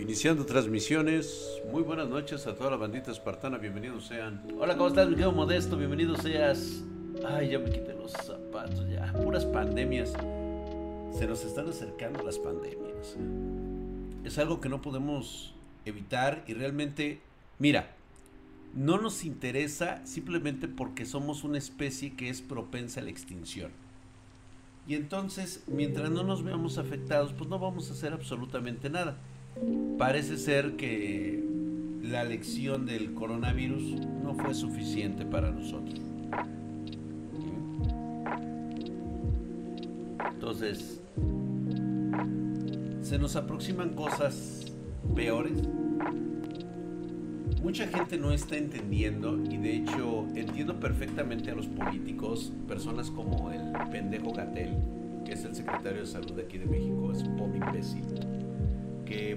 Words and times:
Iniciando 0.00 0.46
transmisiones, 0.46 1.60
muy 1.70 1.82
buenas 1.82 2.08
noches 2.08 2.46
a 2.46 2.54
toda 2.54 2.70
la 2.70 2.78
bandita 2.78 3.10
espartana, 3.10 3.58
bienvenidos 3.58 4.06
sean. 4.06 4.42
Hola, 4.58 4.74
¿cómo 4.74 4.88
estás, 4.88 5.06
mi 5.06 5.14
querido 5.14 5.30
Modesto? 5.30 5.76
Bienvenido 5.76 6.16
seas. 6.16 6.82
Ay, 7.22 7.50
ya 7.50 7.58
me 7.58 7.68
quité 7.68 7.92
los 7.92 8.12
zapatos, 8.12 8.88
ya. 8.88 9.12
Puras 9.12 9.44
pandemias. 9.44 10.14
Se 11.12 11.26
nos 11.26 11.44
están 11.44 11.68
acercando 11.68 12.22
las 12.22 12.38
pandemias. 12.38 13.14
Es 14.24 14.38
algo 14.38 14.62
que 14.62 14.70
no 14.70 14.80
podemos 14.80 15.54
evitar 15.84 16.44
y 16.46 16.54
realmente, 16.54 17.20
mira, 17.58 17.94
no 18.74 18.96
nos 18.96 19.22
interesa 19.22 20.00
simplemente 20.06 20.66
porque 20.66 21.04
somos 21.04 21.44
una 21.44 21.58
especie 21.58 22.16
que 22.16 22.30
es 22.30 22.40
propensa 22.40 23.00
a 23.00 23.02
la 23.02 23.10
extinción. 23.10 23.70
Y 24.88 24.94
entonces, 24.94 25.62
mientras 25.66 26.10
no 26.10 26.22
nos 26.22 26.42
veamos 26.42 26.78
afectados, 26.78 27.34
pues 27.34 27.50
no 27.50 27.58
vamos 27.58 27.90
a 27.90 27.92
hacer 27.92 28.14
absolutamente 28.14 28.88
nada. 28.88 29.18
Parece 29.98 30.36
ser 30.36 30.76
que 30.76 31.44
la 32.02 32.24
lección 32.24 32.86
del 32.86 33.12
coronavirus 33.14 33.96
no 34.22 34.34
fue 34.34 34.54
suficiente 34.54 35.24
para 35.24 35.50
nosotros. 35.50 36.00
Entonces, 40.32 41.00
se 43.02 43.18
nos 43.18 43.36
aproximan 43.36 43.90
cosas 43.90 44.64
peores. 45.14 45.52
Mucha 47.62 47.86
gente 47.86 48.16
no 48.16 48.32
está 48.32 48.56
entendiendo 48.56 49.38
y 49.50 49.58
de 49.58 49.76
hecho 49.76 50.26
entiendo 50.34 50.80
perfectamente 50.80 51.50
a 51.50 51.54
los 51.54 51.66
políticos, 51.66 52.52
personas 52.66 53.10
como 53.10 53.50
el 53.50 53.60
pendejo 53.90 54.32
Gatel, 54.32 54.76
que 55.26 55.32
es 55.32 55.44
el 55.44 55.54
secretario 55.54 56.00
de 56.00 56.06
salud 56.06 56.32
de 56.32 56.42
aquí 56.42 56.56
de 56.56 56.66
México, 56.66 57.12
es 57.12 57.22
un 57.22 57.36
pobre 57.36 57.60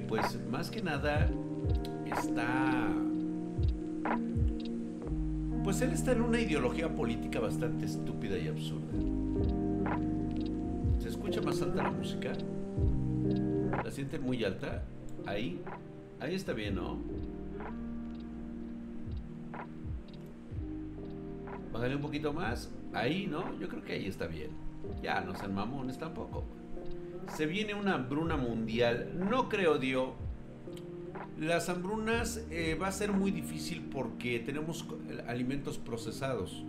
pues 0.08 0.40
más 0.50 0.70
que 0.70 0.82
nada 0.82 1.28
está... 2.06 2.90
Pues 5.64 5.82
él 5.82 5.92
está 5.92 6.12
en 6.12 6.22
una 6.22 6.40
ideología 6.40 6.94
política 6.94 7.40
bastante 7.40 7.86
estúpida 7.86 8.38
y 8.38 8.48
absurda. 8.48 8.94
¿Se 11.00 11.10
escucha 11.10 11.42
más 11.42 11.62
alta 11.62 11.84
la 11.84 11.92
música? 11.92 12.34
¿La 13.84 13.90
sienten 13.90 14.22
muy 14.22 14.44
alta? 14.44 14.84
Ahí, 15.26 15.62
ahí 16.20 16.36
está 16.36 16.54
bien, 16.54 16.76
¿no? 16.76 16.98
Bájale 21.72 21.96
un 21.96 22.02
poquito 22.02 22.32
más. 22.32 22.70
Ahí, 22.94 23.26
¿no? 23.26 23.58
Yo 23.60 23.68
creo 23.68 23.84
que 23.84 23.94
ahí 23.94 24.06
está 24.06 24.28
bien. 24.28 24.52
Ya, 25.02 25.22
no 25.22 25.34
sean 25.36 25.56
mamones 25.56 25.98
tampoco 25.98 26.44
se 27.28 27.46
viene 27.46 27.74
una 27.74 27.96
hambruna 27.96 28.38
mundial. 28.38 29.12
No 29.30 29.50
creo, 29.50 29.78
Dio. 29.78 30.14
Las 31.40 31.70
hambrunas 31.70 32.46
eh, 32.52 32.78
va 32.80 32.88
a 32.88 32.92
ser 32.92 33.12
muy 33.12 33.32
difícil 33.32 33.82
porque 33.92 34.40
tenemos 34.40 34.86
alimentos 35.28 35.78
procesados. 35.78 36.64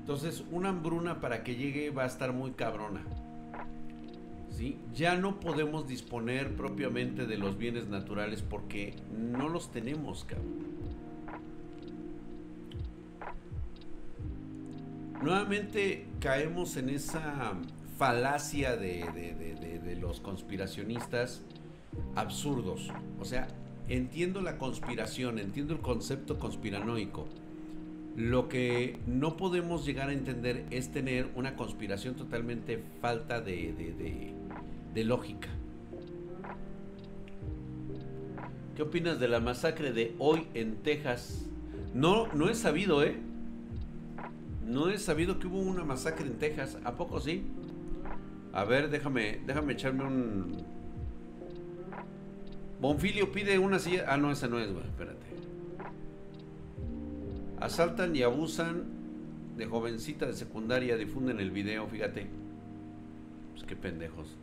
Entonces, 0.00 0.44
una 0.50 0.68
hambruna 0.68 1.20
para 1.20 1.42
que 1.42 1.56
llegue 1.56 1.90
va 1.90 2.04
a 2.04 2.06
estar 2.06 2.32
muy 2.32 2.52
cabrona. 2.52 3.00
¿Sí? 4.50 4.78
Ya 4.94 5.16
no 5.16 5.40
podemos 5.40 5.88
disponer 5.88 6.54
propiamente 6.54 7.26
de 7.26 7.38
los 7.38 7.58
bienes 7.58 7.88
naturales 7.88 8.42
porque 8.42 8.94
no 9.10 9.48
los 9.48 9.72
tenemos, 9.72 10.24
cabrón. 10.24 10.74
Nuevamente 15.22 16.06
caemos 16.20 16.76
en 16.76 16.90
esa 16.90 17.54
falacia 17.96 18.76
de, 18.76 19.96
los 20.00 20.20
conspiracionistas 20.20 21.42
absurdos. 22.14 22.90
O 23.20 23.24
sea, 23.24 23.48
entiendo 23.88 24.40
la 24.40 24.58
conspiración, 24.58 25.38
entiendo 25.38 25.74
el 25.74 25.80
concepto 25.80 26.38
conspiranoico. 26.38 27.26
Lo 28.16 28.48
que 28.48 28.98
no 29.06 29.36
podemos 29.36 29.84
llegar 29.84 30.08
a 30.08 30.12
entender 30.12 30.66
es 30.70 30.92
tener 30.92 31.28
una 31.34 31.56
conspiración 31.56 32.14
totalmente 32.14 32.82
falta 33.00 33.40
de, 33.40 33.72
de, 34.94 35.04
lógica. 35.04 35.48
¿Qué 38.76 38.82
opinas 38.82 39.18
de 39.18 39.28
la 39.28 39.40
masacre 39.40 39.92
de 39.92 40.14
hoy 40.18 40.46
en 40.54 40.76
Texas? 40.76 41.46
No, 41.92 42.32
no 42.34 42.48
he 42.48 42.54
sabido, 42.54 43.02
¿eh? 43.02 43.16
No 44.64 44.88
he 44.88 44.98
sabido 44.98 45.38
que 45.38 45.46
hubo 45.46 45.58
una 45.58 45.84
masacre 45.84 46.26
en 46.26 46.38
Texas. 46.38 46.78
¿A 46.84 46.94
poco 46.94 47.20
sí? 47.20 47.44
A 48.54 48.62
ver, 48.62 48.88
déjame, 48.88 49.40
déjame 49.44 49.72
echarme 49.72 50.04
un... 50.04 50.64
Bonfilio 52.80 53.32
pide 53.32 53.58
una 53.58 53.80
silla... 53.80 54.04
Ah, 54.06 54.16
no, 54.16 54.30
esa 54.30 54.46
no 54.46 54.60
es, 54.60 54.72
güey, 54.72 54.84
espérate. 54.84 55.26
Asaltan 57.58 58.14
y 58.14 58.22
abusan 58.22 58.84
de 59.56 59.66
jovencita 59.66 60.26
de 60.26 60.34
secundaria, 60.34 60.96
difunden 60.96 61.40
el 61.40 61.50
video, 61.50 61.88
fíjate. 61.88 62.28
Pues 63.54 63.64
qué 63.64 63.74
pendejos. 63.74 64.36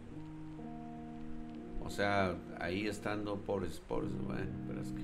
O 1.86 1.90
sea, 1.90 2.36
ahí 2.60 2.88
estando 2.88 3.38
pobres, 3.38 3.80
pobres, 3.80 4.12
bueno, 4.26 4.52
pero 4.68 4.82
es 4.82 4.92
que... 4.92 5.04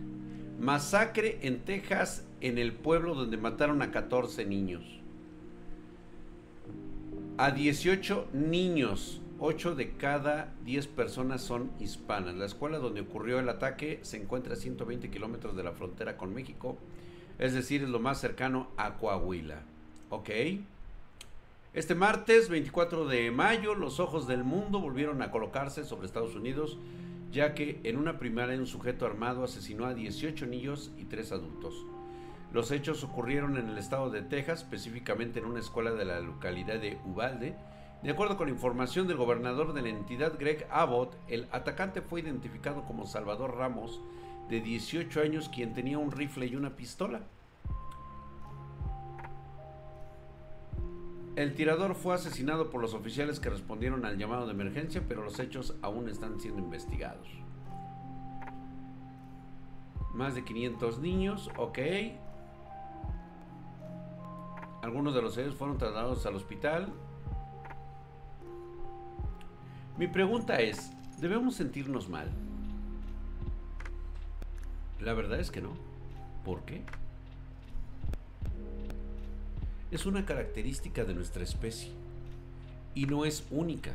Masacre 0.59 1.39
en 1.43 1.59
Texas, 1.59 2.27
en 2.41 2.57
el 2.57 2.73
pueblo 2.73 3.15
donde 3.15 3.37
mataron 3.37 3.81
a 3.81 3.91
14 3.91 4.45
niños 4.45 4.97
a 7.37 7.51
18 7.51 8.29
niños. 8.33 9.21
8 9.39 9.75
de 9.75 9.91
cada 9.91 10.51
10 10.65 10.87
personas 10.87 11.41
son 11.43 11.69
hispanas. 11.79 12.33
La 12.35 12.45
escuela 12.45 12.79
donde 12.79 13.01
ocurrió 13.01 13.39
el 13.39 13.49
ataque 13.49 13.99
se 14.01 14.17
encuentra 14.17 14.53
a 14.53 14.57
120 14.57 15.11
kilómetros 15.11 15.55
de 15.55 15.63
la 15.63 15.73
frontera 15.73 16.17
con 16.17 16.33
México, 16.33 16.77
es 17.37 17.53
decir, 17.53 17.83
es 17.83 17.89
lo 17.89 17.99
más 17.99 18.19
cercano 18.19 18.69
a 18.77 18.95
Coahuila. 18.95 19.61
¿Ok? 20.09 20.29
Este 21.75 21.93
martes 21.93 22.49
24 22.49 23.05
de 23.05 23.29
mayo, 23.29 23.75
los 23.75 23.99
ojos 23.99 24.27
del 24.27 24.43
mundo 24.43 24.79
volvieron 24.79 25.21
a 25.21 25.29
colocarse 25.29 25.85
sobre 25.85 26.07
Estados 26.07 26.33
Unidos, 26.33 26.79
ya 27.31 27.53
que 27.53 27.79
en 27.83 27.97
una 27.97 28.17
primaria 28.17 28.57
un 28.57 28.65
sujeto 28.65 29.05
armado 29.05 29.43
asesinó 29.43 29.85
a 29.85 29.93
18 29.93 30.47
niños 30.47 30.91
y 30.97 31.03
3 31.03 31.33
adultos. 31.33 31.85
Los 32.51 32.71
hechos 32.71 33.03
ocurrieron 33.03 33.57
en 33.57 33.69
el 33.69 33.77
estado 33.77 34.09
de 34.09 34.21
Texas, 34.21 34.61
específicamente 34.61 35.39
en 35.39 35.45
una 35.45 35.59
escuela 35.59 35.91
de 35.91 36.05
la 36.05 36.19
localidad 36.19 36.79
de 36.79 36.97
Ubalde. 37.05 37.55
De 38.03 38.11
acuerdo 38.11 38.37
con 38.37 38.47
información 38.47 39.07
del 39.07 39.17
gobernador 39.17 39.73
de 39.73 39.81
la 39.81 39.89
entidad, 39.89 40.39
Greg 40.39 40.65
Abbott, 40.69 41.15
el 41.27 41.47
atacante 41.51 42.01
fue 42.01 42.21
identificado 42.21 42.83
como 42.85 43.05
Salvador 43.05 43.55
Ramos, 43.55 44.01
de 44.49 44.61
18 44.61 45.21
años, 45.21 45.49
quien 45.49 45.73
tenía 45.73 45.97
un 45.97 46.11
rifle 46.11 46.45
y 46.45 46.55
una 46.55 46.75
pistola. 46.75 47.21
El 51.35 51.53
tirador 51.53 51.93
fue 51.93 52.15
asesinado 52.15 52.71
por 52.71 52.81
los 52.81 52.95
oficiales 52.95 53.39
que 53.39 53.51
respondieron 53.51 54.05
al 54.05 54.17
llamado 54.17 54.47
de 54.47 54.53
emergencia, 54.53 55.03
pero 55.07 55.23
los 55.23 55.39
hechos 55.39 55.75
aún 55.83 56.09
están 56.09 56.39
siendo 56.39 56.61
investigados. 56.61 57.27
Más 60.15 60.33
de 60.33 60.43
500 60.43 60.97
niños, 60.97 61.51
ok. 61.57 61.77
Algunos 64.87 65.13
de 65.13 65.21
los 65.21 65.37
heridos 65.37 65.57
fueron 65.57 65.77
trasladados 65.77 66.25
al 66.25 66.37
hospital. 66.37 66.87
Mi 69.97 70.07
pregunta 70.07 70.61
es, 70.61 70.91
¿debemos 71.19 71.55
sentirnos 71.55 72.07
mal? 72.07 72.29
La 75.01 75.13
verdad 75.13 75.41
es 75.41 75.51
que 75.51 75.59
no. 75.59 75.73
¿Por 76.45 76.61
qué? 76.61 76.85
Es 79.91 80.05
una 80.05 80.25
característica 80.25 81.03
de 81.03 81.13
nuestra 81.13 81.43
especie 81.43 81.91
y 82.95 83.07
no 83.07 83.25
es 83.25 83.45
única. 83.51 83.91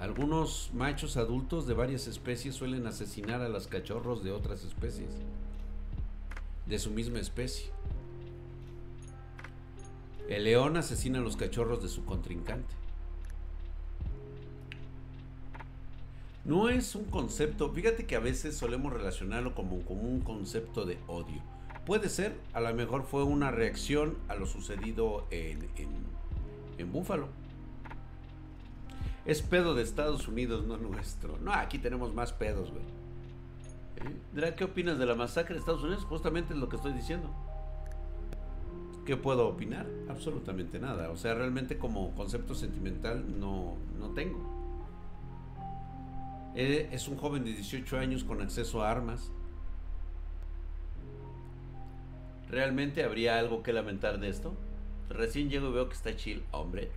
Algunos 0.00 0.70
machos 0.74 1.16
adultos 1.16 1.66
de 1.66 1.72
varias 1.72 2.06
especies 2.08 2.56
suelen 2.56 2.86
asesinar 2.86 3.40
a 3.40 3.48
los 3.48 3.68
cachorros 3.68 4.22
de 4.22 4.32
otras 4.32 4.64
especies, 4.64 5.14
de 6.66 6.78
su 6.78 6.90
misma 6.90 7.20
especie. 7.20 7.72
El 10.32 10.44
león 10.44 10.78
asesina 10.78 11.18
a 11.18 11.22
los 11.22 11.36
cachorros 11.36 11.82
de 11.82 11.90
su 11.90 12.06
contrincante. 12.06 12.74
No 16.46 16.70
es 16.70 16.94
un 16.94 17.04
concepto, 17.04 17.70
fíjate 17.70 18.06
que 18.06 18.16
a 18.16 18.20
veces 18.20 18.56
solemos 18.56 18.94
relacionarlo 18.94 19.54
como, 19.54 19.76
un 19.76 20.20
concepto 20.20 20.86
de 20.86 20.98
odio. 21.06 21.42
Puede 21.84 22.08
ser, 22.08 22.34
a 22.54 22.62
lo 22.62 22.72
mejor 22.72 23.02
fue 23.02 23.24
una 23.24 23.50
reacción 23.50 24.16
a 24.28 24.34
lo 24.34 24.46
sucedido 24.46 25.26
en, 25.30 25.68
en, 26.78 26.92
Búfalo. 26.92 27.28
Es 29.26 29.42
pedo 29.42 29.74
de 29.74 29.82
Estados 29.82 30.26
Unidos, 30.28 30.64
no 30.66 30.78
nuestro. 30.78 31.36
No, 31.42 31.52
aquí 31.52 31.78
tenemos 31.78 32.14
más 32.14 32.32
pedos, 32.32 32.70
güey. 32.70 32.82
¿Eh? 34.46 34.54
¿Qué 34.56 34.64
opinas 34.64 34.98
de 34.98 35.04
la 35.04 35.14
masacre 35.14 35.54
de 35.54 35.60
Estados 35.60 35.82
Unidos? 35.82 36.06
Justamente 36.06 36.54
es 36.54 36.58
lo 36.58 36.70
que 36.70 36.76
estoy 36.76 36.94
diciendo. 36.94 37.30
¿Qué 39.04 39.16
puedo 39.16 39.48
opinar? 39.48 39.86
Absolutamente 40.08 40.78
nada. 40.78 41.10
O 41.10 41.16
sea, 41.16 41.34
realmente 41.34 41.76
como 41.76 42.14
concepto 42.14 42.54
sentimental 42.54 43.40
no, 43.40 43.76
no 43.98 44.10
tengo. 44.10 44.38
Eh, 46.54 46.88
es 46.92 47.08
un 47.08 47.16
joven 47.16 47.44
de 47.44 47.52
18 47.52 47.98
años 47.98 48.22
con 48.22 48.40
acceso 48.40 48.82
a 48.82 48.90
armas. 48.90 49.32
¿Realmente 52.48 53.02
habría 53.02 53.38
algo 53.38 53.62
que 53.62 53.72
lamentar 53.72 54.20
de 54.20 54.28
esto? 54.28 54.54
Recién 55.08 55.50
llego 55.50 55.70
y 55.70 55.72
veo 55.72 55.88
que 55.88 55.94
está 55.94 56.14
chill, 56.14 56.42
hombre. 56.52 56.90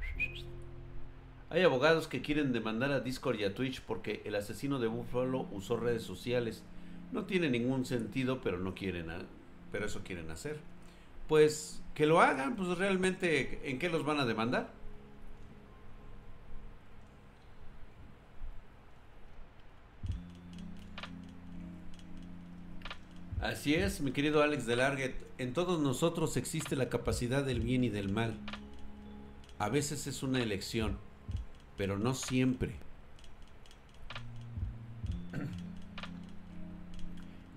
Hay 1.50 1.63
abogados 1.63 2.08
que 2.08 2.22
quieren 2.22 2.51
demandar 2.51 2.92
a 2.92 3.00
Discord 3.00 3.40
y 3.40 3.46
a 3.46 3.56
Twitch 3.56 3.81
porque 3.81 4.22
el 4.25 4.36
asesino 4.36 4.80
de 4.80 4.88
Buffalo 4.88 5.48
usó 5.51 5.78
redes 5.78 6.04
sociales. 6.04 6.63
No 7.12 7.25
tiene 7.25 7.50
ningún 7.50 7.86
sentido, 7.86 8.42
pero 8.42 8.60
no 8.60 8.75
quieren, 8.75 9.08
pero 9.72 9.86
eso 9.86 10.01
quieren 10.04 10.30
hacer. 10.30 10.60
Pues 11.27 11.81
que 11.94 12.06
lo 12.06 12.22
hagan, 12.22 12.56
pues 12.56 12.77
realmente, 12.77 13.69
¿en 13.69 13.80
qué 13.80 13.89
los 13.89 14.06
van 14.06 14.19
a 14.19 14.25
demandar? 14.25 14.69
Así 23.42 23.75
es, 23.75 24.01
mi 24.01 24.12
querido 24.12 24.42
Alex 24.42 24.66
de 24.66 24.75
Larget. 24.75 25.16
En 25.38 25.54
todos 25.54 25.80
nosotros 25.80 26.36
existe 26.36 26.75
la 26.75 26.89
capacidad 26.89 27.44
del 27.44 27.60
bien 27.60 27.83
y 27.83 27.89
del 27.89 28.10
mal. 28.10 28.39
A 29.60 29.69
veces 29.69 30.07
es 30.07 30.24
una 30.24 30.42
elección, 30.42 30.98
pero 31.77 31.98
no 31.98 32.13
siempre. 32.13 32.75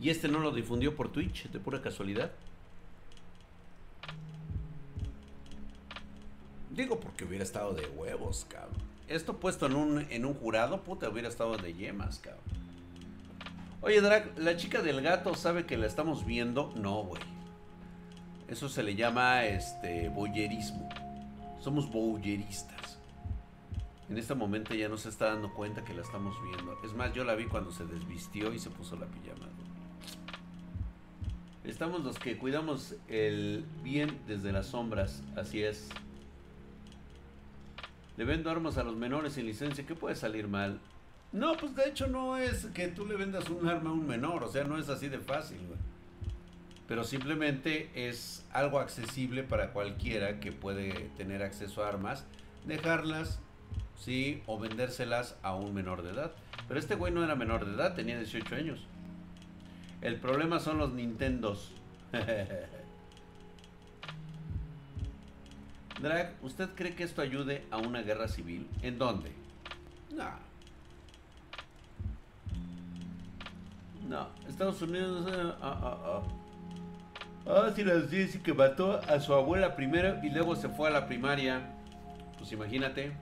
¿Y 0.00 0.10
este 0.10 0.28
no 0.28 0.38
lo 0.38 0.52
difundió 0.52 0.94
por 0.94 1.10
Twitch 1.10 1.50
de 1.50 1.58
pura 1.58 1.80
casualidad? 1.82 2.32
Digo 6.78 7.00
porque 7.00 7.24
hubiera 7.24 7.42
estado 7.42 7.74
de 7.74 7.88
huevos, 7.88 8.46
cabrón. 8.48 8.76
Esto 9.08 9.40
puesto 9.40 9.66
en 9.66 9.74
un, 9.74 10.06
en 10.10 10.24
un 10.24 10.32
jurado, 10.32 10.84
puta, 10.84 11.08
hubiera 11.08 11.26
estado 11.26 11.56
de 11.56 11.74
yemas, 11.74 12.20
cabrón. 12.20 12.44
Oye, 13.80 14.00
Drac, 14.00 14.38
¿la 14.38 14.56
chica 14.56 14.80
del 14.80 15.02
gato 15.02 15.34
sabe 15.34 15.66
que 15.66 15.76
la 15.76 15.86
estamos 15.86 16.24
viendo? 16.24 16.72
No, 16.76 17.02
güey. 17.02 17.20
Eso 18.46 18.68
se 18.68 18.84
le 18.84 18.94
llama 18.94 19.44
este 19.44 20.08
boyerismo. 20.08 20.88
Somos 21.58 21.90
boyeristas. 21.90 23.00
En 24.08 24.16
este 24.16 24.36
momento 24.36 24.72
ya 24.72 24.88
no 24.88 24.98
se 24.98 25.08
está 25.08 25.30
dando 25.30 25.52
cuenta 25.54 25.84
que 25.84 25.94
la 25.94 26.02
estamos 26.02 26.36
viendo. 26.44 26.78
Es 26.84 26.92
más, 26.92 27.12
yo 27.12 27.24
la 27.24 27.34
vi 27.34 27.46
cuando 27.46 27.72
se 27.72 27.86
desvistió 27.86 28.54
y 28.54 28.60
se 28.60 28.70
puso 28.70 28.94
la 28.94 29.06
pijama. 29.06 29.48
Estamos 31.64 32.04
los 32.04 32.20
que 32.20 32.38
cuidamos 32.38 32.94
el 33.08 33.64
bien 33.82 34.20
desde 34.28 34.52
las 34.52 34.66
sombras. 34.66 35.24
Así 35.34 35.60
es. 35.60 35.90
Le 38.18 38.24
vendo 38.24 38.50
armas 38.50 38.76
a 38.78 38.82
los 38.82 38.96
menores 38.96 39.34
sin 39.34 39.46
licencia. 39.46 39.86
¿Qué 39.86 39.94
puede 39.94 40.16
salir 40.16 40.48
mal? 40.48 40.80
No, 41.30 41.56
pues 41.56 41.76
de 41.76 41.88
hecho 41.88 42.08
no 42.08 42.36
es 42.36 42.66
que 42.74 42.88
tú 42.88 43.06
le 43.06 43.14
vendas 43.14 43.48
un 43.48 43.68
arma 43.68 43.90
a 43.90 43.92
un 43.92 44.08
menor, 44.08 44.42
o 44.42 44.48
sea, 44.48 44.64
no 44.64 44.76
es 44.76 44.88
así 44.88 45.08
de 45.08 45.20
fácil, 45.20 45.58
güey. 45.68 45.78
Pero 46.88 47.04
simplemente 47.04 47.90
es 47.94 48.44
algo 48.50 48.80
accesible 48.80 49.44
para 49.44 49.72
cualquiera 49.72 50.40
que 50.40 50.50
puede 50.50 51.10
tener 51.16 51.44
acceso 51.44 51.84
a 51.84 51.88
armas, 51.88 52.26
dejarlas, 52.66 53.38
sí, 53.94 54.42
o 54.46 54.58
vendérselas 54.58 55.36
a 55.42 55.54
un 55.54 55.72
menor 55.72 56.02
de 56.02 56.10
edad. 56.10 56.32
Pero 56.66 56.80
este 56.80 56.96
güey 56.96 57.12
no 57.12 57.22
era 57.22 57.36
menor 57.36 57.66
de 57.66 57.74
edad, 57.74 57.94
tenía 57.94 58.18
18 58.18 58.52
años. 58.56 58.84
El 60.00 60.16
problema 60.16 60.58
son 60.58 60.78
los 60.78 60.92
Nintendos. 60.92 61.72
Drag, 66.00 66.34
¿usted 66.42 66.68
cree 66.76 66.94
que 66.94 67.02
esto 67.02 67.22
ayude 67.22 67.64
a 67.70 67.78
una 67.78 68.02
guerra 68.02 68.28
civil? 68.28 68.68
¿En 68.82 68.98
dónde? 68.98 69.32
No. 70.14 70.30
No, 74.08 74.28
Estados 74.48 74.80
Unidos. 74.80 75.26
Ah, 75.60 75.78
ah, 75.82 75.98
ah. 76.04 76.22
Ah, 77.46 77.72
si 77.74 77.82
les 77.82 78.10
dice 78.10 78.40
que 78.42 78.54
mató 78.54 79.00
a 79.08 79.20
su 79.20 79.34
abuela 79.34 79.74
primero 79.74 80.18
y 80.22 80.30
luego 80.30 80.54
se 80.54 80.68
fue 80.68 80.88
a 80.88 80.92
la 80.92 81.06
primaria. 81.06 81.74
Pues 82.38 82.52
imagínate. 82.52 83.12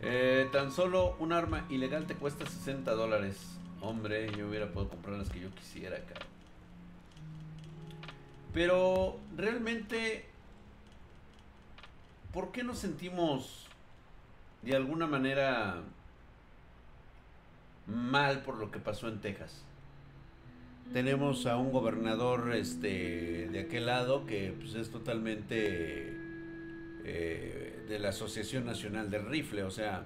Eh, 0.00 0.48
tan 0.52 0.70
solo 0.70 1.16
un 1.18 1.32
arma 1.32 1.66
ilegal 1.70 2.06
te 2.06 2.14
cuesta 2.14 2.46
60 2.46 2.92
dólares. 2.92 3.58
Hombre, 3.80 4.30
yo 4.36 4.48
hubiera 4.48 4.66
podido 4.68 4.90
comprar 4.90 5.16
las 5.16 5.28
que 5.28 5.40
yo 5.40 5.50
quisiera, 5.54 5.96
acá. 5.96 6.14
Pero 8.52 9.18
realmente, 9.36 10.24
¿por 12.32 12.52
qué 12.52 12.62
nos 12.62 12.78
sentimos 12.78 13.66
de 14.62 14.74
alguna 14.74 15.06
manera 15.06 15.82
mal 17.88 18.42
por 18.42 18.58
lo 18.58 18.70
que 18.70 18.78
pasó 18.78 19.08
en 19.08 19.20
Texas. 19.20 19.64
Tenemos 20.92 21.46
a 21.46 21.56
un 21.56 21.72
gobernador 21.72 22.54
este, 22.54 23.48
de 23.48 23.60
aquel 23.60 23.86
lado 23.86 24.26
que 24.26 24.54
pues, 24.58 24.74
es 24.74 24.90
totalmente 24.90 26.16
eh, 27.04 27.84
de 27.88 27.98
la 27.98 28.10
Asociación 28.10 28.64
Nacional 28.64 29.10
del 29.10 29.26
Rifle, 29.26 29.64
o 29.64 29.70
sea, 29.70 30.04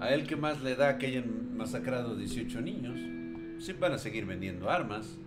a 0.00 0.10
él 0.10 0.26
que 0.26 0.36
más 0.36 0.62
le 0.62 0.74
da 0.74 0.98
que 0.98 1.06
hayan 1.06 1.56
masacrado 1.56 2.16
18 2.16 2.60
niños, 2.60 2.98
sí 3.58 3.72
van 3.74 3.92
a 3.92 3.98
seguir 3.98 4.26
vendiendo 4.26 4.70
armas. 4.70 5.18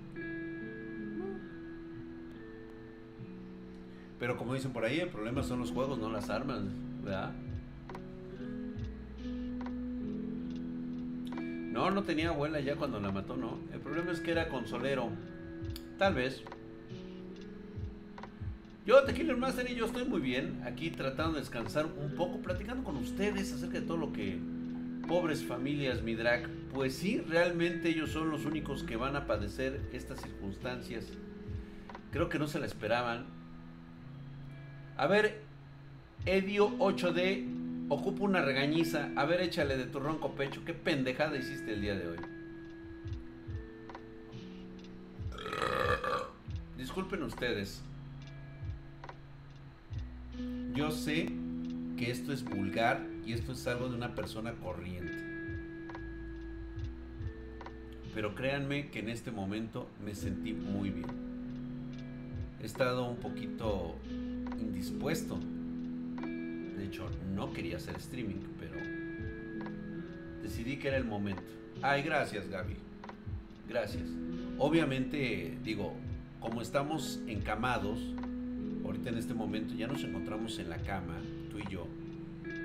Pero 4.19 4.35
como 4.37 4.53
dicen 4.53 4.73
por 4.73 4.83
ahí, 4.83 4.99
el 4.99 5.09
problema 5.09 5.43
son 5.43 5.59
los 5.59 5.71
juegos, 5.71 5.97
no 5.97 6.11
las 6.11 6.29
armas, 6.29 6.63
¿verdad? 7.03 7.31
No, 11.71 11.89
no 11.91 12.03
tenía 12.03 12.29
abuela 12.29 12.59
ya 12.59 12.75
cuando 12.75 12.99
la 12.99 13.11
mató, 13.11 13.37
no. 13.37 13.57
El 13.73 13.79
problema 13.79 14.11
es 14.11 14.19
que 14.19 14.31
era 14.31 14.49
consolero. 14.49 15.09
Tal 15.97 16.13
vez. 16.13 16.43
Yo, 18.85 19.03
Tequila 19.03 19.35
Master 19.35 19.69
y 19.71 19.75
yo 19.75 19.85
estoy 19.85 20.03
muy 20.03 20.19
bien. 20.19 20.61
Aquí 20.65 20.89
tratando 20.89 21.33
de 21.33 21.39
descansar 21.39 21.85
un 21.85 22.15
poco, 22.15 22.39
platicando 22.39 22.83
con 22.83 22.97
ustedes 22.97 23.53
acerca 23.53 23.79
de 23.79 23.85
todo 23.85 23.97
lo 23.97 24.11
que 24.11 24.39
pobres 25.09 25.43
familias, 25.43 26.01
mi 26.03 26.15
drag. 26.15 26.47
Pues 26.73 26.95
sí, 26.95 27.19
realmente 27.27 27.89
ellos 27.89 28.11
son 28.11 28.29
los 28.29 28.45
únicos 28.45 28.83
que 28.83 28.95
van 28.95 29.17
a 29.17 29.25
padecer 29.27 29.81
estas 29.91 30.21
circunstancias. 30.21 31.05
Creo 32.11 32.29
que 32.29 32.39
no 32.39 32.47
se 32.47 32.59
la 32.59 32.67
esperaban. 32.67 33.25
A 34.95 35.07
ver, 35.07 35.41
Edio 36.25 36.69
8D 36.77 37.59
Ocupa 37.89 38.23
una 38.23 38.41
regañiza. 38.41 39.09
A 39.15 39.25
ver, 39.25 39.41
échale 39.41 39.75
de 39.75 39.85
tu 39.85 39.99
ronco 39.99 40.35
pecho. 40.35 40.63
¿Qué 40.63 40.75
pendejada 40.75 41.35
hiciste 41.37 41.73
el 41.73 41.81
día 41.81 41.95
de 41.95 42.07
hoy? 42.07 42.17
Disculpen 46.77 47.23
ustedes. 47.23 47.81
Yo 50.75 50.91
sé 50.91 51.31
que 51.97 52.11
esto 52.11 52.31
es 52.31 52.43
vulgar 52.43 53.01
y 53.29 53.33
esto 53.33 53.51
es 53.51 53.67
algo 53.67 53.89
de 53.89 53.95
una 53.95 54.15
persona 54.15 54.53
corriente. 54.53 55.13
Pero 58.15 58.33
créanme 58.33 58.89
que 58.89 58.99
en 58.99 59.09
este 59.09 59.29
momento 59.29 59.87
me 60.03 60.15
sentí 60.15 60.51
muy 60.51 60.89
bien. 60.89 61.11
He 62.59 62.65
estado 62.65 63.07
un 63.07 63.17
poquito 63.17 63.95
indispuesto 64.59 65.37
de 66.79 66.85
hecho, 66.85 67.07
no 67.35 67.53
quería 67.53 67.77
hacer 67.77 67.97
streaming, 67.97 68.41
pero 68.59 68.77
decidí 70.41 70.77
que 70.77 70.87
era 70.87 70.97
el 70.97 71.05
momento. 71.05 71.43
Ay, 71.83 72.01
gracias, 72.01 72.49
Gaby. 72.49 72.77
Gracias. 73.67 74.07
Obviamente, 74.57 75.55
digo, 75.63 75.93
como 76.39 76.63
estamos 76.63 77.19
encamados, 77.27 77.99
ahorita 78.83 79.09
en 79.09 79.17
este 79.19 79.35
momento 79.35 79.75
ya 79.75 79.85
nos 79.85 80.03
encontramos 80.03 80.57
en 80.57 80.69
la 80.69 80.77
cama, 80.77 81.17
tú 81.51 81.59
y 81.59 81.71
yo. 81.71 81.85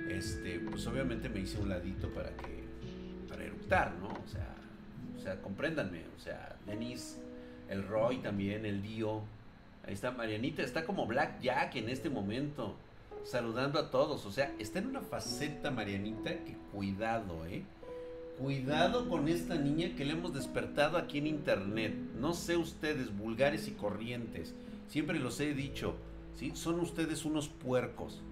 Este, 0.08 0.61
pues 0.61 0.87
obviamente 0.87 1.28
me 1.28 1.40
hice 1.40 1.58
un 1.58 1.68
ladito 1.68 2.12
para 2.12 2.30
que 2.37 2.64
para 3.28 3.44
eructar, 3.44 3.94
¿no? 4.00 4.08
O 4.08 4.28
sea, 4.28 4.54
o 5.16 5.20
sea, 5.20 5.40
compréndanme, 5.40 6.02
o 6.16 6.20
sea, 6.20 6.56
Denise, 6.66 7.18
el 7.68 7.87
Roy 7.87 8.18
también, 8.18 8.66
el 8.66 8.82
Dio. 8.82 9.23
Ahí 9.87 9.94
está 9.94 10.11
Marianita, 10.11 10.62
está 10.62 10.84
como 10.84 11.06
Black 11.06 11.40
Jack 11.40 11.76
en 11.76 11.88
este 11.88 12.11
momento 12.11 12.75
saludando 13.25 13.78
a 13.78 13.90
todos. 13.90 14.25
O 14.26 14.32
sea, 14.32 14.54
está 14.58 14.78
en 14.78 14.87
una 14.87 15.00
faceta, 15.00 15.70
Marianita, 15.70 16.30
que 16.44 16.56
cuidado, 16.73 17.46
¿eh? 17.46 17.64
Cuidado 18.38 19.08
con 19.08 19.28
esta 19.28 19.54
niña 19.54 19.94
que 19.96 20.04
le 20.04 20.12
hemos 20.12 20.34
despertado 20.34 20.99
aquí 20.99 21.18
en 21.18 21.28
internet. 21.28 21.94
No 22.18 22.34
sé 22.34 22.56
ustedes, 22.56 23.16
vulgares 23.16 23.68
y 23.68 23.73
corrientes. 23.73 24.54
Siempre 24.88 25.18
los 25.20 25.38
he 25.40 25.54
dicho, 25.54 25.94
¿sí? 26.37 26.52
Son 26.54 26.80
ustedes 26.80 27.25
unos 27.25 27.49
puercos. 27.49 28.23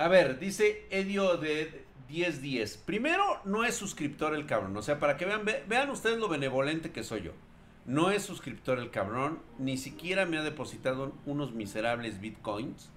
A 0.00 0.08
ver, 0.08 0.38
dice 0.38 0.86
Edio 0.88 1.36
de 1.36 1.84
1010. 2.08 2.78
Primero, 2.78 3.22
no 3.44 3.64
es 3.64 3.74
suscriptor 3.74 4.34
el 4.34 4.46
cabrón. 4.46 4.74
O 4.78 4.80
sea, 4.80 4.98
para 4.98 5.18
que 5.18 5.26
vean, 5.26 5.42
vean 5.68 5.90
ustedes 5.90 6.18
lo 6.18 6.26
benevolente 6.26 6.90
que 6.90 7.04
soy 7.04 7.20
yo. 7.20 7.32
No 7.84 8.10
es 8.10 8.22
suscriptor 8.22 8.78
el 8.78 8.90
cabrón. 8.90 9.40
Ni 9.58 9.76
siquiera 9.76 10.24
me 10.24 10.38
ha 10.38 10.42
depositado 10.42 11.12
unos 11.26 11.52
miserables 11.52 12.18
bitcoins 12.18 12.88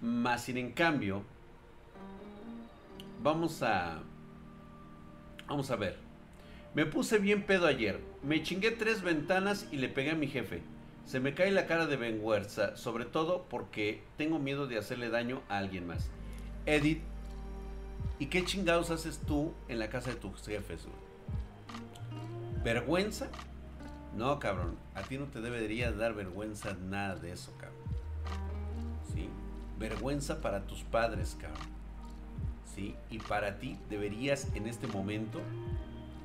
Más 0.00 0.44
sin 0.44 0.58
en 0.58 0.70
cambio, 0.70 1.24
vamos 3.20 3.60
a... 3.64 3.98
Vamos 5.48 5.72
a 5.72 5.76
ver. 5.76 5.98
Me 6.72 6.86
puse 6.86 7.18
bien 7.18 7.42
pedo 7.42 7.66
ayer. 7.66 7.98
Me 8.22 8.44
chingué 8.44 8.70
tres 8.70 9.02
ventanas 9.02 9.66
y 9.72 9.78
le 9.78 9.88
pegué 9.88 10.12
a 10.12 10.14
mi 10.14 10.28
jefe. 10.28 10.62
Se 11.10 11.18
me 11.18 11.34
cae 11.34 11.50
la 11.50 11.66
cara 11.66 11.88
de 11.88 11.96
vergüenza, 11.96 12.76
sobre 12.76 13.04
todo 13.04 13.44
porque 13.50 14.00
tengo 14.16 14.38
miedo 14.38 14.68
de 14.68 14.78
hacerle 14.78 15.10
daño 15.10 15.42
a 15.48 15.58
alguien 15.58 15.84
más. 15.84 16.08
Edith, 16.66 17.02
¿y 18.20 18.26
qué 18.26 18.44
chingados 18.44 18.92
haces 18.92 19.18
tú 19.18 19.52
en 19.66 19.80
la 19.80 19.90
casa 19.90 20.10
de 20.10 20.16
tus 20.20 20.40
jefes? 20.46 20.82
¿Vergüenza? 22.62 23.26
No, 24.16 24.38
cabrón, 24.38 24.76
a 24.94 25.02
ti 25.02 25.18
no 25.18 25.24
te 25.24 25.40
debería 25.40 25.90
dar 25.90 26.14
vergüenza 26.14 26.74
nada 26.74 27.16
de 27.16 27.32
eso, 27.32 27.50
cabrón. 27.58 27.80
¿Sí? 29.12 29.28
Vergüenza 29.80 30.40
para 30.40 30.64
tus 30.64 30.84
padres, 30.84 31.36
cabrón. 31.40 31.66
¿Sí? 32.72 32.94
Y 33.10 33.18
para 33.18 33.58
ti 33.58 33.76
deberías 33.88 34.46
en 34.54 34.68
este 34.68 34.86
momento 34.86 35.40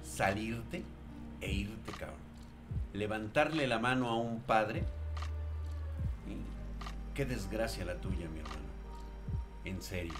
salirte 0.04 0.84
e 1.42 1.51
irte, 1.51 1.92
cabrón. 1.94 2.25
Levantarle 2.95 3.67
la 3.67 3.77
mano 3.77 4.09
a 4.09 4.15
un 4.15 4.41
padre. 4.41 4.85
Qué 7.13 7.25
desgracia 7.25 7.83
la 7.83 7.95
tuya, 7.95 8.29
mi 8.29 8.39
hermano. 8.39 8.69
En 9.65 9.81
serio. 9.81 10.13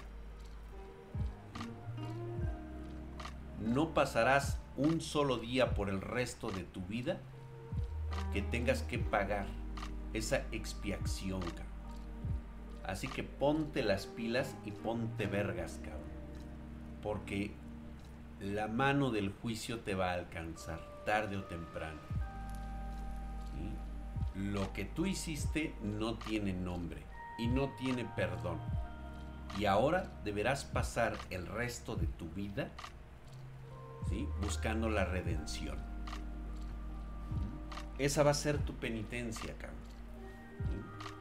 No 3.60 3.94
pasarás 3.94 4.58
un 4.76 5.00
solo 5.00 5.38
día 5.38 5.74
por 5.74 5.88
el 5.88 6.02
resto 6.02 6.50
de 6.50 6.64
tu 6.64 6.82
vida 6.82 7.18
que 8.34 8.42
tengas 8.42 8.82
que 8.82 8.98
pagar 8.98 9.46
esa 10.12 10.42
expiación, 10.52 11.40
cabrón. 11.40 11.66
Así 12.84 13.08
que 13.08 13.22
ponte 13.22 13.82
las 13.82 14.06
pilas 14.06 14.54
y 14.66 14.70
ponte 14.70 15.26
vergas, 15.26 15.80
cabrón. 15.82 16.02
Porque 17.02 17.52
la 18.38 18.68
mano 18.68 19.10
del 19.10 19.32
juicio 19.32 19.80
te 19.80 19.94
va 19.94 20.10
a 20.10 20.14
alcanzar, 20.14 20.80
tarde 21.06 21.38
o 21.38 21.44
temprano. 21.44 22.25
Lo 24.36 24.72
que 24.72 24.84
tú 24.84 25.06
hiciste 25.06 25.74
no 25.82 26.18
tiene 26.18 26.52
nombre 26.52 27.02
y 27.38 27.46
no 27.46 27.70
tiene 27.70 28.04
perdón. 28.04 28.58
Y 29.58 29.64
ahora 29.64 30.12
deberás 30.24 30.64
pasar 30.64 31.16
el 31.30 31.46
resto 31.46 31.96
de 31.96 32.06
tu 32.06 32.28
vida 32.30 32.70
¿sí? 34.08 34.28
buscando 34.42 34.90
la 34.90 35.04
redención. 35.04 35.78
Esa 37.98 38.22
va 38.22 38.32
a 38.32 38.34
ser 38.34 38.58
tu 38.58 38.74
penitencia, 38.74 39.54
cabrón. 39.54 39.76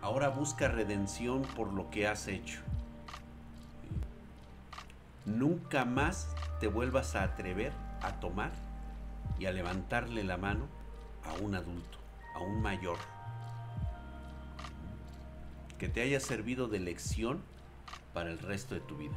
Ahora 0.01 0.29
busca 0.29 0.67
redención 0.67 1.43
por 1.55 1.71
lo 1.73 1.89
que 1.89 2.07
has 2.07 2.27
hecho. 2.27 2.59
Nunca 5.25 5.85
más 5.85 6.35
te 6.59 6.67
vuelvas 6.67 7.15
a 7.15 7.23
atrever 7.23 7.71
a 8.01 8.19
tomar 8.19 8.51
y 9.39 9.47
a 9.47 9.51
levantarle 9.51 10.23
la 10.23 10.37
mano 10.37 10.67
a 11.25 11.33
un 11.43 11.55
adulto, 11.55 11.97
a 12.35 12.39
un 12.39 12.61
mayor. 12.61 12.97
Que 15.79 15.89
te 15.89 16.01
haya 16.01 16.19
servido 16.19 16.67
de 16.67 16.79
lección 16.79 17.41
para 18.13 18.29
el 18.29 18.39
resto 18.39 18.75
de 18.75 18.81
tu 18.81 18.97
vida. 18.97 19.15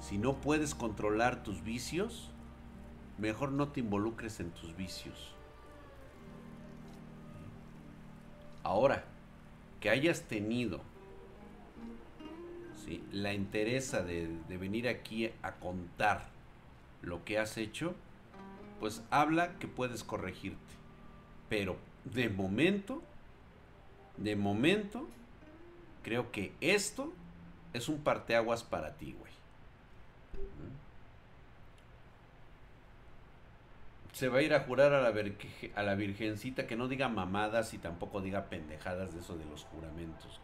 Si 0.00 0.16
no 0.16 0.40
puedes 0.40 0.74
controlar 0.74 1.42
tus 1.42 1.62
vicios, 1.62 2.30
mejor 3.18 3.52
no 3.52 3.68
te 3.68 3.80
involucres 3.80 4.40
en 4.40 4.50
tus 4.50 4.74
vicios. 4.74 5.34
Ahora, 8.62 9.04
que 9.80 9.90
hayas 9.90 10.22
tenido 10.22 10.80
la 13.12 13.32
interesa 13.32 14.02
de, 14.02 14.28
venir 14.48 14.88
aquí 14.88 15.30
a 15.42 15.52
contar 15.52 16.28
lo 17.02 17.24
que 17.24 17.38
has 17.38 17.56
hecho, 17.56 17.94
pues 18.80 19.02
habla 19.10 19.58
que 19.58 19.68
puedes 19.68 20.04
corregirte. 20.04 20.58
Pero 21.48 21.76
de 22.04 22.28
momento, 22.28 23.02
de 24.16 24.36
momento, 24.36 25.08
creo 26.02 26.30
que 26.30 26.52
esto 26.60 27.12
es 27.72 27.88
un 27.88 28.02
parteaguas 28.02 28.62
para 28.62 28.94
ti, 28.94 29.14
güey. 29.18 29.32
Se 34.12 34.28
va 34.28 34.38
a 34.38 34.42
ir 34.42 34.52
a 34.52 34.60
jurar 34.60 34.92
a 34.92 35.00
la, 35.00 35.14
a 35.74 35.82
la 35.82 35.94
virgencita 35.94 36.66
que 36.66 36.74
no 36.74 36.88
diga 36.88 37.08
mamadas 37.08 37.72
y 37.72 37.78
tampoco 37.78 38.20
diga 38.20 38.46
pendejadas 38.46 39.14
de 39.14 39.20
eso 39.20 39.36
de 39.36 39.44
los 39.44 39.62
juramentos, 39.64 40.40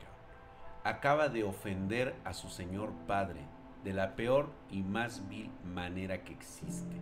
Acaba 0.84 1.30
de 1.30 1.44
ofender 1.44 2.14
a 2.24 2.34
su 2.34 2.50
señor 2.50 2.92
padre 3.06 3.40
de 3.84 3.94
la 3.94 4.16
peor 4.16 4.50
y 4.70 4.82
más 4.82 5.26
vil 5.30 5.50
manera 5.64 6.22
que 6.24 6.34
existe. 6.34 6.96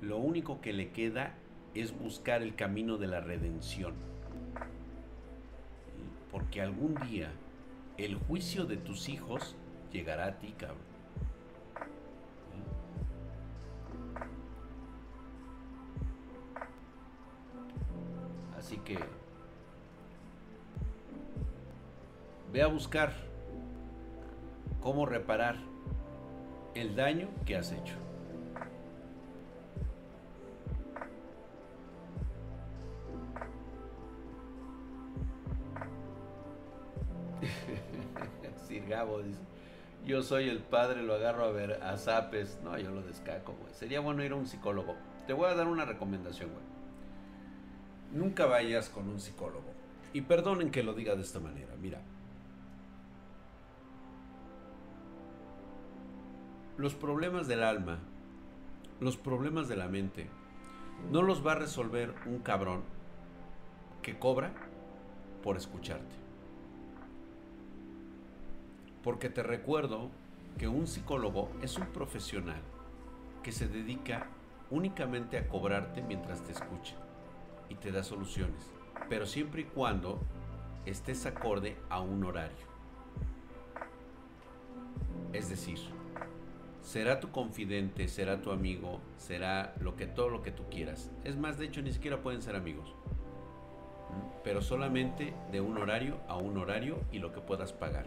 Lo 0.00 0.16
único 0.16 0.62
que 0.62 0.72
le 0.72 0.90
queda 0.90 1.34
es 1.74 1.92
buscar 1.92 2.40
el 2.40 2.54
camino 2.54 2.96
de 2.96 3.06
la 3.06 3.20
redención. 3.20 3.92
Porque 6.30 6.62
algún 6.62 6.94
día 7.06 7.30
el 7.98 8.16
juicio 8.16 8.64
de 8.64 8.78
tus 8.78 9.10
hijos 9.10 9.56
llegará 9.92 10.24
a 10.28 10.38
ti, 10.38 10.54
cabrón. 10.56 10.78
Así 18.56 18.78
que 18.78 18.98
ve 22.52 22.62
a 22.62 22.66
buscar 22.66 23.12
cómo 24.80 25.06
reparar 25.06 25.56
el 26.74 26.96
daño 26.96 27.28
que 27.46 27.56
has 27.56 27.72
hecho. 27.72 27.94
Sir 38.66 38.86
Gabo 38.86 39.22
dice, 39.22 39.40
yo 40.04 40.22
soy 40.22 40.48
el 40.48 40.58
padre, 40.58 41.02
lo 41.02 41.14
agarro 41.14 41.44
a 41.44 41.50
ver 41.50 41.82
a 41.82 41.96
zapes. 41.96 42.58
No, 42.62 42.78
yo 42.78 42.90
lo 42.90 43.02
descaco, 43.02 43.54
güey. 43.60 43.72
Sería 43.74 44.00
bueno 44.00 44.22
ir 44.24 44.32
a 44.32 44.36
un 44.36 44.46
psicólogo. 44.46 44.94
Te 45.26 45.32
voy 45.32 45.50
a 45.50 45.54
dar 45.54 45.66
una 45.68 45.84
recomendación, 45.84 46.50
güey 46.50 46.70
nunca 48.12 48.46
vayas 48.46 48.88
con 48.88 49.08
un 49.08 49.20
psicólogo. 49.20 49.72
Y 50.12 50.22
perdonen 50.22 50.70
que 50.70 50.82
lo 50.82 50.94
diga 50.94 51.14
de 51.14 51.22
esta 51.22 51.40
manera, 51.40 51.74
mira. 51.80 52.00
Los 56.80 56.94
problemas 56.94 57.46
del 57.46 57.62
alma, 57.62 57.98
los 59.00 59.18
problemas 59.18 59.68
de 59.68 59.76
la 59.76 59.86
mente, 59.86 60.30
no 61.12 61.20
los 61.20 61.46
va 61.46 61.52
a 61.52 61.56
resolver 61.56 62.14
un 62.24 62.38
cabrón 62.38 62.84
que 64.00 64.18
cobra 64.18 64.54
por 65.42 65.58
escucharte. 65.58 66.16
Porque 69.02 69.28
te 69.28 69.42
recuerdo 69.42 70.08
que 70.56 70.68
un 70.68 70.86
psicólogo 70.86 71.50
es 71.60 71.76
un 71.76 71.84
profesional 71.88 72.62
que 73.42 73.52
se 73.52 73.68
dedica 73.68 74.28
únicamente 74.70 75.36
a 75.36 75.48
cobrarte 75.48 76.00
mientras 76.00 76.42
te 76.42 76.52
escucha 76.52 76.96
y 77.68 77.74
te 77.74 77.92
da 77.92 78.02
soluciones, 78.02 78.70
pero 79.10 79.26
siempre 79.26 79.60
y 79.60 79.64
cuando 79.64 80.18
estés 80.86 81.26
acorde 81.26 81.76
a 81.90 82.00
un 82.00 82.24
horario. 82.24 82.70
Es 85.34 85.50
decir, 85.50 85.78
será 86.82 87.20
tu 87.20 87.30
confidente, 87.30 88.08
será 88.08 88.40
tu 88.42 88.50
amigo, 88.50 89.00
será 89.18 89.74
lo 89.80 89.96
que 89.96 90.06
todo 90.06 90.28
lo 90.28 90.42
que 90.42 90.50
tú 90.50 90.64
quieras. 90.70 91.10
Es 91.24 91.36
más, 91.36 91.58
de 91.58 91.66
hecho, 91.66 91.82
ni 91.82 91.92
siquiera 91.92 92.22
pueden 92.22 92.42
ser 92.42 92.56
amigos. 92.56 92.94
Pero 94.42 94.62
solamente 94.62 95.34
de 95.52 95.60
un 95.60 95.78
horario 95.78 96.18
a 96.28 96.36
un 96.36 96.56
horario 96.58 96.98
y 97.12 97.18
lo 97.18 97.32
que 97.32 97.40
puedas 97.40 97.72
pagar. 97.72 98.06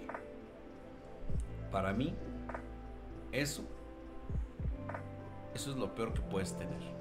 Para 1.71 1.93
mí, 1.93 2.13
eso, 3.31 3.63
eso 5.55 5.71
es 5.71 5.77
lo 5.77 5.95
peor 5.95 6.13
que 6.13 6.21
puedes 6.21 6.57
tener 6.57 6.93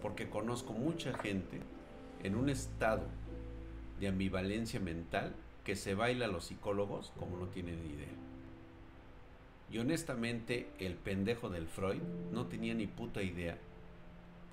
porque 0.00 0.28
conozco 0.28 0.72
mucha 0.72 1.16
gente 1.18 1.60
en 2.22 2.36
un 2.36 2.48
estado 2.48 3.02
de 4.00 4.08
ambivalencia 4.08 4.80
mental 4.80 5.34
que 5.64 5.76
se 5.76 5.94
baila 5.94 6.26
a 6.26 6.28
los 6.28 6.44
psicólogos 6.44 7.12
como 7.18 7.36
no 7.36 7.46
tienen 7.48 7.84
idea. 7.84 8.27
Y 9.70 9.78
honestamente, 9.78 10.70
el 10.78 10.94
pendejo 10.94 11.50
del 11.50 11.66
Freud 11.66 12.00
no 12.32 12.46
tenía 12.46 12.74
ni 12.74 12.86
puta 12.86 13.22
idea 13.22 13.58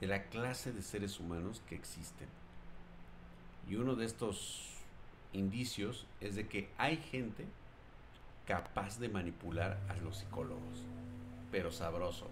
de 0.01 0.07
la 0.07 0.23
clase 0.23 0.73
de 0.73 0.81
seres 0.81 1.19
humanos 1.19 1.61
que 1.69 1.75
existen. 1.75 2.27
Y 3.69 3.75
uno 3.75 3.95
de 3.95 4.05
estos 4.05 4.75
indicios 5.31 6.05
es 6.19 6.35
de 6.35 6.47
que 6.47 6.69
hay 6.77 6.97
gente 6.97 7.45
capaz 8.45 8.99
de 8.99 9.09
manipular 9.09 9.79
a 9.89 9.95
los 9.95 10.17
psicólogos. 10.17 10.83
Pero 11.51 11.71
sabroso. 11.71 12.27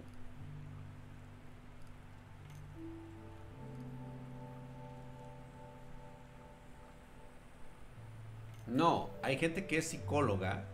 No, 8.66 9.10
hay 9.22 9.38
gente 9.38 9.66
que 9.66 9.78
es 9.78 9.88
psicóloga 9.88 10.64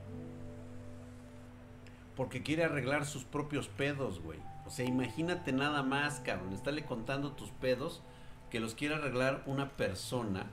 porque 2.21 2.43
quiere 2.43 2.65
arreglar 2.65 3.07
sus 3.07 3.25
propios 3.25 3.69
pedos, 3.69 4.21
güey. 4.21 4.39
O 4.67 4.71
sea, 4.71 4.85
imagínate 4.85 5.53
nada 5.53 5.83
más, 5.83 6.21
cabrón. 6.21 6.53
Estarle 6.53 6.85
contando 6.85 7.33
tus 7.33 7.49
pedos 7.49 8.03
que 8.50 8.61
los 8.61 8.75
quiere 8.75 8.97
arreglar 8.97 9.43
una 9.47 9.71
persona 9.71 10.45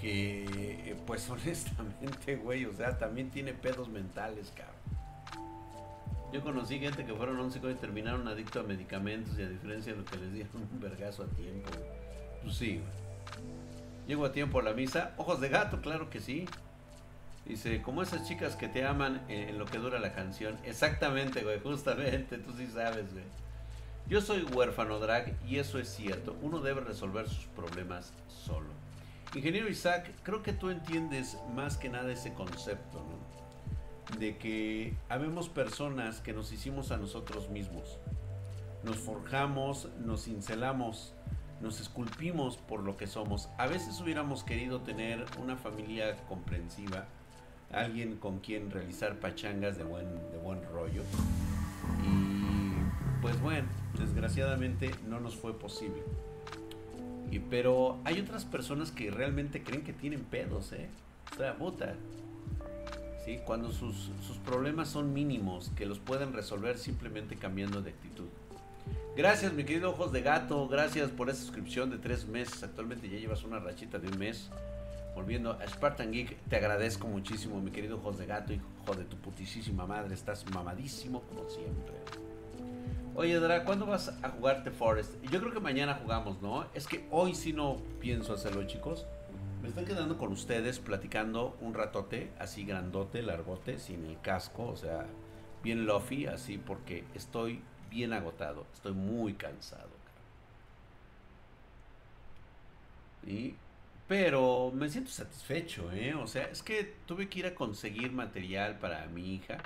que, 0.00 0.96
pues 1.08 1.28
honestamente, 1.30 2.36
güey, 2.36 2.66
o 2.66 2.72
sea, 2.72 2.98
también 2.98 3.30
tiene 3.30 3.52
pedos 3.52 3.88
mentales, 3.88 4.52
cabrón. 4.54 4.76
Yo 6.32 6.40
conocí 6.42 6.78
gente 6.78 7.04
que 7.04 7.12
fueron 7.12 7.40
a 7.40 7.42
un 7.42 7.50
psicólogo 7.50 7.76
y 7.76 7.80
terminaron 7.80 8.28
adicto 8.28 8.60
a 8.60 8.62
medicamentos 8.62 9.36
y 9.40 9.42
a 9.42 9.48
diferencia 9.48 9.92
de 9.92 9.98
lo 9.98 10.04
que 10.04 10.18
les 10.18 10.32
dieron 10.32 10.68
un 10.72 10.78
vergazo 10.78 11.24
a 11.24 11.26
tiempo. 11.26 11.68
Pues 12.44 12.54
sí, 12.54 12.78
güey. 12.78 14.06
Llego 14.06 14.24
a 14.24 14.30
tiempo 14.30 14.60
a 14.60 14.62
la 14.62 14.72
misa. 14.72 15.14
Ojos 15.16 15.40
de 15.40 15.48
gato, 15.48 15.80
claro 15.80 16.10
que 16.10 16.20
sí. 16.20 16.46
Dice, 17.46 17.82
como 17.82 18.02
esas 18.02 18.28
chicas 18.28 18.54
que 18.54 18.68
te 18.68 18.84
aman 18.84 19.22
en 19.28 19.58
lo 19.58 19.64
que 19.64 19.78
dura 19.78 19.98
la 19.98 20.12
canción. 20.12 20.58
Exactamente, 20.64 21.42
güey, 21.42 21.60
justamente, 21.60 22.38
tú 22.38 22.52
sí 22.56 22.66
sabes, 22.66 23.12
güey. 23.12 23.24
Yo 24.08 24.20
soy 24.20 24.42
huérfano 24.42 24.98
drag 24.98 25.36
y 25.46 25.58
eso 25.58 25.78
es 25.78 25.88
cierto. 25.88 26.36
Uno 26.42 26.60
debe 26.60 26.80
resolver 26.80 27.28
sus 27.28 27.46
problemas 27.46 28.12
solo. 28.28 28.68
Ingeniero 29.34 29.68
Isaac, 29.68 30.10
creo 30.24 30.42
que 30.42 30.52
tú 30.52 30.70
entiendes 30.70 31.38
más 31.54 31.76
que 31.76 31.88
nada 31.88 32.12
ese 32.12 32.34
concepto, 32.34 32.98
¿no? 32.98 34.18
De 34.18 34.36
que 34.36 34.96
habemos 35.08 35.48
personas 35.48 36.20
que 36.20 36.32
nos 36.32 36.50
hicimos 36.50 36.90
a 36.90 36.96
nosotros 36.96 37.48
mismos. 37.50 37.98
Nos 38.82 38.96
forjamos, 38.96 39.88
nos 40.00 40.24
cincelamos, 40.24 41.14
nos 41.60 41.80
esculpimos 41.80 42.56
por 42.56 42.82
lo 42.82 42.96
que 42.96 43.06
somos. 43.06 43.48
A 43.58 43.68
veces 43.68 44.00
hubiéramos 44.00 44.42
querido 44.42 44.80
tener 44.80 45.24
una 45.38 45.56
familia 45.56 46.16
comprensiva, 46.26 47.06
alguien 47.72 48.16
con 48.16 48.40
quien 48.40 48.70
realizar 48.70 49.18
pachangas 49.20 49.78
de 49.78 49.84
buen, 49.84 50.06
de 50.32 50.38
buen 50.38 50.60
rollo. 50.72 51.02
Y 52.04 53.20
pues 53.22 53.40
bueno, 53.40 53.68
desgraciadamente 53.98 54.90
no 55.08 55.20
nos 55.20 55.36
fue 55.36 55.58
posible. 55.58 56.02
Y, 57.30 57.38
pero 57.38 57.98
hay 58.04 58.20
otras 58.20 58.44
personas 58.44 58.90
que 58.90 59.10
realmente 59.10 59.62
creen 59.62 59.82
que 59.84 59.92
tienen 59.92 60.20
pedos, 60.24 60.72
¿eh? 60.72 60.88
O 61.32 61.36
sea, 61.36 61.56
puta. 61.56 61.94
¿Sí? 63.24 63.38
Cuando 63.44 63.70
sus, 63.70 64.10
sus 64.26 64.38
problemas 64.38 64.88
son 64.88 65.12
mínimos, 65.12 65.70
que 65.76 65.86
los 65.86 65.98
pueden 65.98 66.32
resolver 66.32 66.78
simplemente 66.78 67.36
cambiando 67.36 67.82
de 67.82 67.90
actitud. 67.90 68.28
Gracias, 69.16 69.52
mi 69.52 69.64
querido 69.64 69.90
Ojos 69.90 70.12
de 70.12 70.22
Gato. 70.22 70.66
Gracias 70.68 71.10
por 71.10 71.28
esa 71.28 71.40
suscripción 71.40 71.90
de 71.90 71.98
tres 71.98 72.26
meses. 72.26 72.62
Actualmente 72.62 73.08
ya 73.08 73.18
llevas 73.18 73.44
una 73.44 73.58
rachita 73.58 73.98
de 73.98 74.08
un 74.08 74.18
mes. 74.18 74.50
Volviendo 75.14 75.52
a 75.52 75.66
Spartan 75.66 76.12
Geek, 76.12 76.36
te 76.48 76.56
agradezco 76.56 77.06
muchísimo, 77.06 77.60
mi 77.60 77.70
querido 77.70 77.96
Ojos 77.96 78.18
de 78.18 78.26
Gato, 78.26 78.52
hijo 78.52 78.94
de 78.96 79.04
tu 79.04 79.16
putísima 79.16 79.86
madre. 79.86 80.14
Estás 80.14 80.44
mamadísimo 80.52 81.22
como 81.22 81.48
siempre. 81.48 81.94
Oye, 83.14 83.38
Dra, 83.40 83.64
¿cuándo 83.64 83.86
vas 83.86 84.08
a 84.22 84.28
jugarte 84.30 84.70
Forest? 84.70 85.20
Yo 85.24 85.40
creo 85.40 85.52
que 85.52 85.60
mañana 85.60 85.94
jugamos, 85.94 86.40
¿no? 86.40 86.66
Es 86.74 86.86
que 86.86 87.06
hoy 87.10 87.34
sí 87.34 87.52
no 87.52 87.76
pienso 88.00 88.32
hacerlo, 88.32 88.66
chicos. 88.66 89.06
Me 89.62 89.68
estoy 89.68 89.84
quedando 89.84 90.16
con 90.16 90.32
ustedes 90.32 90.78
platicando 90.78 91.56
un 91.60 91.74
ratote, 91.74 92.30
así 92.38 92.64
grandote, 92.64 93.20
largote, 93.22 93.78
sin 93.78 94.06
el 94.06 94.18
casco, 94.20 94.68
o 94.68 94.76
sea, 94.76 95.06
bien 95.62 95.86
lofi, 95.86 96.26
así, 96.26 96.56
porque 96.56 97.04
estoy 97.14 97.60
bien 97.90 98.12
agotado, 98.12 98.64
estoy 98.72 98.92
muy 98.92 99.34
cansado. 99.34 99.90
¿Y? 103.26 103.54
Pero 104.10 104.72
me 104.74 104.88
siento 104.88 105.12
satisfecho, 105.12 105.92
¿eh? 105.92 106.14
O 106.16 106.26
sea, 106.26 106.46
es 106.46 106.64
que 106.64 106.96
tuve 107.06 107.28
que 107.28 107.38
ir 107.38 107.46
a 107.46 107.54
conseguir 107.54 108.10
material 108.10 108.76
para 108.80 109.06
mi 109.06 109.36
hija, 109.36 109.58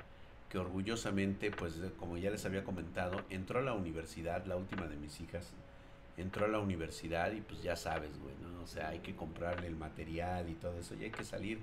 que 0.51 0.59
orgullosamente, 0.59 1.51
pues 1.51 1.81
como 1.99 2.19
ya 2.19 2.31
les 2.31 2.45
había 2.45 2.63
comentado, 2.63 3.23
entró 3.31 3.61
a 3.61 3.63
la 3.63 3.73
universidad, 3.73 4.45
la 4.45 4.57
última 4.57 4.87
de 4.87 4.97
mis 4.97 5.19
hijas, 5.23 5.55
entró 6.19 6.45
a 6.45 6.49
la 6.49 6.59
universidad 6.59 7.33
y 7.33 7.41
pues 7.41 7.63
ya 7.63 7.75
sabes, 7.75 8.11
güey, 8.21 8.35
¿no? 8.43 8.63
O 8.63 8.67
sea, 8.67 8.91
hay 8.91 8.99
que 8.99 9.17
comprarle 9.17 9.67
el 9.67 9.77
material 9.77 10.51
y 10.51 10.55
todo 10.57 10.79
eso, 10.79 10.95
y 10.95 11.05
hay 11.05 11.11
que 11.11 11.25
salir 11.25 11.61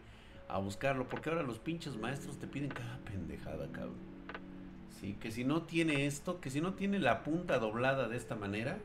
a 0.50 0.58
buscarlo, 0.58 1.08
porque 1.08 1.30
ahora 1.30 1.44
los 1.44 1.60
pinches 1.60 1.98
maestros 1.98 2.40
te 2.40 2.48
piden 2.48 2.70
cada 2.70 2.98
pendejada, 3.06 3.68
cabrón. 3.72 4.10
Que 5.20 5.30
si 5.30 5.44
no 5.44 5.62
tiene 5.62 6.08
esto, 6.08 6.42
que 6.42 6.50
si 6.50 6.62
no 6.62 6.74
tiene 6.74 6.98
la 6.98 7.22
punta 7.22 7.60
doblada 7.60 8.08
de 8.08 8.18
esta 8.18 8.36
manera, 8.36 8.80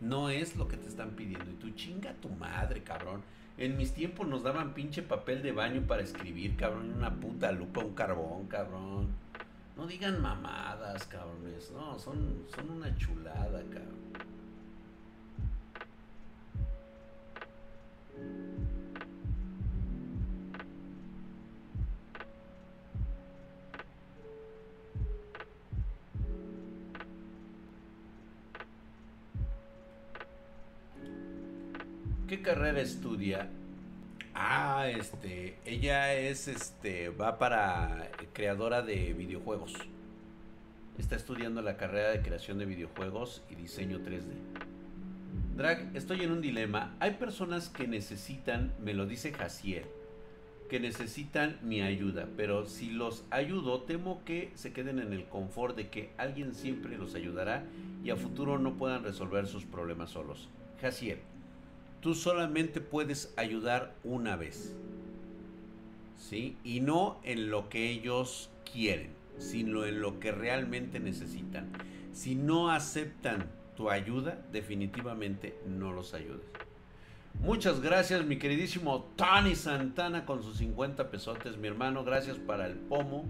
no 0.00 0.30
es 0.30 0.56
lo 0.56 0.68
que 0.68 0.76
te 0.76 0.88
están 0.88 1.10
pidiendo. 1.10 1.50
Y 1.50 1.54
tú 1.54 1.70
chinga 1.70 2.14
tu 2.14 2.28
madre, 2.28 2.82
cabrón. 2.82 3.22
En 3.58 3.76
mis 3.76 3.94
tiempos 3.94 4.26
nos 4.26 4.42
daban 4.42 4.74
pinche 4.74 5.02
papel 5.02 5.42
de 5.42 5.52
baño 5.52 5.82
para 5.86 6.02
escribir, 6.02 6.56
cabrón, 6.56 6.92
una 6.92 7.14
puta 7.14 7.52
lupa, 7.52 7.80
un 7.80 7.94
carbón, 7.94 8.46
cabrón. 8.48 9.08
No 9.76 9.86
digan 9.86 10.20
mamadas, 10.20 11.06
cabrones. 11.06 11.70
No, 11.72 11.98
son, 11.98 12.44
son 12.54 12.70
una 12.70 12.94
chulada, 12.96 13.62
cabrón. 13.70 14.06
¿Qué 32.36 32.42
carrera 32.42 32.82
estudia? 32.82 33.48
Ah, 34.34 34.88
este, 34.90 35.56
ella 35.64 36.12
es, 36.12 36.48
este, 36.48 37.08
va 37.08 37.38
para 37.38 38.10
creadora 38.34 38.82
de 38.82 39.14
videojuegos. 39.14 39.72
Está 40.98 41.16
estudiando 41.16 41.62
la 41.62 41.78
carrera 41.78 42.10
de 42.10 42.20
creación 42.20 42.58
de 42.58 42.66
videojuegos 42.66 43.42
y 43.48 43.54
diseño 43.54 44.00
3D. 44.00 44.34
Drag, 45.56 45.96
estoy 45.96 46.24
en 46.24 46.32
un 46.32 46.42
dilema. 46.42 46.94
Hay 47.00 47.12
personas 47.12 47.70
que 47.70 47.88
necesitan, 47.88 48.74
me 48.84 48.92
lo 48.92 49.06
dice 49.06 49.32
Jaciel, 49.32 49.86
que 50.68 50.78
necesitan 50.78 51.58
mi 51.62 51.80
ayuda, 51.80 52.28
pero 52.36 52.66
si 52.66 52.90
los 52.90 53.24
ayudo, 53.30 53.80
temo 53.80 54.22
que 54.26 54.52
se 54.56 54.74
queden 54.74 54.98
en 54.98 55.14
el 55.14 55.24
confort 55.24 55.74
de 55.74 55.88
que 55.88 56.10
alguien 56.18 56.54
siempre 56.54 56.98
los 56.98 57.14
ayudará 57.14 57.64
y 58.04 58.10
a 58.10 58.16
futuro 58.16 58.58
no 58.58 58.74
puedan 58.74 59.04
resolver 59.04 59.46
sus 59.46 59.64
problemas 59.64 60.10
solos. 60.10 60.50
Jaciel, 60.82 61.20
tú 62.00 62.14
solamente 62.14 62.80
puedes 62.80 63.32
ayudar 63.36 63.94
una 64.04 64.36
vez. 64.36 64.74
¿Sí? 66.18 66.56
Y 66.64 66.80
no 66.80 67.20
en 67.22 67.50
lo 67.50 67.68
que 67.68 67.90
ellos 67.90 68.50
quieren, 68.70 69.10
sino 69.38 69.84
en 69.84 70.00
lo 70.00 70.18
que 70.18 70.32
realmente 70.32 70.98
necesitan. 70.98 71.70
Si 72.12 72.34
no 72.34 72.70
aceptan 72.70 73.50
tu 73.76 73.90
ayuda, 73.90 74.42
definitivamente 74.52 75.58
no 75.66 75.92
los 75.92 76.14
ayudes. 76.14 76.46
Muchas 77.40 77.80
gracias, 77.80 78.24
mi 78.24 78.38
queridísimo 78.38 79.10
Tony 79.14 79.54
Santana, 79.54 80.24
con 80.24 80.42
sus 80.42 80.56
50 80.56 81.10
pesotes, 81.10 81.58
mi 81.58 81.68
hermano. 81.68 82.02
Gracias 82.02 82.38
para 82.38 82.66
el 82.66 82.74
pomo. 82.74 83.26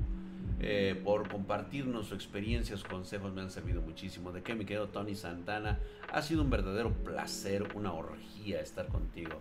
Eh, 0.59 0.99
por 1.05 1.29
compartirnos 1.29 2.07
su 2.07 2.14
experiencia, 2.14 2.77
sus 2.77 2.87
consejos 2.87 3.33
me 3.35 3.42
han 3.42 3.51
servido 3.51 3.83
muchísimo. 3.83 4.33
¿De 4.33 4.42
qué 4.42 4.55
me 4.55 4.64
quedo, 4.64 4.88
Tony 4.88 5.14
Santana? 5.14 5.79
Ha 6.11 6.23
sido 6.23 6.42
un 6.42 6.51
verdadero 6.51 6.92
placer, 6.92 7.69
una 7.75 7.92
orgía 7.92 8.61
estar 8.61 8.87
contigo. 8.87 9.40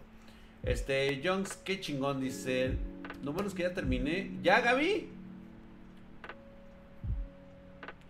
Este, 0.64 1.22
Jones, 1.24 1.54
qué 1.64 1.80
chingón, 1.80 2.20
dice 2.20 2.66
él. 2.66 2.78
Lo 3.24 3.32
bueno 3.32 3.48
es 3.48 3.54
que 3.54 3.64
ya 3.64 3.74
terminé. 3.74 4.32
¿Ya, 4.42 4.60
Gaby? 4.60 5.10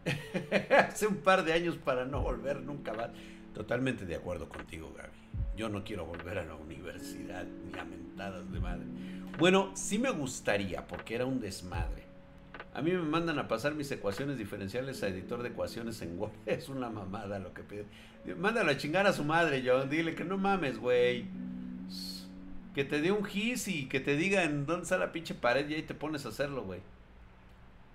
Hace 0.78 1.08
un 1.08 1.18
par 1.18 1.44
de 1.44 1.54
años 1.54 1.76
para 1.78 2.06
no 2.06 2.22
volver 2.22 2.62
nunca 2.62 2.94
más. 2.94 3.10
Totalmente 3.54 4.06
de 4.06 4.16
acuerdo 4.16 4.50
contigo, 4.50 4.92
Gaby. 4.98 5.10
Yo 5.56 5.70
no 5.70 5.84
quiero 5.84 6.06
volver 6.06 6.40
a 6.40 6.46
la 6.46 6.56
universidad 6.56 7.46
ni 7.46 7.78
a 7.78 7.86
mentadas 7.86 8.52
de 8.52 8.60
madre. 8.60 8.86
Bueno, 9.38 9.72
sí 9.76 10.00
me 10.00 10.10
gustaría, 10.10 10.88
porque 10.88 11.16
era 11.16 11.26
un 11.26 11.40
desmadre. 11.40 12.05
A 12.76 12.82
mí 12.82 12.92
me 12.92 13.02
mandan 13.04 13.40
a 13.40 13.48
pasar 13.48 13.74
mis 13.74 13.90
ecuaciones 13.90 14.38
diferenciales 14.38 15.02
a 15.02 15.08
editor 15.08 15.42
de 15.42 15.48
ecuaciones 15.48 16.02
en 16.02 16.20
Word. 16.20 16.34
Es 16.46 16.68
una 16.68 16.90
mamada 16.90 17.40
lo 17.40 17.54
que 17.54 17.64
pide. 17.64 17.86
Mándalo 18.38 18.70
a 18.70 18.78
chingar 18.78 19.08
a 19.08 19.14
su 19.14 19.24
madre, 19.24 19.64
John. 19.66 19.90
Dile 19.90 20.14
que 20.14 20.26
no 20.26 20.38
mames, 20.38 20.78
güey. 20.78 21.26
Que 22.74 22.84
te 22.84 23.00
dé 23.00 23.14
un 23.14 23.24
gis 23.24 23.70
y 23.70 23.86
que 23.86 24.02
te 24.02 24.18
diga 24.18 24.44
en 24.44 24.66
dónde 24.66 24.84
está 24.84 24.98
la 24.98 25.14
pinche 25.14 25.34
pared 25.34 25.70
y 25.70 25.76
ahí 25.76 25.84
te 25.84 25.94
pones 25.94 26.26
a 26.26 26.30
hacerlo, 26.30 26.66
güey. 26.66 26.82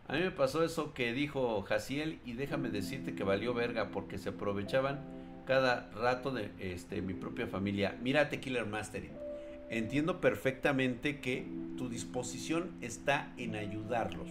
A 0.08 0.14
mí 0.14 0.20
me 0.20 0.30
pasó 0.30 0.64
eso 0.64 0.94
que 0.94 1.12
dijo 1.12 1.60
Jaciel 1.60 2.18
y 2.24 2.32
déjame 2.32 2.70
decirte 2.70 3.14
que 3.14 3.22
valió 3.22 3.52
verga 3.52 3.90
porque 3.90 4.16
se 4.16 4.30
aprovechaban 4.30 5.00
cada 5.46 5.90
rato 5.90 6.30
de 6.30 6.52
este, 6.58 7.02
mi 7.02 7.12
propia 7.12 7.46
familia. 7.46 7.98
Mírate, 8.00 8.40
Killer 8.40 8.64
Mastering. 8.64 9.12
Entiendo 9.68 10.22
perfectamente 10.22 11.20
que 11.20 11.46
tu 11.76 11.90
disposición 11.90 12.70
está 12.80 13.30
en 13.36 13.56
ayudarlos 13.56 14.30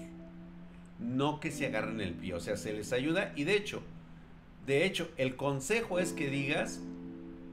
no 1.00 1.40
que 1.40 1.52
se 1.52 1.66
agarren 1.66 2.02
el 2.02 2.14
pie, 2.14 2.34
o 2.34 2.40
sea, 2.40 2.58
se 2.58 2.74
les 2.74 2.92
ayuda 2.94 3.34
y 3.36 3.46
de 3.46 3.56
hecho, 3.56 3.82
de 4.66 4.86
hecho, 4.86 5.10
el 5.18 5.36
consejo 5.36 6.00
es 6.00 6.14
que 6.14 6.30
digas, 6.30 6.80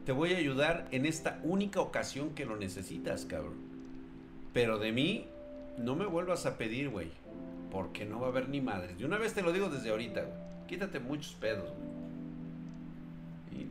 te 0.05 0.13
voy 0.13 0.35
a 0.35 0.37
ayudar 0.37 0.87
en 0.91 1.07
esta 1.07 1.41
única 1.43 1.81
ocasión 1.81 2.35
que 2.35 2.45
lo 2.45 2.57
necesitas, 2.57 3.25
cabrón. 3.25 3.55
Pero 4.53 4.79
de 4.79 4.93
mí, 4.93 5.27
no 5.79 5.97
me 5.97 6.07
vuelvas 6.07 6.47
a 6.47 6.59
pedir, 6.59 6.91
güey. 6.91 7.11
Porque 7.71 8.05
no 8.05 8.21
va 8.21 8.27
a 8.27 8.31
haber 8.31 8.49
ni 8.49 8.61
madres. 8.61 8.99
De 8.99 9.05
una 9.05 9.19
vez 9.19 9.35
te 9.35 9.43
lo 9.43 9.53
digo 9.53 9.69
desde 9.69 9.91
ahorita, 9.91 10.23
güey. 10.23 10.37
Quítate 10.69 11.01
muchos 11.01 11.35
pedos, 11.35 11.71
güey. 11.71 11.97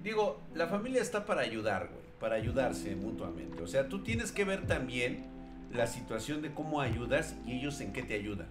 Digo, 0.03 0.41
la 0.53 0.67
familia 0.67 1.01
está 1.01 1.25
para 1.25 1.41
ayudar, 1.41 1.87
güey. 1.87 2.03
Para 2.19 2.35
ayudarse 2.35 2.95
mutuamente. 2.95 3.61
O 3.61 3.67
sea, 3.67 3.89
tú 3.89 4.03
tienes 4.03 4.31
que 4.31 4.43
ver 4.43 4.65
también 4.67 5.25
la 5.71 5.87
situación 5.87 6.41
de 6.41 6.51
cómo 6.51 6.81
ayudas 6.81 7.35
y 7.45 7.59
ellos 7.59 7.79
en 7.81 7.93
qué 7.93 8.03
te 8.03 8.15
ayudan. 8.15 8.47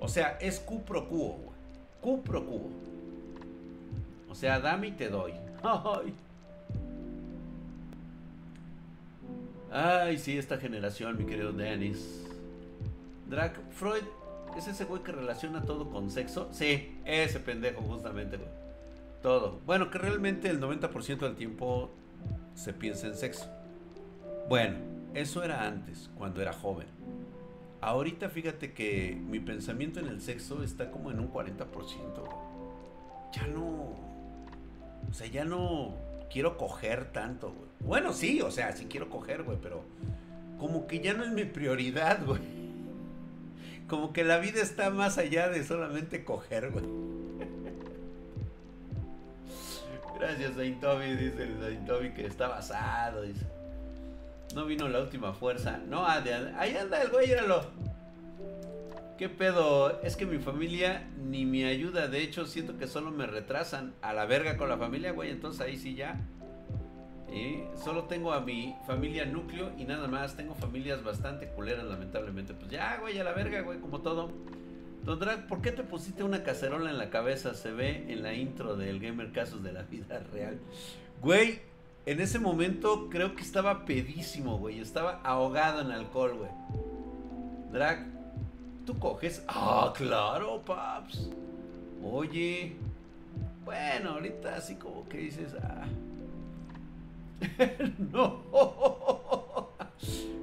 O 0.00 0.08
sea, 0.08 0.38
es 0.40 0.58
Q 0.58 0.82
pro. 0.82 1.06
Q 1.06 2.22
quo. 2.24 2.70
O 4.28 4.34
sea, 4.34 4.58
dame 4.58 4.88
y 4.88 4.92
te 4.92 5.08
doy. 5.08 5.32
Ay. 9.70 10.18
Sí, 10.18 10.36
esta 10.38 10.56
generación, 10.58 11.16
mi 11.18 11.24
querido 11.26 11.52
Dennis. 11.52 12.26
Drag, 13.28 13.52
Freud 13.70 14.02
es 14.56 14.66
ese 14.66 14.84
güey 14.84 15.02
que 15.02 15.12
relaciona 15.12 15.62
todo 15.62 15.90
con 15.90 16.10
sexo. 16.10 16.48
Sí, 16.52 16.98
ese 17.04 17.38
pendejo, 17.38 17.82
justamente. 17.82 18.38
Todo. 19.22 19.60
Bueno, 19.66 19.90
que 19.90 19.98
realmente 19.98 20.48
el 20.48 20.60
90% 20.60 21.18
del 21.18 21.36
tiempo 21.36 21.90
se 22.54 22.72
piensa 22.72 23.06
en 23.06 23.14
sexo. 23.14 23.46
Bueno, 24.48 24.76
eso 25.14 25.42
era 25.42 25.66
antes, 25.66 26.10
cuando 26.16 26.40
era 26.40 26.52
joven. 26.52 26.86
Ahorita 27.80 28.28
fíjate 28.28 28.72
que 28.72 29.14
mi 29.14 29.40
pensamiento 29.40 30.00
en 30.00 30.08
el 30.08 30.20
sexo 30.20 30.62
está 30.62 30.90
como 30.90 31.10
en 31.10 31.18
un 31.18 31.32
40%. 31.32 31.64
Ya 33.32 33.46
no. 33.46 33.64
O 35.08 35.12
sea, 35.12 35.26
ya 35.28 35.44
no 35.44 35.94
quiero 36.30 36.58
coger 36.58 37.10
tanto, 37.12 37.52
güey. 37.52 37.70
Bueno, 37.80 38.12
sí, 38.12 38.42
o 38.42 38.50
sea, 38.50 38.76
sí 38.76 38.86
quiero 38.88 39.08
coger, 39.08 39.44
güey, 39.44 39.56
pero 39.62 39.82
como 40.58 40.86
que 40.86 41.00
ya 41.00 41.14
no 41.14 41.24
es 41.24 41.30
mi 41.30 41.44
prioridad, 41.44 42.22
güey. 42.26 42.42
Como 43.88 44.12
que 44.12 44.24
la 44.24 44.38
vida 44.38 44.60
está 44.60 44.90
más 44.90 45.16
allá 45.16 45.48
de 45.48 45.64
solamente 45.64 46.24
coger, 46.24 46.70
güey. 46.70 46.84
Gracias, 50.18 50.54
Saint 50.54 50.84
dice 50.84 51.44
el 51.44 52.14
que 52.14 52.26
está 52.26 52.48
basado, 52.48 53.22
dice. 53.22 53.46
No 54.54 54.66
vino 54.66 54.88
la 54.88 55.00
última 55.00 55.32
fuerza. 55.32 55.78
No, 55.88 56.04
ah, 56.04 56.22
ahí 56.58 56.76
anda 56.76 57.02
el 57.02 57.10
güey, 57.10 57.30
éralo. 57.30 57.64
¿Qué 59.16 59.28
pedo? 59.28 60.00
Es 60.02 60.16
que 60.16 60.24
mi 60.26 60.38
familia 60.38 61.06
ni 61.18 61.44
me 61.44 61.66
ayuda. 61.66 62.08
De 62.08 62.22
hecho, 62.22 62.46
siento 62.46 62.78
que 62.78 62.86
solo 62.86 63.10
me 63.10 63.26
retrasan 63.26 63.94
a 64.00 64.14
la 64.14 64.24
verga 64.24 64.56
con 64.56 64.68
la 64.68 64.78
familia, 64.78 65.12
güey. 65.12 65.30
Entonces 65.30 65.60
ahí 65.60 65.76
sí 65.76 65.94
ya. 65.94 66.18
Y 67.32 67.62
solo 67.76 68.04
tengo 68.04 68.32
a 68.32 68.40
mi 68.40 68.74
familia 68.86 69.24
núcleo 69.26 69.72
y 69.78 69.84
nada 69.84 70.08
más. 70.08 70.36
Tengo 70.36 70.54
familias 70.54 71.04
bastante 71.04 71.48
culeras, 71.48 71.84
lamentablemente. 71.84 72.54
Pues 72.54 72.70
ya, 72.70 72.96
güey, 72.96 73.18
a 73.18 73.24
la 73.24 73.32
verga, 73.32 73.60
güey, 73.60 73.78
como 73.78 74.00
todo. 74.00 74.32
Don 75.04 75.18
Drag, 75.18 75.46
¿por 75.46 75.62
qué 75.62 75.70
te 75.70 75.82
pusiste 75.82 76.24
una 76.24 76.42
cacerola 76.42 76.90
en 76.90 76.98
la 76.98 77.10
cabeza? 77.10 77.54
Se 77.54 77.72
ve 77.72 78.06
en 78.08 78.22
la 78.22 78.34
intro 78.34 78.76
del 78.76 79.00
Gamer 79.00 79.32
Casos 79.32 79.62
de 79.62 79.72
la 79.72 79.82
Vida 79.82 80.22
Real. 80.32 80.58
Güey, 81.20 81.60
en 82.10 82.20
ese 82.20 82.40
momento 82.40 83.08
creo 83.08 83.36
que 83.36 83.42
estaba 83.42 83.84
pedísimo, 83.84 84.58
güey. 84.58 84.80
Estaba 84.80 85.20
ahogado 85.22 85.82
en 85.82 85.92
alcohol, 85.92 86.38
güey. 86.38 86.50
Drag, 87.72 88.04
tú 88.84 88.98
coges. 88.98 89.44
Ah, 89.46 89.92
claro, 89.96 90.60
paps. 90.62 91.30
Oye. 92.02 92.74
Bueno, 93.64 94.10
ahorita 94.10 94.56
así 94.56 94.74
como 94.74 95.08
que 95.08 95.18
dices, 95.18 95.54
ah. 95.62 95.86
no. 98.12 98.42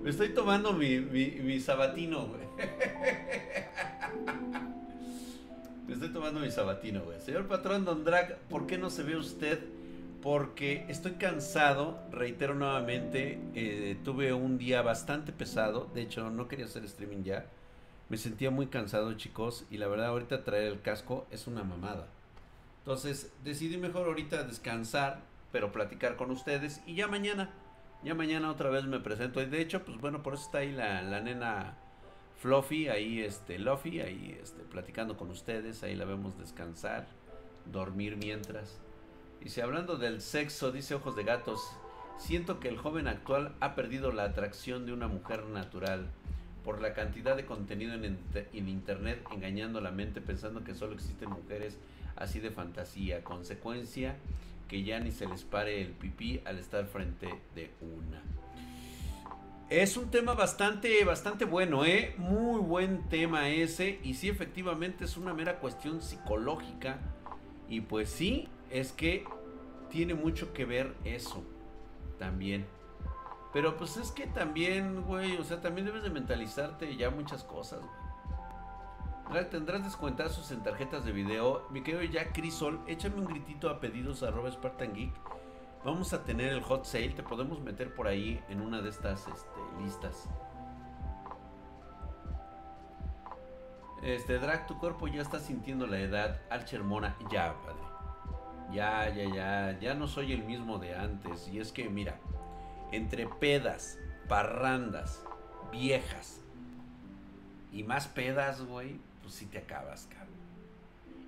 Me 0.03 0.11
estoy 0.11 0.29
tomando 0.29 0.71
mi, 0.71 1.01
mi, 1.01 1.59
sabatino, 1.59 2.27
güey. 2.27 2.47
Me 5.85 5.95
estoy 5.95 6.13
tomando 6.13 6.39
mi 6.39 6.49
sabatino, 6.49 7.03
güey. 7.03 7.19
Señor 7.19 7.49
patrón 7.49 7.83
Don 7.83 8.05
Drag, 8.05 8.37
¿por 8.49 8.67
qué 8.67 8.77
no 8.77 8.89
se 8.89 9.03
ve 9.03 9.17
usted? 9.17 9.59
Porque 10.21 10.85
estoy 10.89 11.13
cansado, 11.13 11.99
reitero 12.11 12.55
nuevamente, 12.55 13.39
eh, 13.53 13.97
tuve 14.03 14.33
un 14.33 14.57
día 14.57 14.81
bastante 14.81 15.31
pesado, 15.31 15.89
de 15.93 16.01
hecho 16.01 16.29
no 16.31 16.47
quería 16.47 16.65
hacer 16.65 16.83
streaming 16.85 17.23
ya, 17.23 17.45
me 18.09 18.17
sentía 18.17 18.49
muy 18.49 18.67
cansado, 18.67 19.13
chicos, 19.13 19.65
y 19.69 19.77
la 19.77 19.87
verdad 19.87 20.07
ahorita 20.07 20.43
traer 20.43 20.71
el 20.71 20.81
casco 20.81 21.27
es 21.29 21.45
una 21.45 21.63
mamada. 21.63 22.07
Entonces 22.79 23.31
decidí 23.43 23.77
mejor 23.77 24.07
ahorita 24.07 24.43
descansar, 24.43 25.21
pero 25.51 25.71
platicar 25.71 26.15
con 26.15 26.31
ustedes 26.31 26.81
y 26.85 26.95
ya 26.95 27.07
mañana, 27.07 27.49
ya 28.03 28.15
mañana 28.15 28.49
otra 28.49 28.69
vez 28.69 28.85
me 28.85 28.99
presento. 28.99 29.41
Y 29.41 29.45
de 29.45 29.61
hecho, 29.61 29.83
pues 29.83 29.97
bueno, 29.99 30.23
por 30.23 30.35
eso 30.35 30.43
está 30.43 30.59
ahí 30.59 30.71
la, 30.71 31.01
la 31.01 31.19
nena 31.19 31.77
Fluffy, 32.39 32.87
ahí 32.87 33.21
este 33.21 33.59
Luffy, 33.59 33.99
ahí 33.99 34.39
este 34.41 34.63
platicando 34.63 35.17
con 35.17 35.29
ustedes, 35.29 35.83
ahí 35.83 35.95
la 35.95 36.05
vemos 36.05 36.37
descansar, 36.37 37.07
dormir 37.65 38.15
mientras. 38.15 38.79
Si 39.45 39.61
hablando 39.61 39.97
del 39.97 40.21
sexo, 40.21 40.71
dice 40.71 40.95
Ojos 40.95 41.15
de 41.15 41.23
Gatos, 41.23 41.71
siento 42.17 42.59
que 42.59 42.67
el 42.67 42.77
joven 42.77 43.07
actual 43.07 43.55
ha 43.59 43.75
perdido 43.75 44.11
la 44.11 44.23
atracción 44.23 44.85
de 44.85 44.93
una 44.93 45.07
mujer 45.07 45.45
natural 45.45 46.07
por 46.65 46.81
la 46.81 46.93
cantidad 46.93 47.37
de 47.37 47.45
contenido 47.45 47.93
en, 47.93 48.67
internet 48.67 49.23
engañando 49.31 49.79
la 49.79 49.91
mente 49.91 50.19
pensando 50.19 50.65
que 50.65 50.75
solo 50.75 50.95
existen 50.95 51.29
mujeres 51.29 51.77
así 52.17 52.41
de 52.41 52.51
fantasía, 52.51 53.23
consecuencia 53.23 54.17
que 54.67 54.83
ya 54.83 54.99
ni 54.99 55.11
se 55.11 55.27
les 55.27 55.43
pare 55.43 55.81
el 55.81 55.91
pipí 55.91 56.41
al 56.43 56.59
estar 56.59 56.85
frente 56.85 57.29
de 57.55 57.71
una. 57.79 58.21
Es 59.69 59.95
un 59.95 60.11
tema 60.11 60.33
bastante, 60.33 61.03
bastante 61.05 61.45
bueno, 61.45 61.85
¿eh? 61.85 62.15
Muy 62.17 62.59
buen 62.59 63.07
tema 63.09 63.49
ese. 63.49 63.99
Y 64.03 64.15
sí, 64.15 64.27
efectivamente 64.29 65.05
es 65.05 65.15
una 65.15 65.33
mera 65.33 65.59
cuestión 65.59 66.01
psicológica. 66.01 66.99
Y 67.69 67.81
pues 67.81 68.09
sí, 68.09 68.47
es 68.69 68.91
que 68.91 69.25
tiene 69.89 70.13
mucho 70.13 70.53
que 70.53 70.65
ver 70.65 70.95
eso 71.03 71.43
también. 72.19 72.65
Pero 73.53 73.77
pues 73.77 73.97
es 73.97 74.11
que 74.11 74.27
también, 74.27 75.03
güey, 75.03 75.37
o 75.37 75.43
sea, 75.43 75.61
también 75.61 75.85
debes 75.85 76.03
de 76.03 76.09
mentalizarte 76.09 76.95
ya 76.95 77.09
muchas 77.09 77.43
cosas, 77.43 77.81
güey. 79.29 79.49
Tendrás 79.49 79.83
descuentazos 79.83 80.51
en 80.51 80.63
tarjetas 80.63 81.03
de 81.03 81.11
video. 81.11 81.67
Mi 81.69 81.81
querido 81.81 82.03
ya 82.03 82.31
Crisol, 82.31 82.79
échame 82.87 83.17
un 83.17 83.25
gritito 83.25 83.69
a 83.69 83.79
pedidos 83.79 84.23
arroba 84.23 84.49
Spartan 84.49 84.93
Geek. 84.93 85.13
Vamos 85.83 86.13
a 86.13 86.23
tener 86.23 86.53
el 86.53 86.61
hot 86.61 86.85
sale. 86.85 87.09
Te 87.09 87.23
podemos 87.23 87.59
meter 87.59 87.93
por 87.93 88.07
ahí 88.07 88.41
en 88.49 88.61
una 88.61 88.81
de 88.81 88.89
estas 88.89 89.27
este, 89.27 89.59
listas. 89.83 90.29
Este, 94.01 94.39
Drag, 94.39 94.67
tu 94.67 94.77
cuerpo 94.79 95.07
ya 95.07 95.21
está 95.21 95.39
sintiendo 95.39 95.87
la 95.87 95.99
edad. 95.99 96.39
Archer 96.49 96.83
Mona, 96.83 97.17
ya. 97.29 97.53
Ya, 98.73 99.09
ya, 99.09 99.23
ya. 99.33 99.79
Ya 99.79 99.93
no 99.93 100.07
soy 100.07 100.33
el 100.33 100.43
mismo 100.43 100.77
de 100.77 100.95
antes. 100.95 101.49
Y 101.51 101.59
es 101.59 101.71
que, 101.71 101.89
mira, 101.89 102.19
entre 102.91 103.27
pedas, 103.27 103.99
parrandas, 104.27 105.23
viejas 105.71 106.41
y 107.71 107.83
más 107.83 108.07
pedas, 108.07 108.61
güey, 108.61 108.99
pues 109.21 109.35
si 109.35 109.45
te 109.45 109.59
acabas, 109.59 110.07
cabrón. 110.07 110.27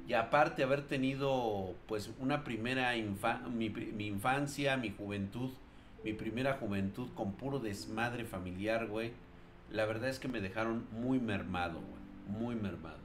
Y 0.08 0.14
aparte 0.14 0.64
haber 0.64 0.88
tenido, 0.88 1.76
pues, 1.88 2.12
una 2.20 2.44
primera 2.44 2.94
mi, 2.94 3.70
mi, 3.70 4.08
infancia, 4.08 4.76
mi 4.76 4.92
juventud, 4.92 5.52
mi 6.04 6.14
primera 6.14 6.56
juventud 6.56 7.10
con 7.14 7.34
puro 7.34 7.60
desmadre 7.60 8.26
familiar, 8.26 8.88
güey. 8.88 9.12
La 9.70 9.86
verdad 9.86 10.10
es 10.10 10.18
que 10.18 10.28
me 10.28 10.42
dejaron 10.42 10.88
muy 10.92 11.20
mermado, 11.20 11.80
güey. 11.80 12.40
Muy 12.40 12.56
mermado. 12.56 12.98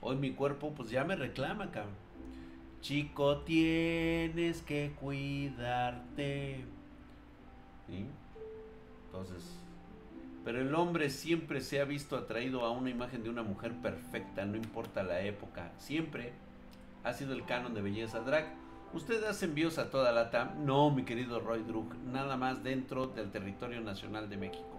Hoy 0.00 0.16
mi 0.16 0.32
cuerpo, 0.32 0.72
pues 0.72 0.90
ya 0.90 1.04
me 1.04 1.16
reclama, 1.16 1.70
cabrón. 1.72 2.05
Chico, 2.80 3.38
tienes 3.38 4.62
que 4.62 4.92
cuidarte. 5.00 6.64
Entonces, 9.06 9.58
pero 10.44 10.60
el 10.60 10.74
hombre 10.74 11.10
siempre 11.10 11.60
se 11.60 11.80
ha 11.80 11.84
visto 11.84 12.16
atraído 12.16 12.64
a 12.64 12.70
una 12.70 12.90
imagen 12.90 13.24
de 13.24 13.30
una 13.30 13.42
mujer 13.42 13.72
perfecta, 13.82 14.44
no 14.44 14.56
importa 14.56 15.02
la 15.02 15.20
época. 15.22 15.72
Siempre 15.78 16.32
ha 17.02 17.12
sido 17.12 17.32
el 17.32 17.44
canon 17.44 17.74
de 17.74 17.82
belleza 17.82 18.20
drag. 18.20 18.54
¿Usted 18.92 19.24
hace 19.24 19.46
envíos 19.46 19.78
a 19.78 19.90
toda 19.90 20.12
la 20.12 20.30
TAM? 20.30 20.64
No, 20.64 20.90
mi 20.90 21.04
querido 21.04 21.40
Roy 21.40 21.62
Drug, 21.64 21.96
nada 22.12 22.36
más 22.36 22.62
dentro 22.62 23.08
del 23.08 23.30
territorio 23.30 23.80
nacional 23.80 24.28
de 24.28 24.36
México. 24.36 24.76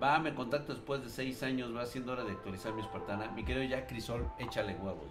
Va, 0.00 0.18
me 0.20 0.34
contacto 0.34 0.72
después 0.72 1.02
de 1.02 1.10
seis 1.10 1.42
años, 1.42 1.74
va 1.74 1.86
siendo 1.86 2.12
hora 2.12 2.24
de 2.24 2.32
actualizar 2.32 2.72
mi 2.74 2.82
espartana. 2.82 3.30
Mi 3.32 3.44
querido 3.44 3.64
Jack 3.64 3.88
Crisol, 3.88 4.28
échale 4.38 4.74
huevos. 4.76 5.10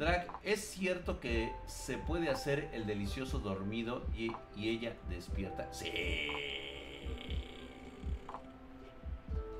Drag, 0.00 0.26
¿es 0.42 0.70
cierto 0.70 1.20
que 1.20 1.52
se 1.66 1.98
puede 1.98 2.30
hacer 2.30 2.70
el 2.72 2.86
delicioso 2.86 3.38
dormido 3.38 4.06
y, 4.16 4.32
ella 4.56 4.96
despierta? 5.10 5.70
Sí. 5.74 5.92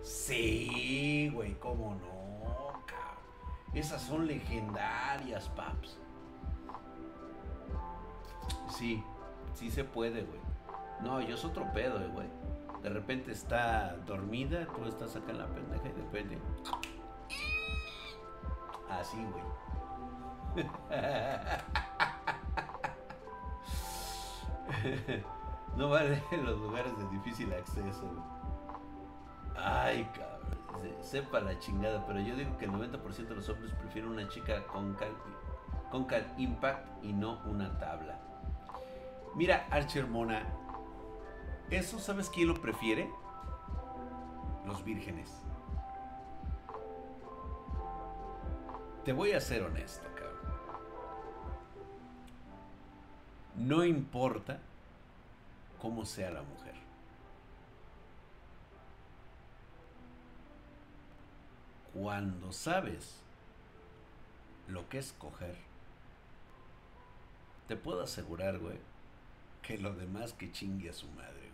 Sí, 0.03 1.31
güey, 1.35 1.53
cómo 1.57 1.95
no, 1.97 2.73
cabrón. 2.87 3.75
Esas 3.75 4.01
son 4.01 4.27
legendarias, 4.27 5.47
paps. 5.51 5.99
Sí, 8.79 9.05
sí 9.53 9.71
se 9.71 9.85
puede, 9.85 10.23
güey. 10.23 10.41
No, 11.03 11.21
yo 11.21 11.35
es 11.35 11.45
otro 11.45 11.71
pedo, 11.75 12.01
güey. 12.13 12.29
De 12.83 12.89
repente 12.89 13.31
está 13.33 13.95
dormida, 14.07 14.67
tú 14.75 14.87
estás 14.87 15.17
acá 15.17 15.33
en 15.33 15.39
la 15.39 15.49
pendeja 15.49 15.87
y 15.87 15.93
de 15.93 16.03
repente. 16.03 16.39
Así, 18.89 19.19
güey. 19.19 19.70
no 25.77 25.91
vale 25.91 26.23
en 26.31 26.45
los 26.45 26.59
lugares 26.59 26.97
de 26.99 27.09
difícil 27.09 27.53
acceso. 27.53 28.11
Ay, 29.57 30.09
cabrón. 30.15 30.41
Sepa 31.01 31.41
la 31.41 31.59
chingada, 31.59 32.07
pero 32.07 32.21
yo 32.21 32.37
digo 32.37 32.57
que 32.57 32.65
el 32.65 32.73
90% 32.73 33.29
de 33.29 33.35
los 33.35 33.49
hombres 33.49 33.73
prefieren 33.75 34.11
una 34.11 34.29
chica 34.29 34.67
con 34.67 34.95
cal, 34.95 35.13
con 35.91 36.05
cal 36.05 36.33
impact 36.39 37.05
y 37.05 37.13
no 37.13 37.41
una 37.45 37.79
tabla. 37.79 38.19
Mira, 39.35 39.67
Archer 39.71 40.07
Mona, 40.07 40.43
¿eso 41.71 41.99
sabes 41.99 42.31
quién 42.31 42.49
lo 42.49 42.55
prefiere? 42.55 43.11
Los 44.67 44.85
vírgenes. 44.85 45.43
Te 49.05 49.13
voy 49.13 49.33
a 49.33 49.41
ser 49.41 49.63
honesto, 49.63 50.09
No 53.61 53.85
importa 53.85 54.59
cómo 55.83 56.07
sea 56.07 56.31
la 56.31 56.43
mujer. 56.43 56.75
Cuando 61.93 62.53
sabes 62.53 63.21
lo 64.67 64.89
que 64.89 64.99
es 64.99 65.13
coger, 65.13 65.57
te 67.69 67.77
puedo 67.77 68.03
asegurar, 68.03 68.59
güey, 68.59 68.79
que 69.61 69.77
lo 69.77 69.93
demás 69.95 70.33
que 70.33 70.51
chingue 70.51 70.89
a 70.89 70.95
su 70.95 71.07
madre, 71.09 71.51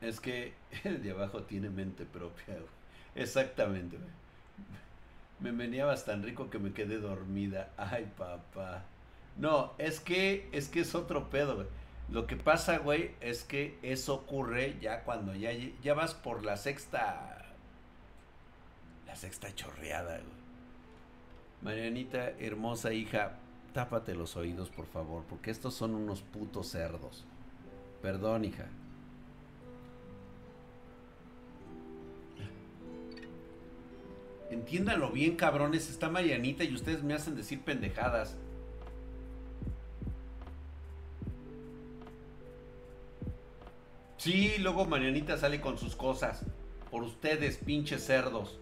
güey. 0.00 0.10
Es 0.10 0.20
que 0.20 0.54
el 0.84 1.02
de 1.02 1.10
abajo 1.10 1.42
tiene 1.42 1.68
mente 1.70 2.04
propia, 2.06 2.54
güey. 2.54 2.66
Exactamente, 3.14 3.98
güey. 3.98 4.21
Me 5.42 5.52
meneabas 5.52 6.04
tan 6.04 6.22
rico 6.22 6.50
que 6.50 6.58
me 6.58 6.72
quedé 6.72 6.98
dormida. 6.98 7.70
Ay, 7.76 8.10
papá. 8.16 8.84
No, 9.36 9.72
es 9.78 9.98
que 9.98 10.48
es 10.52 10.68
que 10.68 10.80
es 10.80 10.94
otro 10.94 11.30
pedo, 11.30 11.56
güey. 11.56 11.66
Lo 12.10 12.26
que 12.26 12.36
pasa, 12.36 12.78
güey, 12.78 13.12
es 13.20 13.42
que 13.42 13.78
eso 13.82 14.14
ocurre 14.14 14.78
ya 14.80 15.02
cuando 15.02 15.34
ya, 15.34 15.50
ya 15.82 15.94
vas 15.94 16.14
por 16.14 16.44
la 16.44 16.56
sexta. 16.56 17.38
La 19.06 19.16
sexta 19.16 19.52
chorreada, 19.54 20.18
güey. 20.18 20.42
Marianita, 21.62 22.30
hermosa 22.38 22.92
hija, 22.92 23.32
tápate 23.72 24.14
los 24.14 24.36
oídos, 24.36 24.68
por 24.68 24.86
favor, 24.86 25.24
porque 25.28 25.50
estos 25.50 25.74
son 25.74 25.94
unos 25.94 26.22
putos 26.22 26.68
cerdos. 26.68 27.24
Perdón, 28.02 28.44
hija. 28.44 28.66
Entiéndanlo 34.52 35.10
bien, 35.10 35.36
cabrones. 35.36 35.88
Está 35.88 36.10
Marianita 36.10 36.62
y 36.62 36.74
ustedes 36.74 37.02
me 37.02 37.14
hacen 37.14 37.34
decir 37.34 37.62
pendejadas. 37.62 38.36
Sí, 44.18 44.52
luego 44.58 44.84
Marianita 44.84 45.38
sale 45.38 45.60
con 45.62 45.78
sus 45.78 45.96
cosas. 45.96 46.44
Por 46.90 47.02
ustedes, 47.02 47.56
pinches 47.56 48.04
cerdos. 48.04 48.60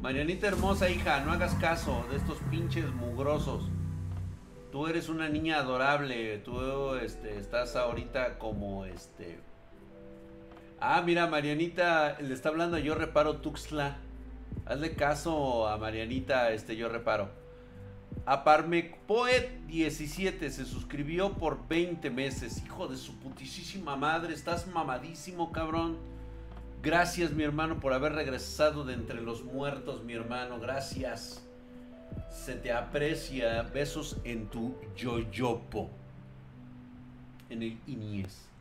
Marianita 0.00 0.46
hermosa, 0.46 0.88
hija, 0.88 1.20
no 1.24 1.32
hagas 1.32 1.54
caso 1.56 2.06
de 2.10 2.18
estos 2.18 2.38
pinches 2.50 2.88
mugrosos. 2.94 3.68
Tú 4.70 4.86
eres 4.86 5.08
una 5.08 5.28
niña 5.28 5.58
adorable. 5.58 6.38
Tú 6.38 6.94
este, 6.94 7.36
estás 7.36 7.74
ahorita 7.74 8.38
como 8.38 8.86
este 8.86 9.40
Ah, 10.84 11.00
mira, 11.00 11.28
Marianita 11.28 12.18
le 12.20 12.34
está 12.34 12.48
hablando 12.48 12.76
Yo 12.76 12.96
Reparo 12.96 13.36
Tuxtla. 13.36 13.98
Hazle 14.66 14.96
caso 14.96 15.68
a 15.68 15.76
Marianita, 15.76 16.50
este 16.50 16.74
Yo 16.74 16.88
Reparo. 16.88 17.30
Aparme 18.26 18.96
Poet 19.06 19.60
17 19.68 20.50
se 20.50 20.64
suscribió 20.64 21.34
por 21.34 21.68
20 21.68 22.10
meses. 22.10 22.64
Hijo 22.64 22.88
de 22.88 22.96
su 22.96 23.16
putísima 23.20 23.94
madre, 23.94 24.34
estás 24.34 24.66
mamadísimo, 24.66 25.52
cabrón. 25.52 25.98
Gracias, 26.82 27.30
mi 27.30 27.44
hermano, 27.44 27.78
por 27.78 27.92
haber 27.92 28.14
regresado 28.14 28.82
de 28.84 28.94
entre 28.94 29.20
los 29.20 29.44
muertos, 29.44 30.02
mi 30.02 30.14
hermano. 30.14 30.58
Gracias. 30.58 31.46
Se 32.28 32.56
te 32.56 32.72
aprecia. 32.72 33.62
Besos 33.62 34.16
en 34.24 34.48
tu 34.48 34.74
yoyopo. 34.96 35.90
En 37.50 37.62
el 37.62 37.78
Inies. 37.86 38.51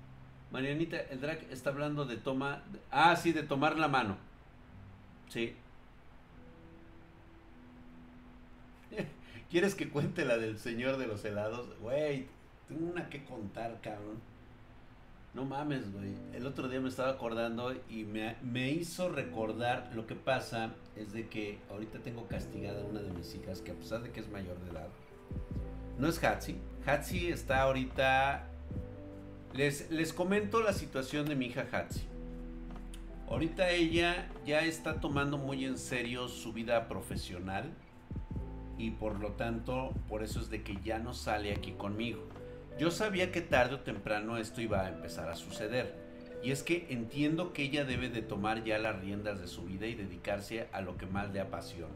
Marianita, 0.51 0.99
el 1.09 1.21
drag 1.21 1.39
está 1.49 1.69
hablando 1.69 2.05
de 2.05 2.17
toma. 2.17 2.63
Ah, 2.91 3.15
sí, 3.15 3.31
de 3.31 3.43
tomar 3.43 3.79
la 3.79 3.87
mano. 3.87 4.17
Sí. 5.29 5.55
¿Quieres 9.49 9.75
que 9.75 9.89
cuente 9.89 10.25
la 10.25 10.37
del 10.37 10.59
señor 10.59 10.97
de 10.97 11.07
los 11.07 11.23
helados? 11.23 11.69
Güey, 11.79 12.27
tengo 12.67 12.91
una 12.91 13.09
que 13.09 13.23
contar, 13.23 13.79
cabrón. 13.81 14.19
No 15.33 15.45
mames, 15.45 15.93
güey. 15.93 16.13
El 16.33 16.45
otro 16.45 16.67
día 16.67 16.81
me 16.81 16.89
estaba 16.89 17.11
acordando 17.11 17.73
y 17.89 18.03
me, 18.03 18.35
me, 18.41 18.69
hizo 18.69 19.07
recordar 19.07 19.89
lo 19.95 20.05
que 20.05 20.15
pasa 20.15 20.73
es 20.97 21.13
de 21.13 21.29
que 21.29 21.59
ahorita 21.69 21.99
tengo 21.99 22.27
castigada 22.27 22.81
a 22.81 22.85
una 22.85 22.99
de 22.99 23.11
mis 23.11 23.33
hijas 23.35 23.61
que 23.61 23.71
a 23.71 23.75
pesar 23.75 24.03
de 24.03 24.11
que 24.11 24.19
es 24.19 24.29
mayor 24.29 24.59
de 24.59 24.71
edad, 24.71 24.89
no 25.97 26.09
es 26.09 26.21
Hatsi. 26.21 26.57
Hatsi 26.85 27.31
está 27.31 27.61
ahorita 27.61 28.50
les, 29.53 29.91
les 29.91 30.13
comento 30.13 30.61
la 30.61 30.73
situación 30.73 31.25
de 31.25 31.35
mi 31.35 31.47
hija 31.47 31.67
Hatsi. 31.71 32.01
Ahorita 33.27 33.69
ella 33.69 34.29
ya 34.45 34.61
está 34.63 34.99
tomando 34.99 35.37
muy 35.37 35.65
en 35.65 35.77
serio 35.77 36.27
su 36.27 36.51
vida 36.51 36.87
profesional 36.87 37.71
y 38.77 38.91
por 38.91 39.19
lo 39.19 39.33
tanto, 39.33 39.93
por 40.09 40.23
eso 40.23 40.39
es 40.39 40.49
de 40.49 40.63
que 40.63 40.77
ya 40.83 40.99
no 40.99 41.13
sale 41.13 41.53
aquí 41.53 41.71
conmigo. 41.71 42.23
Yo 42.79 42.91
sabía 42.91 43.31
que 43.31 43.41
tarde 43.41 43.75
o 43.75 43.79
temprano 43.79 44.37
esto 44.37 44.59
iba 44.59 44.81
a 44.81 44.89
empezar 44.89 45.29
a 45.29 45.35
suceder. 45.35 45.95
Y 46.43 46.51
es 46.51 46.63
que 46.63 46.87
entiendo 46.89 47.53
que 47.53 47.63
ella 47.63 47.85
debe 47.85 48.09
de 48.09 48.23
tomar 48.23 48.63
ya 48.63 48.79
las 48.79 48.99
riendas 48.99 49.39
de 49.39 49.47
su 49.47 49.63
vida 49.63 49.85
y 49.85 49.93
dedicarse 49.93 50.67
a 50.71 50.81
lo 50.81 50.97
que 50.97 51.05
más 51.05 51.31
le 51.31 51.39
apasiona. 51.39 51.93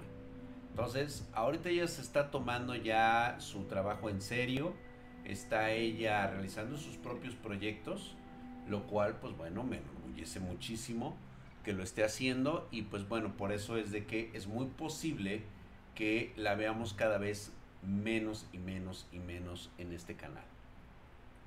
Entonces, 0.69 1.27
ahorita 1.33 1.69
ella 1.69 1.87
se 1.87 2.01
está 2.01 2.29
tomando 2.29 2.75
ya 2.75 3.37
su 3.39 3.63
trabajo 3.63 4.09
en 4.09 4.21
serio 4.21 4.73
está 5.25 5.71
ella 5.71 6.27
realizando 6.27 6.77
sus 6.77 6.97
propios 6.97 7.35
proyectos, 7.35 8.15
lo 8.67 8.83
cual 8.83 9.17
pues 9.19 9.35
bueno, 9.35 9.63
me 9.63 9.77
enorgullece 9.77 10.39
muchísimo 10.39 11.15
que 11.63 11.73
lo 11.73 11.83
esté 11.83 12.03
haciendo 12.03 12.67
y 12.71 12.83
pues 12.83 13.07
bueno, 13.07 13.35
por 13.35 13.51
eso 13.51 13.77
es 13.77 13.91
de 13.91 14.05
que 14.05 14.29
es 14.33 14.47
muy 14.47 14.67
posible 14.67 15.41
que 15.95 16.31
la 16.35 16.55
veamos 16.55 16.93
cada 16.93 17.17
vez 17.17 17.51
menos 17.81 18.45
y 18.53 18.59
menos 18.59 19.07
y 19.11 19.19
menos 19.19 19.71
en 19.77 19.91
este 19.91 20.15
canal. 20.15 20.43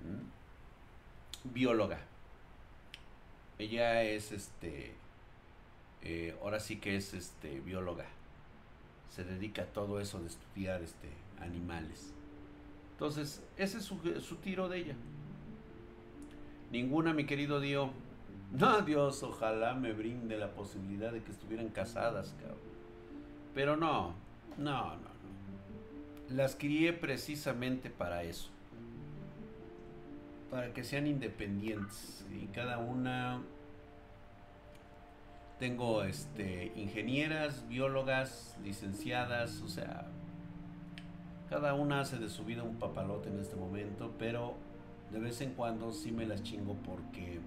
¿Mm? 0.05 1.53
Bióloga. 1.53 2.01
Ella 3.59 4.03
es 4.03 4.33
este, 4.33 4.93
eh, 6.03 6.37
ahora 6.43 6.61
sí 6.61 6.77
que 6.77 6.97
es 6.97 7.15
este 7.15 7.61
bióloga. 7.61 8.07
Se 9.11 9.25
dedica 9.25 9.63
a 9.63 9.67
todo 9.67 10.01
eso 10.01 10.21
de 10.21 10.29
estudiar 10.29 10.83
este 10.83 11.09
animales. 11.41 12.13
Entonces, 12.99 13.45
ese 13.57 13.79
es 13.79 13.85
su, 13.85 14.37
tiro 14.43 14.69
de 14.69 14.79
ella. 14.79 14.97
Ninguna, 16.73 17.15
mi 17.15 17.27
querido 17.27 17.61
Dio. 17.61 17.91
No, 18.51 18.81
Dios, 18.81 19.23
ojalá 19.23 19.75
me 19.75 19.93
brinde 19.93 20.39
la 20.39 20.53
posibilidad 20.53 21.13
de 21.13 21.23
que 21.23 21.31
estuvieran 21.31 21.69
casadas, 21.69 22.35
cabrón. 22.41 22.57
Pero 23.55 23.77
no, 23.77 24.15
no, 24.57 24.87
no, 24.87 24.97
no. 24.97 26.35
Las 26.35 26.57
crié 26.57 26.95
precisamente 26.95 27.91
para 27.91 28.23
eso. 28.23 28.49
Para 30.51 30.73
que 30.73 30.83
sean 30.83 31.07
independientes. 31.07 32.25
Y 32.35 32.47
cada 32.47 32.79
una. 32.79 33.43
Tengo 35.59 36.03
este 36.05 36.73
ingenieras, 36.75 37.69
biólogas, 37.69 38.57
licenciadas, 38.65 39.61
o 39.61 39.69
sea, 39.69 40.07
cada 41.49 41.75
una 41.75 42.01
hace 42.01 42.19
de 42.19 42.29
su 42.29 42.45
vida 42.45 42.63
un 42.63 42.79
papalote 42.79 43.29
en 43.31 43.39
este 43.39 43.57
momento, 43.57 44.13
pero 44.19 44.55
de 45.11 45.19
vez 45.19 45.41
en 45.41 45.55
cuando 45.55 45.93
sí 45.93 46.13
me 46.13 46.27
las 46.27 46.43
chingo 46.43 46.75
porque 46.85 47.41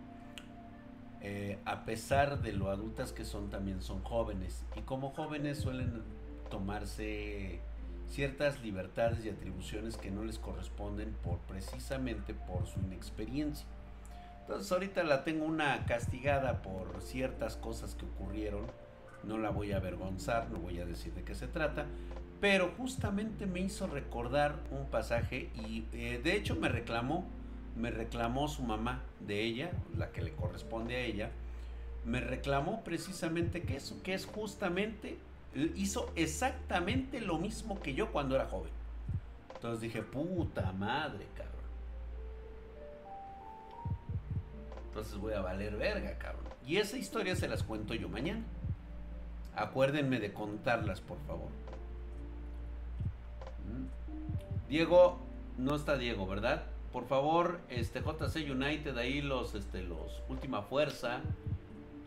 eh, 1.22 1.60
a 1.66 1.86
pesar 1.86 2.42
de 2.42 2.54
lo 2.54 2.72
adultas 2.72 3.12
que 3.12 3.26
son, 3.26 3.50
también 3.50 3.82
son 3.82 4.02
jóvenes. 4.04 4.66
Y 4.76 4.82
como 4.82 5.12
jóvenes 5.12 5.60
suelen 5.60 6.02
tomarse 6.50 7.62
ciertas 8.10 8.62
libertades 8.62 9.24
y 9.26 9.30
atribuciones 9.30 9.98
que 9.98 10.12
no 10.12 10.24
les 10.24 10.40
corresponden 10.40 11.14
por 11.24 11.38
precisamente 11.40 12.34
por 12.34 12.66
su 12.66 12.80
inexperiencia. 12.80 13.68
Entonces 14.42 14.72
ahorita 14.72 15.04
la 15.04 15.24
tengo 15.24 15.46
una 15.46 15.86
castigada 15.86 16.62
por 16.62 17.02
ciertas 17.02 17.56
cosas 17.56 17.96
que 17.96 18.06
ocurrieron. 18.06 18.66
No 19.24 19.38
la 19.38 19.52
voy 19.52 19.72
a 19.72 19.78
avergonzar, 19.78 20.50
no 20.50 20.58
voy 20.58 20.80
a 20.80 20.86
decir 20.86 21.14
de 21.14 21.24
qué 21.24 21.36
se 21.36 21.48
trata, 21.48 21.86
Pero 22.42 22.74
justamente 22.76 23.46
me 23.46 23.60
hizo 23.60 23.86
recordar 23.86 24.56
un 24.72 24.88
pasaje 24.88 25.52
y 25.56 25.86
eh, 25.94 26.20
de 26.24 26.36
hecho 26.36 26.56
me 26.56 26.70
reclamó, 26.70 27.24
me 27.78 27.92
reclamó 27.92 28.48
su 28.48 28.64
mamá 28.64 29.04
de 29.20 29.44
ella, 29.44 29.72
la 29.96 30.12
que 30.12 30.24
le 30.24 30.32
corresponde 30.32 30.96
a 30.96 31.00
ella, 31.02 31.30
me 32.04 32.20
reclamó 32.20 32.84
precisamente 32.84 33.62
que 33.62 33.76
eso, 33.76 34.02
que 34.02 34.16
es 34.16 34.26
justamente, 34.26 35.20
hizo 35.76 36.12
exactamente 36.16 37.22
lo 37.22 37.38
mismo 37.38 37.80
que 37.80 37.94
yo 37.94 38.12
cuando 38.12 38.34
era 38.34 38.48
joven. 38.48 38.72
Entonces 39.54 39.82
dije, 39.82 40.02
puta 40.02 40.72
madre, 40.72 41.28
cabrón. 41.36 41.62
Entonces 44.88 45.16
voy 45.20 45.34
a 45.34 45.42
valer 45.42 45.76
verga, 45.76 46.18
cabrón. 46.18 46.52
Y 46.66 46.78
esa 46.78 46.98
historia 46.98 47.36
se 47.36 47.48
las 47.48 47.62
cuento 47.62 47.94
yo 47.94 48.10
mañana. 48.10 48.42
Acuérdenme 49.56 50.20
de 50.20 50.34
contarlas, 50.34 51.02
por 51.02 51.20
favor. 51.28 51.61
Diego, 54.70 55.20
no 55.58 55.76
está 55.76 55.98
Diego, 55.98 56.28
¿verdad? 56.28 56.64
Por 56.92 57.08
favor, 57.08 57.60
este 57.70 58.02
JC 58.02 58.50
United, 58.50 58.98
ahí 58.98 59.22
los, 59.22 59.56
este, 59.56 59.82
los 59.82 60.22
Última 60.30 60.62
Fuerza, 60.62 61.22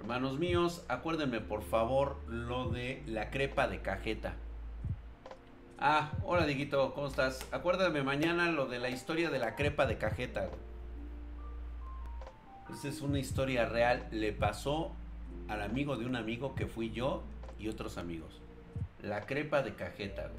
hermanos 0.01 0.39
míos, 0.39 0.85
acuérdenme 0.89 1.41
por 1.41 1.63
favor 1.63 2.17
lo 2.29 2.69
de 2.69 3.03
la 3.07 3.31
crepa 3.31 3.69
de 3.69 3.81
cajeta. 3.81 4.35
Ah, 5.79 6.13
hola 6.23 6.47
Diguito, 6.47 6.95
¿cómo 6.95 7.09
estás? 7.09 7.47
Acuérdame 7.53 8.03
mañana 8.03 8.51
lo 8.51 8.67
de 8.67 8.79
la 8.79 8.91
historia 8.91 9.31
de 9.31 9.39
la 9.39 9.57
crepa 9.57 9.87
de 9.87 9.99
cajeta. 9.99 10.49
Esa 12.73 12.89
es 12.89 13.01
una 13.03 13.19
historia 13.19 13.67
real. 13.67 14.07
Le 14.11 14.33
pasó 14.33 14.93
al 15.49 15.63
amigo 15.63 15.97
de 15.97 16.07
un 16.07 16.17
amigo 16.17 16.55
que 16.55 16.67
fui 16.67 16.91
yo 16.91 17.23
y 17.59 17.69
otros 17.69 17.99
amigos. 17.99 18.41
La 19.03 19.27
crepa 19.27 19.63
de 19.63 19.75
cajeta, 19.75 20.31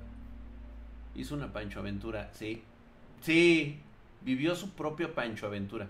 Hizo 1.15 1.35
una 1.35 1.53
Pancho 1.53 1.79
Aventura, 1.79 2.29
sí. 2.33 2.63
Sí, 3.21 3.79
vivió 4.21 4.55
su 4.55 4.71
propia 4.71 5.13
Pancho 5.13 5.47
Aventura. 5.47 5.89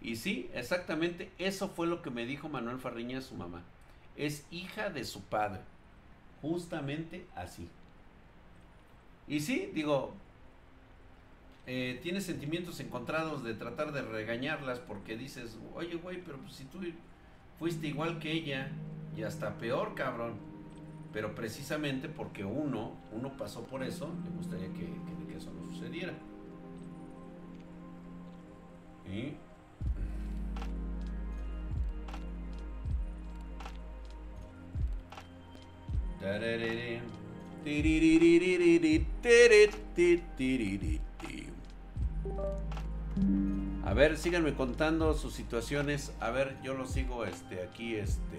Y 0.00 0.16
sí, 0.16 0.50
exactamente 0.54 1.30
eso 1.38 1.68
fue 1.68 1.86
lo 1.86 2.02
que 2.02 2.10
me 2.10 2.26
dijo 2.26 2.48
Manuel 2.48 2.78
Farriña 2.78 3.18
a 3.18 3.22
su 3.22 3.34
mamá. 3.34 3.62
Es 4.16 4.46
hija 4.50 4.90
de 4.90 5.04
su 5.04 5.22
padre. 5.22 5.60
Justamente 6.40 7.26
así. 7.36 7.68
Y 9.28 9.40
sí, 9.40 9.70
digo, 9.72 10.12
eh, 11.66 12.00
tienes 12.02 12.24
sentimientos 12.24 12.80
encontrados 12.80 13.44
de 13.44 13.54
tratar 13.54 13.92
de 13.92 14.02
regañarlas 14.02 14.80
porque 14.80 15.16
dices, 15.16 15.56
oye, 15.74 15.94
güey, 15.94 16.20
pero 16.22 16.38
pues 16.38 16.54
si 16.54 16.64
tú 16.64 16.80
fuiste 17.58 17.86
igual 17.86 18.18
que 18.18 18.32
ella 18.32 18.72
y 19.16 19.22
hasta 19.22 19.58
peor, 19.58 19.94
cabrón. 19.94 20.51
Pero 21.12 21.34
precisamente 21.34 22.08
porque 22.08 22.44
uno, 22.44 22.92
uno 23.12 23.36
pasó 23.36 23.64
por 23.64 23.82
eso, 23.82 24.10
le 24.24 24.30
gustaría 24.30 24.72
que, 24.72 25.36
eso 25.36 25.52
no 25.52 25.70
sucediera. 25.72 26.14
A 43.84 43.94
ver, 43.94 44.16
síganme 44.16 44.54
contando 44.54 45.12
sus 45.14 45.34
situaciones. 45.34 46.12
A 46.20 46.30
ver, 46.30 46.56
yo 46.62 46.74
lo 46.74 46.86
sigo 46.86 47.26
este 47.26 47.62
aquí 47.62 47.96
este 47.96 48.38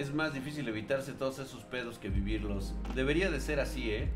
es 0.00 0.14
más 0.14 0.32
difícil 0.32 0.66
evitarse 0.66 1.12
todos 1.12 1.38
esos 1.38 1.62
pedos 1.64 1.98
que 1.98 2.08
vivirlos. 2.08 2.72
Debería 2.94 3.30
de 3.30 3.40
ser 3.40 3.60
así, 3.60 3.90
¿eh? 3.90 4.08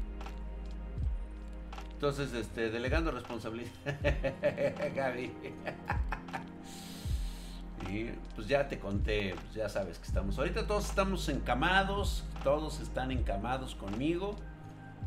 Entonces, 1.93 2.33
este, 2.33 2.71
delegando 2.71 3.11
responsabilidad. 3.11 3.71
Gaby. 4.95 5.33
y 7.91 8.05
pues 8.35 8.49
ya 8.49 8.69
te 8.69 8.79
conté, 8.79 9.35
pues 9.35 9.55
ya 9.55 9.69
sabes 9.69 9.99
que 9.99 10.07
estamos. 10.07 10.39
Ahorita 10.39 10.67
todos 10.67 10.89
estamos 10.89 11.29
encamados, 11.29 12.25
todos 12.43 12.81
están 12.81 13.11
encamados 13.11 13.75
conmigo. 13.75 14.37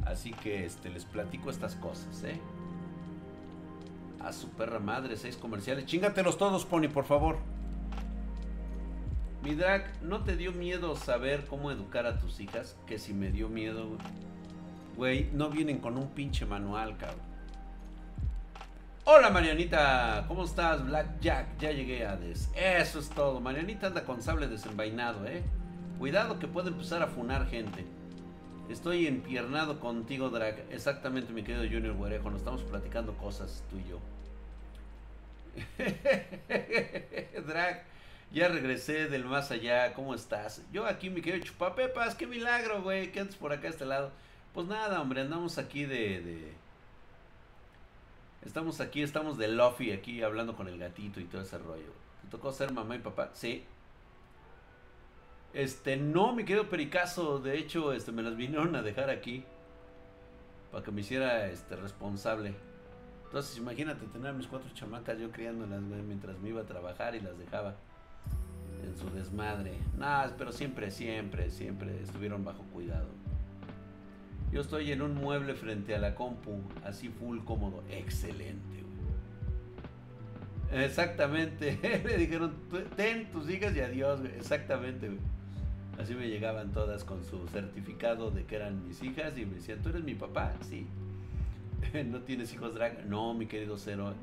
Así 0.06 0.32
que 0.32 0.66
este, 0.66 0.90
les 0.90 1.06
platico 1.06 1.50
estas 1.50 1.76
cosas, 1.76 2.24
¿eh? 2.24 2.40
A 4.24 4.32
su 4.32 4.50
perra 4.50 4.80
madre, 4.80 5.18
seis 5.18 5.38
comerciales. 5.38 5.86
Chingatelos 5.86 6.38
todos, 6.38 6.66
Pony, 6.66 6.88
por 6.88 7.06
favor. 7.06 7.38
Mi 9.44 9.54
drag, 9.54 10.02
¿no 10.02 10.24
te 10.24 10.36
dio 10.36 10.52
miedo 10.52 10.96
saber 10.96 11.46
cómo 11.46 11.72
educar 11.72 12.06
a 12.06 12.18
tus 12.18 12.40
hijas? 12.40 12.76
Que 12.88 12.98
si 12.98 13.14
me 13.14 13.32
dio 13.32 13.50
miedo, 13.50 13.98
güey, 14.96 15.30
no 15.34 15.50
vienen 15.50 15.78
con 15.78 15.98
un 15.98 16.10
pinche 16.10 16.46
manual, 16.46 16.98
cabrón. 16.98 17.28
Hola 19.06 19.30
Marianita, 19.30 20.26
¿cómo 20.28 20.44
estás? 20.44 20.86
Black 20.86 21.22
Jack, 21.22 21.58
ya 21.60 21.72
llegué 21.72 22.06
a 22.06 22.18
Des. 22.18 22.50
Eso 22.56 23.00
es 23.00 23.10
todo. 23.10 23.40
Marianita 23.40 23.88
anda 23.88 24.04
con 24.04 24.22
sable 24.22 24.48
desenvainado, 24.48 25.26
eh. 25.28 25.44
Cuidado 25.98 26.40
que 26.40 26.48
puede 26.48 26.70
empezar 26.70 27.02
a 27.02 27.08
funar 27.08 27.48
gente. 27.48 27.86
Estoy 28.70 29.08
empiernado 29.08 29.80
contigo, 29.80 30.30
Drag. 30.30 30.66
Exactamente, 30.72 31.32
mi 31.32 31.44
querido 31.44 31.64
Junior 31.64 31.96
Guarejo. 31.96 32.30
Nos 32.30 32.40
estamos 32.40 32.64
platicando 32.64 33.14
cosas, 33.14 33.64
tú 33.70 33.78
y 33.78 33.86
yo. 33.90 34.00
Drag, 37.48 37.84
ya 38.32 38.48
regresé 38.50 39.08
del 39.08 39.26
más 39.26 39.52
allá. 39.52 39.94
¿Cómo 39.94 40.14
estás? 40.14 40.62
Yo 40.72 40.86
aquí, 40.86 41.10
mi 41.10 41.22
querido 41.22 41.46
Chupapepas. 41.46 42.16
Qué 42.16 42.28
milagro, 42.28 42.82
güey. 42.82 43.12
¿Qué 43.12 43.22
andas 43.22 43.36
por 43.36 43.54
acá 43.54 43.68
a 43.68 43.72
este 43.72 43.86
lado? 43.86 44.12
Pues 44.54 44.68
nada, 44.68 45.02
hombre. 45.02 45.22
Andamos 45.22 45.58
aquí 45.58 45.86
de. 45.86 46.54
Estamos 48.46 48.80
aquí, 48.80 49.02
estamos 49.02 49.38
de 49.38 49.48
Luffy 49.50 49.92
aquí 49.92 50.22
hablando 50.24 50.56
con 50.56 50.68
el 50.68 50.78
gatito 50.78 51.20
y 51.20 51.26
todo 51.26 51.42
ese 51.42 51.58
rollo. 51.58 51.92
¿Te 52.22 52.30
tocó 52.30 52.52
ser 52.52 52.72
mamá 52.72 52.96
y 52.96 53.00
papá? 53.00 53.32
Sí. 53.34 53.64
Este, 55.54 55.98
no, 55.98 56.34
mi 56.34 56.44
querido 56.44 56.70
Pericazo. 56.70 57.40
De 57.40 57.58
hecho, 57.58 57.94
este, 57.94 58.12
me 58.12 58.24
las 58.24 58.36
vinieron 58.36 58.76
a 58.76 58.82
dejar 58.82 59.10
aquí. 59.10 59.44
Para 60.72 60.84
que 60.84 60.92
me 60.92 61.02
hiciera 61.02 61.48
este, 61.48 61.76
responsable. 61.76 62.54
Entonces, 63.26 63.58
imagínate 63.58 64.06
tener 64.08 64.28
a 64.28 64.34
mis 64.34 64.48
cuatro 64.48 64.70
chamacas 64.74 65.18
yo 65.18 65.32
criándolas 65.32 65.82
mientras 65.82 66.38
me 66.40 66.50
iba 66.50 66.62
a 66.62 66.66
trabajar 66.66 67.16
y 67.16 67.20
las 67.20 67.38
dejaba 67.38 67.76
en 68.84 68.98
su 68.98 69.10
desmadre. 69.10 69.74
Nada, 69.98 70.36
pero 70.38 70.52
siempre, 70.52 70.92
siempre, 70.92 71.50
siempre 71.50 72.02
estuvieron 72.02 72.44
bajo 72.44 72.64
cuidado. 72.74 73.10
Yo 74.52 74.62
estoy 74.62 74.92
en 74.92 75.02
un 75.02 75.16
mueble 75.16 75.56
frente 75.56 75.94
a 75.96 76.00
la 76.00 76.16
compu, 76.16 76.62
así 76.84 77.10
full 77.10 77.40
cómodo. 77.44 77.84
Excelente, 77.90 78.78
Exactamente. 80.72 81.80
Le 82.06 82.18
dijeron, 82.18 82.54
ten 82.96 83.32
tus 83.32 83.50
hijas 83.50 83.76
y 83.76 83.80
adiós, 83.82 84.22
Exactamente, 84.38 85.12
Así 86.00 86.14
me 86.14 86.28
llegaban 86.28 86.74
todas 86.74 87.04
con 87.04 87.24
su 87.24 87.48
certificado 87.48 88.30
de 88.30 88.46
que 88.46 88.56
eran 88.56 88.88
mis 88.88 89.02
hijas 89.02 89.36
y 89.36 89.46
me 89.46 89.56
decían, 89.56 89.82
¿tú 89.82 89.90
eres 89.90 90.04
mi 90.04 90.14
papá? 90.14 90.54
Sí. 90.62 90.86
¿No 92.06 92.20
tienes 92.20 92.54
hijos 92.54 92.76
drag? 92.76 93.08
No, 93.08 93.34
mi 93.34 93.48
querido 93.48 93.78
Cero. 93.78 94.14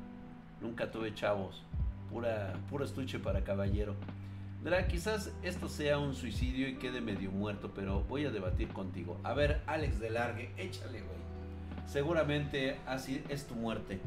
Nunca 0.61 0.89
tuve 0.89 1.13
chavos. 1.13 1.63
Pura, 2.09 2.53
puro 2.69 2.85
estuche 2.85 3.19
para 3.19 3.43
caballero. 3.43 3.93
Drag, 4.65 4.87
quizás 4.87 5.31
esto 5.43 5.69
sea 5.69 5.99
un 5.99 6.15
suicidio 6.15 6.67
y 6.67 6.77
quede 6.77 6.99
medio 6.99 7.29
muerto, 7.29 7.71
pero 7.75 8.01
voy 8.01 8.25
a 8.25 8.31
debatir 8.31 8.69
contigo. 8.69 9.19
A 9.23 9.35
ver, 9.35 9.61
Alex 9.67 9.99
de 9.99 10.09
Largue, 10.09 10.49
échale, 10.57 11.01
güey. 11.01 11.19
Seguramente 11.85 12.79
así 12.87 13.23
es 13.29 13.45
tu 13.45 13.53
muerte. 13.53 13.99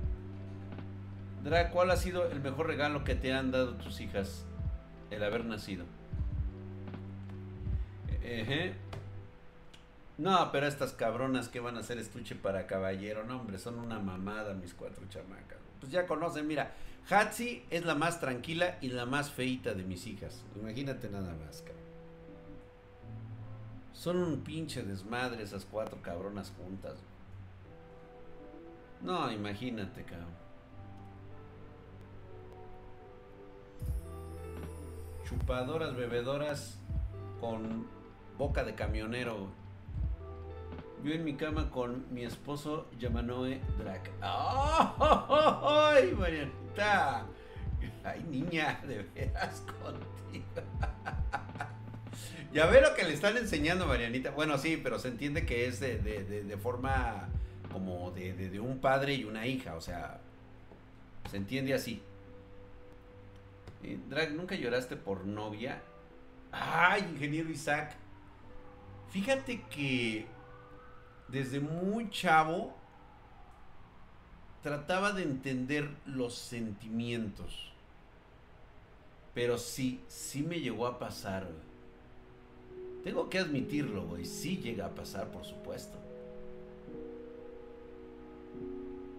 Drag, 1.45 1.71
¿cuál 1.71 1.93
ha 1.93 1.97
sido 1.97 2.29
el 2.29 2.41
mejor 2.41 2.67
regalo 2.67 3.05
que 3.05 3.15
te 3.15 3.33
han 3.33 3.53
dado 3.53 3.75
tus 3.77 4.01
hijas? 4.01 4.45
El 5.13 5.23
haber 5.23 5.45
nacido. 5.45 5.85
No, 10.19 10.51
pero 10.51 10.67
estas 10.67 10.93
cabronas 10.93 11.49
que 11.49 11.61
van 11.61 11.77
a 11.77 11.81
hacer 11.81 11.99
estuche 11.99 12.35
para 12.35 12.67
caballero, 12.67 13.23
no, 13.23 13.41
hombre, 13.41 13.59
son 13.59 13.79
una 13.79 14.01
mamada 14.01 14.55
mis 14.55 14.75
cuatro 14.75 15.05
chamacas. 15.09 15.59
Pues 15.79 15.93
ya 15.93 16.05
conocen, 16.05 16.49
mira, 16.49 16.73
Hatsi 17.11 17.65
es 17.71 17.87
la 17.87 17.95
más 17.95 18.21
tranquila 18.21 18.79
y 18.83 18.89
la 18.89 19.07
más 19.07 19.31
feita 19.31 19.73
de 19.73 19.83
mis 19.83 20.07
hijas. 20.07 20.45
Imagínate 20.57 21.09
nada 21.09 21.35
más, 21.35 21.63
cabrón. 21.63 21.79
Son 23.95 24.19
un 24.19 24.41
pinche 24.43 24.83
desmadre 24.83 25.43
esas 25.43 25.65
cuatro 25.65 26.01
cabronas 26.03 26.53
juntas. 26.57 26.99
No, 29.01 29.33
imagínate, 29.33 30.05
cabrón. 30.05 30.29
Chupadoras, 35.25 35.97
bebedoras 35.97 36.79
con 37.41 37.87
boca 38.37 38.65
de 38.65 38.75
camionero. 38.75 39.49
Yo 41.05 41.13
en 41.13 41.25
mi 41.25 41.35
cama 41.35 41.71
con 41.71 42.13
mi 42.13 42.25
esposo 42.25 42.89
Yamanoe 42.99 43.61
Drake. 43.79 44.11
¡Ay, 44.21 46.13
Marianita! 46.19 47.27
Ay, 48.05 48.25
niña, 48.31 48.81
de 48.87 49.03
veras 49.15 49.61
contigo. 49.83 50.45
ya 52.53 52.67
ve 52.67 52.81
lo 52.81 52.95
que 52.95 53.05
le 53.05 53.15
están 53.15 53.37
enseñando, 53.37 53.87
Marianita. 53.87 54.31
Bueno, 54.31 54.59
sí, 54.59 54.81
pero 54.83 54.99
se 54.99 55.09
entiende 55.09 55.47
que 55.47 55.67
es 55.67 55.81
de, 55.81 55.99
de 55.99 56.57
forma 56.57 57.29
como 57.73 58.11
de, 58.11 58.61
un 58.61 58.79
padre 58.79 59.15
y 59.15 59.25
una 59.25 59.47
hija. 59.47 59.75
O 59.75 59.81
sea, 59.81 60.21
se 61.31 61.37
entiende 61.37 61.75
así. 61.75 62.03
Drag, 64.09 64.33
¿nunca 64.33 64.55
lloraste 64.57 64.97
por 64.97 65.25
novia? 65.25 65.81
Ay, 66.51 67.03
ingeniero 67.13 67.51
Isaac. 67.51 67.95
Fíjate 69.11 69.63
que 69.71 70.27
desde 71.29 71.61
muy 71.61 72.11
chavo 72.11 72.75
trataba 74.63 75.13
de 75.13 75.23
entender 75.23 75.89
los 76.07 76.35
sentimientos. 76.35 77.73
Pero 79.35 79.57
sí, 79.59 80.01
sí 80.09 80.43
me 80.43 80.61
llegó 80.61 80.87
a 80.87 80.99
pasar. 80.99 81.47
Tengo 83.05 83.31
que 83.31 83.39
admitirlo, 83.39 84.05
güey. 84.07 84.25
Sí 84.25 84.59
llega 84.59 84.87
a 84.87 84.91
pasar, 84.91 85.29
por 85.29 85.45
supuesto. 85.45 85.97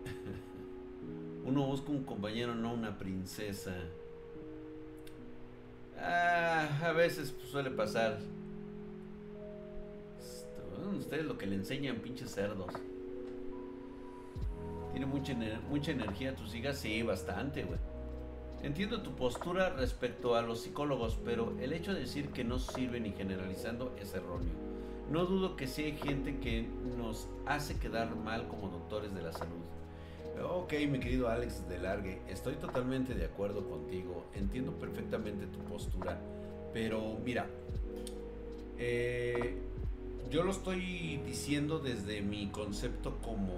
Uno 1.46 1.66
busca 1.66 1.90
un 1.90 2.04
compañero, 2.04 2.54
no 2.54 2.74
una 2.74 2.98
princesa. 2.98 3.74
Ah, 5.98 6.68
a 6.84 6.92
veces 6.92 7.34
suele 7.50 7.72
pasar. 7.72 8.20
Ustedes 10.98 11.26
lo 11.26 11.38
que 11.38 11.48
le 11.48 11.56
enseñan, 11.56 11.98
pinches 11.98 12.32
cerdos. 12.32 12.74
Tiene 14.92 15.06
mucha, 15.06 15.34
mucha 15.70 15.92
energía 15.92 16.36
tus 16.36 16.54
hijas, 16.56 16.78
sí, 16.78 17.02
bastante, 17.04 17.64
güey. 17.64 17.80
Entiendo 18.62 19.02
tu 19.02 19.12
postura 19.16 19.70
respecto 19.70 20.36
a 20.36 20.42
los 20.42 20.62
psicólogos, 20.62 21.18
pero 21.24 21.54
el 21.62 21.72
hecho 21.72 21.94
de 21.94 22.02
decir 22.02 22.30
que 22.30 22.44
no 22.44 22.60
sirven 22.60 23.06
y 23.06 23.12
generalizando 23.12 23.96
es 24.00 24.14
erróneo. 24.14 24.54
No 25.10 25.26
dudo 25.26 25.56
que 25.56 25.66
sí 25.66 25.84
hay 25.84 25.98
gente 25.98 26.40
que 26.40 26.68
nos 26.98 27.28
hace 27.46 27.80
quedar 27.80 28.16
mal 28.16 28.48
como 28.48 28.68
doctores 28.70 29.16
de 29.16 29.22
la 29.22 29.32
salud. 29.32 29.64
Ok, 30.44 30.74
mi 30.90 31.00
querido 31.00 31.30
Alex 31.30 31.68
de 31.68 31.80
Largue, 31.80 32.22
estoy 32.30 32.56
totalmente 32.56 33.14
de 33.14 33.26
acuerdo 33.26 33.68
contigo, 33.68 34.26
entiendo 34.34 34.72
perfectamente 34.74 35.48
tu 35.48 35.60
postura, 35.60 36.18
pero 36.74 37.18
mira, 37.26 37.46
eh, 38.78 39.58
yo 40.30 40.44
lo 40.44 40.52
estoy 40.52 41.18
diciendo 41.26 41.80
desde 41.80 42.22
mi 42.22 42.48
concepto 42.48 43.18
como, 43.22 43.54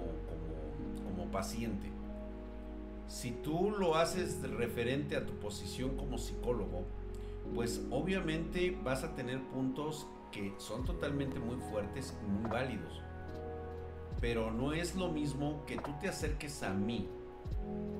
como, 1.04 1.30
paciente. 1.30 1.88
Si 3.08 3.30
tú 3.30 3.70
lo 3.70 3.96
haces 3.96 4.42
referente 4.42 5.16
a 5.16 5.24
tu 5.24 5.32
posición 5.34 5.96
como 5.96 6.18
psicólogo, 6.18 6.84
pues 7.54 7.80
obviamente 7.90 8.76
vas 8.84 9.02
a 9.04 9.14
tener 9.14 9.40
puntos 9.48 10.06
que 10.30 10.52
son 10.58 10.84
totalmente 10.84 11.38
muy 11.38 11.56
fuertes 11.70 12.14
y 12.22 12.30
muy 12.30 12.50
válidos 12.50 13.02
pero 14.22 14.52
no 14.52 14.72
es 14.72 14.94
lo 14.94 15.08
mismo 15.08 15.64
que 15.66 15.76
tú 15.76 15.90
te 16.00 16.08
acerques 16.08 16.62
a 16.62 16.72
mí 16.72 17.08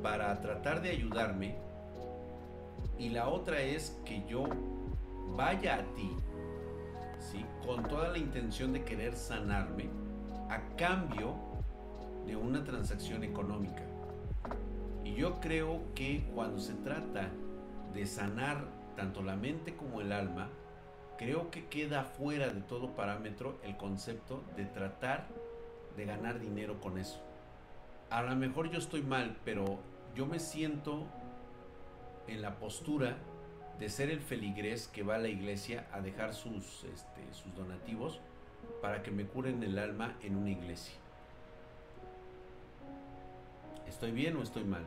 para 0.04 0.40
tratar 0.40 0.80
de 0.80 0.90
ayudarme 0.90 1.56
y 2.96 3.08
la 3.08 3.28
otra 3.28 3.60
es 3.60 4.00
que 4.04 4.24
yo 4.28 4.44
vaya 5.36 5.80
a 5.80 5.94
ti 5.96 6.16
con 7.64 7.84
toda 7.84 8.08
la 8.08 8.18
intención 8.18 8.72
de 8.72 8.84
querer 8.84 9.16
sanarme 9.16 9.88
a 10.48 10.60
cambio 10.76 11.34
de 12.26 12.36
una 12.36 12.64
transacción 12.64 13.24
económica. 13.24 13.82
Y 15.04 15.14
yo 15.14 15.40
creo 15.40 15.80
que 15.94 16.24
cuando 16.34 16.58
se 16.60 16.74
trata 16.74 17.30
de 17.94 18.06
sanar 18.06 18.64
tanto 18.96 19.22
la 19.22 19.36
mente 19.36 19.74
como 19.76 20.00
el 20.00 20.12
alma, 20.12 20.48
creo 21.16 21.50
que 21.50 21.66
queda 21.66 22.04
fuera 22.04 22.48
de 22.48 22.60
todo 22.62 22.94
parámetro 22.94 23.58
el 23.62 23.76
concepto 23.76 24.42
de 24.56 24.64
tratar 24.66 25.28
de 25.96 26.04
ganar 26.04 26.40
dinero 26.40 26.80
con 26.80 26.98
eso. 26.98 27.20
A 28.10 28.22
lo 28.22 28.34
mejor 28.36 28.70
yo 28.70 28.78
estoy 28.78 29.02
mal, 29.02 29.36
pero 29.44 29.78
yo 30.14 30.26
me 30.26 30.38
siento 30.38 31.06
en 32.26 32.42
la 32.42 32.58
postura 32.58 33.16
de 33.82 33.88
ser 33.88 34.10
el 34.10 34.20
feligrés 34.20 34.86
que 34.86 35.02
va 35.02 35.16
a 35.16 35.18
la 35.18 35.26
iglesia 35.26 35.88
a 35.92 36.00
dejar 36.00 36.34
sus, 36.34 36.84
este, 36.84 37.20
sus 37.32 37.52
donativos 37.56 38.20
para 38.80 39.02
que 39.02 39.10
me 39.10 39.24
curen 39.24 39.60
el 39.64 39.76
alma 39.76 40.14
en 40.22 40.36
una 40.36 40.50
iglesia. 40.50 40.94
¿Estoy 43.88 44.12
bien 44.12 44.36
o 44.36 44.42
estoy 44.44 44.62
mal? 44.62 44.86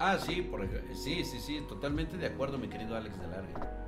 Ah, 0.00 0.18
sí, 0.18 0.42
por, 0.42 0.68
sí, 0.92 1.24
sí, 1.24 1.38
sí, 1.38 1.60
totalmente 1.68 2.16
de 2.16 2.26
acuerdo, 2.26 2.58
mi 2.58 2.66
querido 2.66 2.96
Alex 2.96 3.16
de 3.20 3.28
Larga. 3.28 3.86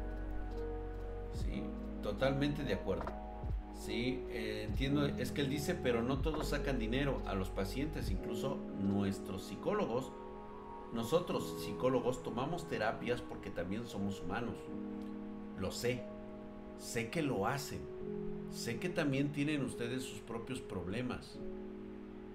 Sí, 1.35 1.65
totalmente 2.09 2.65
de 2.65 2.73
acuerdo. 2.73 3.05
Sí, 3.75 4.25
eh, 4.31 4.65
entiendo, 4.67 5.05
es 5.05 5.31
que 5.31 5.43
él 5.43 5.51
dice, 5.51 5.75
pero 5.75 6.03
no 6.03 6.21
todos 6.21 6.49
sacan 6.49 6.79
dinero 6.79 7.21
a 7.27 7.35
los 7.35 7.51
pacientes, 7.51 8.11
incluso 8.11 8.57
nuestros 8.81 9.43
psicólogos. 9.43 10.11
Nosotros, 10.95 11.63
psicólogos, 11.63 12.23
tomamos 12.23 12.67
terapias 12.67 13.21
porque 13.21 13.51
también 13.51 13.87
somos 13.87 14.23
humanos. 14.23 14.55
Lo 15.61 15.71
sé, 15.71 16.03
sé 16.79 17.11
que 17.11 17.21
lo 17.21 17.47
hacen, 17.47 17.81
sé 18.51 18.79
que 18.79 18.89
también 18.89 19.31
tienen 19.31 19.63
ustedes 19.63 20.03
sus 20.03 20.21
propios 20.21 20.61
problemas, 20.61 21.39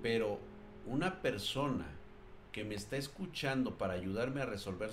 pero 0.03 0.37
una 0.85 1.19
persona 1.23 1.87
que 2.51 2.63
me 2.63 2.75
está 2.75 2.95
escuchando 2.95 3.75
para 3.75 3.93
ayudarme 3.93 4.41
a 4.41 4.45
resolver 4.45 4.91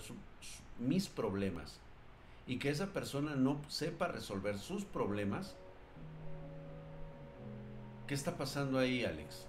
mis 0.78 1.09
problemas 1.09 1.78
y 2.51 2.59
que 2.59 2.68
esa 2.68 2.92
persona 2.92 3.36
no 3.36 3.61
sepa 3.68 4.09
resolver 4.09 4.59
sus 4.59 4.84
problemas, 4.84 5.55
¿qué 8.09 8.14
está 8.14 8.36
pasando 8.36 8.80
ahí, 8.80 9.05
Alex? 9.05 9.46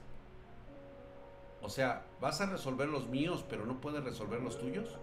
O 1.64 1.70
sea, 1.70 2.06
vas 2.22 2.42
a 2.42 2.46
resolver 2.46 2.88
los 2.88 3.08
míos, 3.08 3.44
pero 3.50 3.66
no 3.66 3.82
puedes 3.82 4.04
resolver 4.04 4.40
los 4.40 4.60
tuyos. 4.60 5.00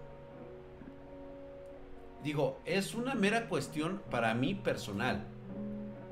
Digo, 2.23 2.61
es 2.65 2.95
una 2.95 3.17
mera 3.17 3.49
cuestión 3.49 4.01
para 4.13 4.33
mí 4.33 4.55
personal. 4.55 5.27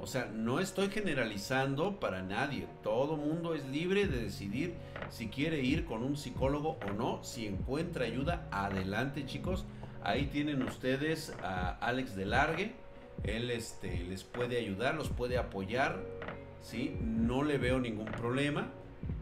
O 0.03 0.09
sea, 0.09 0.25
no 0.25 0.59
estoy 0.59 0.89
generalizando 0.89 2.01
para 2.01 2.21
nadie. 2.21 2.67
Todo 2.83 3.17
mundo 3.17 3.55
es 3.55 3.65
libre 3.67 4.09
de 4.09 4.23
decidir 4.23 4.75
si 5.09 5.29
quiere 5.29 5.61
ir 5.61 5.85
con 5.85 6.03
un 6.03 6.17
psicólogo 6.17 6.79
o 6.85 6.93
no. 6.95 7.23
Si 7.23 7.47
encuentra 7.47 8.07
ayuda, 8.07 8.49
adelante 8.51 9.25
chicos. 9.25 9.65
Ahí 10.07 10.27
tienen 10.27 10.63
ustedes 10.63 11.35
a 11.43 11.71
Alex 11.81 12.15
de 12.15 12.27
Largue. 12.27 12.73
Él 13.25 13.51
este, 13.51 14.05
les 14.05 14.23
puede 14.23 14.57
ayudar, 14.57 14.95
los 14.95 15.09
puede 15.09 15.37
apoyar. 15.37 16.01
¿sí? 16.63 16.97
No 17.01 17.43
le 17.43 17.59
veo 17.59 17.81
ningún 17.81 18.07
problema. 18.07 18.69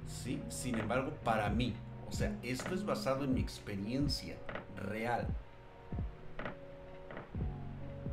¿sí? 0.06 0.42
Sin 0.50 0.78
embargo, 0.78 1.14
para 1.24 1.48
mí, 1.48 1.74
o 2.06 2.12
sea, 2.12 2.36
esto 2.42 2.74
es 2.74 2.84
basado 2.84 3.24
en 3.24 3.32
mi 3.32 3.40
experiencia 3.40 4.36
real 4.76 5.26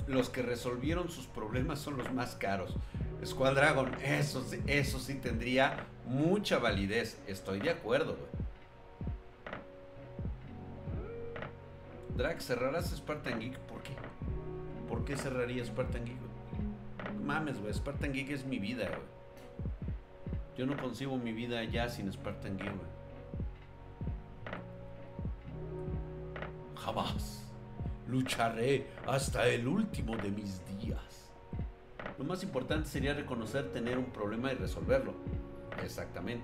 los 0.08 0.30
que 0.30 0.42
resolvieron 0.42 1.10
sus 1.10 1.26
problemas 1.26 1.80
son 1.80 1.98
los 1.98 2.12
más 2.14 2.36
caros. 2.36 2.76
Squad 3.26 3.56
Dragon, 3.56 3.94
eso, 4.04 4.46
eso 4.68 5.00
sí 5.00 5.16
tendría 5.16 5.86
mucha 6.06 6.58
validez. 6.58 7.20
Estoy 7.28 7.60
de 7.60 7.70
acuerdo, 7.70 8.18
güey. 8.18 8.51
Drag, 12.18 12.42
¿cerrarás 12.42 12.92
Spartan 12.92 13.40
Geek? 13.40 13.58
¿Por 13.60 13.82
qué? 13.84 13.94
¿Por 14.88 15.06
qué 15.06 15.16
cerraría 15.16 15.64
Spartan 15.64 16.06
Geek? 16.06 16.18
Mames, 17.24 17.60
güey. 17.60 17.74
Spartan 17.74 18.14
Geek 18.14 18.30
es 18.32 18.46
mi 18.46 18.60
vida, 18.60 18.88
güey. 18.88 19.22
Yo 20.58 20.66
no 20.66 20.76
concibo 20.78 21.18
mi 21.18 21.32
vida 21.32 21.64
ya 21.64 21.88
sin 21.88 22.12
Spartan 22.12 22.58
Geek, 22.58 22.76
güey. 22.76 22.92
Jamás. 26.76 27.46
Lucharé 28.08 28.88
hasta 29.08 29.48
el 29.48 29.68
último 29.68 30.18
de 30.18 30.32
mis 30.32 30.62
días. 30.80 31.32
Lo 32.18 32.26
más 32.26 32.44
importante 32.44 32.90
sería 32.90 33.14
reconocer 33.14 33.72
tener 33.72 33.98
un 33.98 34.06
problema 34.06 34.52
y 34.52 34.56
resolverlo. 34.56 35.14
Exactamente. 35.82 36.44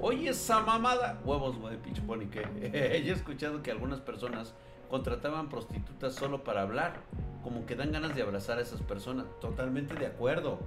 Oye, 0.00 0.30
esa 0.30 0.60
mamada. 0.60 1.20
Huevos, 1.24 1.58
güey, 1.58 1.76
pinche 1.78 2.02
que 2.30 2.40
he 2.72 3.10
escuchado 3.10 3.62
que 3.62 3.70
algunas 3.70 4.00
personas 4.00 4.54
contrataban 4.92 5.48
prostitutas 5.48 6.14
solo 6.14 6.44
para 6.44 6.60
hablar. 6.60 6.92
Como 7.42 7.64
que 7.64 7.76
dan 7.76 7.92
ganas 7.92 8.14
de 8.14 8.20
abrazar 8.20 8.58
a 8.58 8.60
esas 8.60 8.82
personas. 8.82 9.24
Totalmente 9.40 9.94
de 9.94 10.04
acuerdo. 10.04 10.58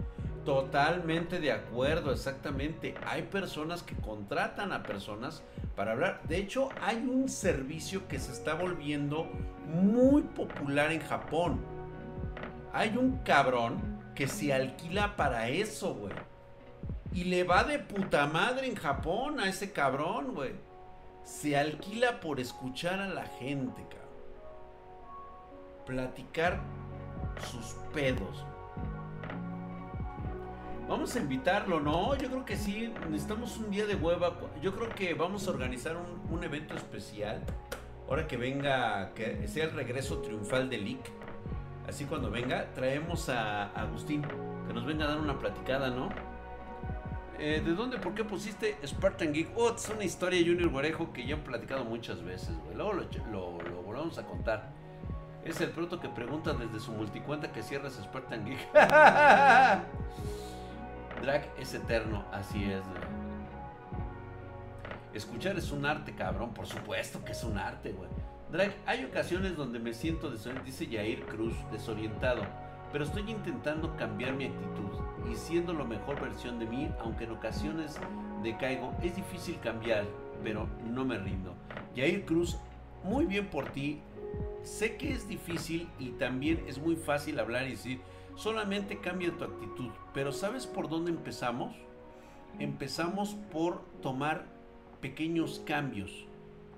Totalmente 0.43 1.39
de 1.39 1.51
acuerdo, 1.51 2.11
exactamente. 2.11 2.95
Hay 3.05 3.21
personas 3.21 3.84
que 3.84 3.93
contratan 3.95 4.73
a 4.73 4.82
personas 4.82 5.43
para 5.76 5.91
hablar. 5.91 6.21
De 6.28 6.38
hecho, 6.38 6.69
hay 6.82 6.97
un 6.97 7.30
servicio 7.30 8.07
que 8.07 8.17
se 8.17 8.32
está 8.32 8.55
volviendo 8.55 9.28
muy 9.67 10.23
popular 10.23 10.91
en 10.91 11.01
Japón. 11.01 11.61
Hay 12.73 12.97
un 12.97 13.19
cabrón 13.19 14.01
que 14.15 14.28
se 14.28 14.51
alquila 14.51 15.15
para 15.15 15.49
eso, 15.49 15.93
güey. 15.93 16.13
Y 17.13 17.26
le 17.26 17.43
va 17.43 17.63
de 17.63 17.78
puta 17.78 18.26
madre 18.26 18.65
en 18.65 18.76
Japón 18.76 19.39
a 19.39 19.47
ese 19.47 19.71
cabrón, 19.71 20.34
güey. 20.34 20.53
Se 21.23 21.55
alquila 21.55 22.19
por 22.19 22.39
escuchar 22.39 22.99
a 22.99 23.07
la 23.07 23.28
gente. 23.28 23.95
Platicar 25.86 26.62
sus 27.52 27.76
pedos. 27.94 28.46
Vamos 30.88 31.16
a 31.16 31.20
invitarlo, 31.20 31.80
¿no? 31.80 32.16
Yo 32.16 32.30
creo 32.30 32.46
que 32.46 32.58
sí. 32.58 32.94
Necesitamos 33.10 33.58
un 33.58 33.72
día 33.72 33.86
de 33.86 33.96
hueva. 33.96 34.38
Yo 34.62 34.76
creo 34.76 34.90
que 34.90 35.14
vamos 35.14 35.48
a 35.48 35.52
organizar 35.52 35.96
un, 35.98 36.44
evento 36.44 36.76
especial. 36.76 37.42
Ahora 38.08 38.28
que 38.28 38.38
venga, 38.38 39.14
que 39.16 39.48
sea 39.48 39.66
el 39.66 39.72
regreso 39.72 40.20
triunfal 40.20 40.70
de 40.70 40.78
Lick. 40.78 41.12
Así 41.88 42.06
cuando 42.06 42.30
venga, 42.30 42.72
traemos 42.74 43.30
a 43.30 43.72
Agustín. 43.72 44.24
Que 44.68 44.74
nos 44.74 44.86
venga 44.86 45.06
a 45.06 45.10
dar 45.10 45.20
una 45.20 45.40
platicada, 45.40 45.90
¿no? 45.90 46.10
Eh, 47.38 47.62
¿De 47.66 47.74
dónde? 47.74 47.98
¿Por 47.98 48.14
qué 48.14 48.24
pusiste 48.24 48.78
Spartan 48.86 49.34
Geek? 49.34 49.50
Oh, 49.58 49.76
es 49.76 49.90
una 49.90 50.06
historia 50.06 50.40
Junior 50.40 50.70
Guarejo 50.70 51.12
que 51.12 51.26
ya 51.26 51.36
he 51.36 51.38
platicado 51.38 51.84
muchas 51.84 52.24
veces, 52.24 52.56
güey. 52.64 52.76
Luego 52.76 52.94
lo, 52.94 53.82
volvamos 53.82 54.18
a 54.18 54.26
contar. 54.26 54.72
Es 55.46 55.62
el 55.62 55.70
proto 55.70 56.00
que 56.00 56.10
pregunta 56.10 56.54
desde 56.54 56.80
su 56.80 56.91
multicuenta 56.91 57.52
que 57.52 57.64
cierras 57.64 57.93
Spartan 57.93 58.46
Geek. 58.46 58.74
Drag 58.74 59.88
es 61.58 61.74
eterno, 61.74 62.26
así 62.32 62.66
es. 62.66 62.84
Escuchar 65.14 65.58
es 65.58 65.72
un 65.72 65.86
arte, 65.86 66.14
cabrón. 66.14 66.54
Por 66.54 66.66
supuesto 66.66 67.24
que 67.24 67.32
es 67.32 67.43
un 67.43 67.58
arte, 67.58 67.93
güey. 67.93 68.10
Drag, 68.52 68.74
hay 68.86 69.06
ocasiones 69.06 69.56
donde 69.56 69.80
me 69.80 69.93
siento 69.93 70.30
desorientado, 70.30 70.66
dice 70.66 70.88
Jair 70.88 71.26
Cruz, 71.26 71.54
desorientado 71.72 72.43
pero 72.96 73.04
estoy 73.04 73.30
intentando 73.30 73.93
cambiar 73.98 74.32
mi 74.36 74.46
actitud 74.46 75.30
y 75.30 75.36
siendo 75.36 75.74
la 75.74 75.84
mejor 75.84 76.22
versión 76.22 76.60
de 76.60 76.66
mí, 76.66 76.89
aunque 77.02 77.26
en 77.26 77.32
ocasiones 77.32 78.00
decaigo, 78.41 78.93
es 79.02 79.14
difícil 79.18 79.60
cambiar, 79.60 80.06
pero 80.41 80.66
no 80.86 81.04
me 81.04 81.18
rindo. 81.18 81.54
Jair 81.93 82.24
Cruz, 82.24 82.58
muy 83.04 83.26
bien 83.26 83.48
por 83.48 83.70
ti. 83.74 84.00
Sé 84.66 84.97
que 84.97 85.13
es 85.13 85.28
difícil 85.28 85.88
y 85.99 86.09
también 86.13 86.66
es 86.68 86.80
muy 86.80 86.95
fácil 86.95 87.39
hablar 87.39 87.68
y 87.68 87.72
decir, 87.72 88.01
solamente 88.36 88.99
cambia 88.99 89.32
tu 89.38 89.43
actitud, 89.43 89.91
pero 90.11 90.32
¿sabes 90.32 90.66
por 90.66 90.89
dónde 90.89 91.11
empezamos? 91.11 91.76
Empezamos 92.57 93.36
por 93.51 93.86
tomar 94.01 94.45
pequeños 95.01 95.61
cambios 95.68 96.26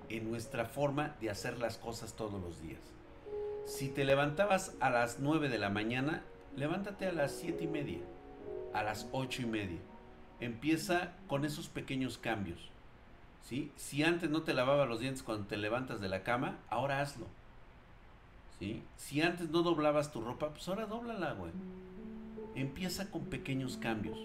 en 0.09 0.29
nuestra 0.29 0.65
forma 0.65 1.15
de 1.21 1.29
hacer 1.29 1.59
las 1.59 1.77
cosas 1.77 2.13
todos 2.13 2.41
los 2.41 2.61
días. 2.61 2.81
Si 3.65 3.87
te 3.87 4.03
levantabas 4.03 4.75
a 4.81 4.89
las 4.89 5.19
9 5.19 5.47
de 5.47 5.57
la 5.57 5.69
mañana, 5.69 6.23
levántate 6.57 7.07
a 7.07 7.13
las 7.13 7.31
7 7.31 7.63
y 7.63 7.67
media, 7.67 7.99
a 8.73 8.83
las 8.83 9.07
8 9.13 9.43
y 9.43 9.45
media. 9.45 9.79
Empieza 10.41 11.13
con 11.27 11.45
esos 11.45 11.69
pequeños 11.69 12.17
cambios. 12.17 12.69
¿sí? 13.43 13.71
Si 13.77 14.03
antes 14.03 14.29
no 14.29 14.43
te 14.43 14.53
lavabas 14.53 14.89
los 14.89 14.99
dientes 14.99 15.23
cuando 15.23 15.47
te 15.47 15.55
levantas 15.55 16.01
de 16.01 16.09
la 16.09 16.23
cama, 16.23 16.57
ahora 16.69 16.99
hazlo. 16.99 17.27
Si 18.95 19.21
antes 19.21 19.49
no 19.49 19.61
doblabas 19.61 20.11
tu 20.11 20.21
ropa, 20.21 20.49
pues 20.49 20.67
ahora 20.67 20.85
dóblala, 20.85 21.33
güey. 21.33 21.51
Empieza 22.55 23.11
con 23.11 23.25
pequeños 23.25 23.77
cambios. 23.77 24.17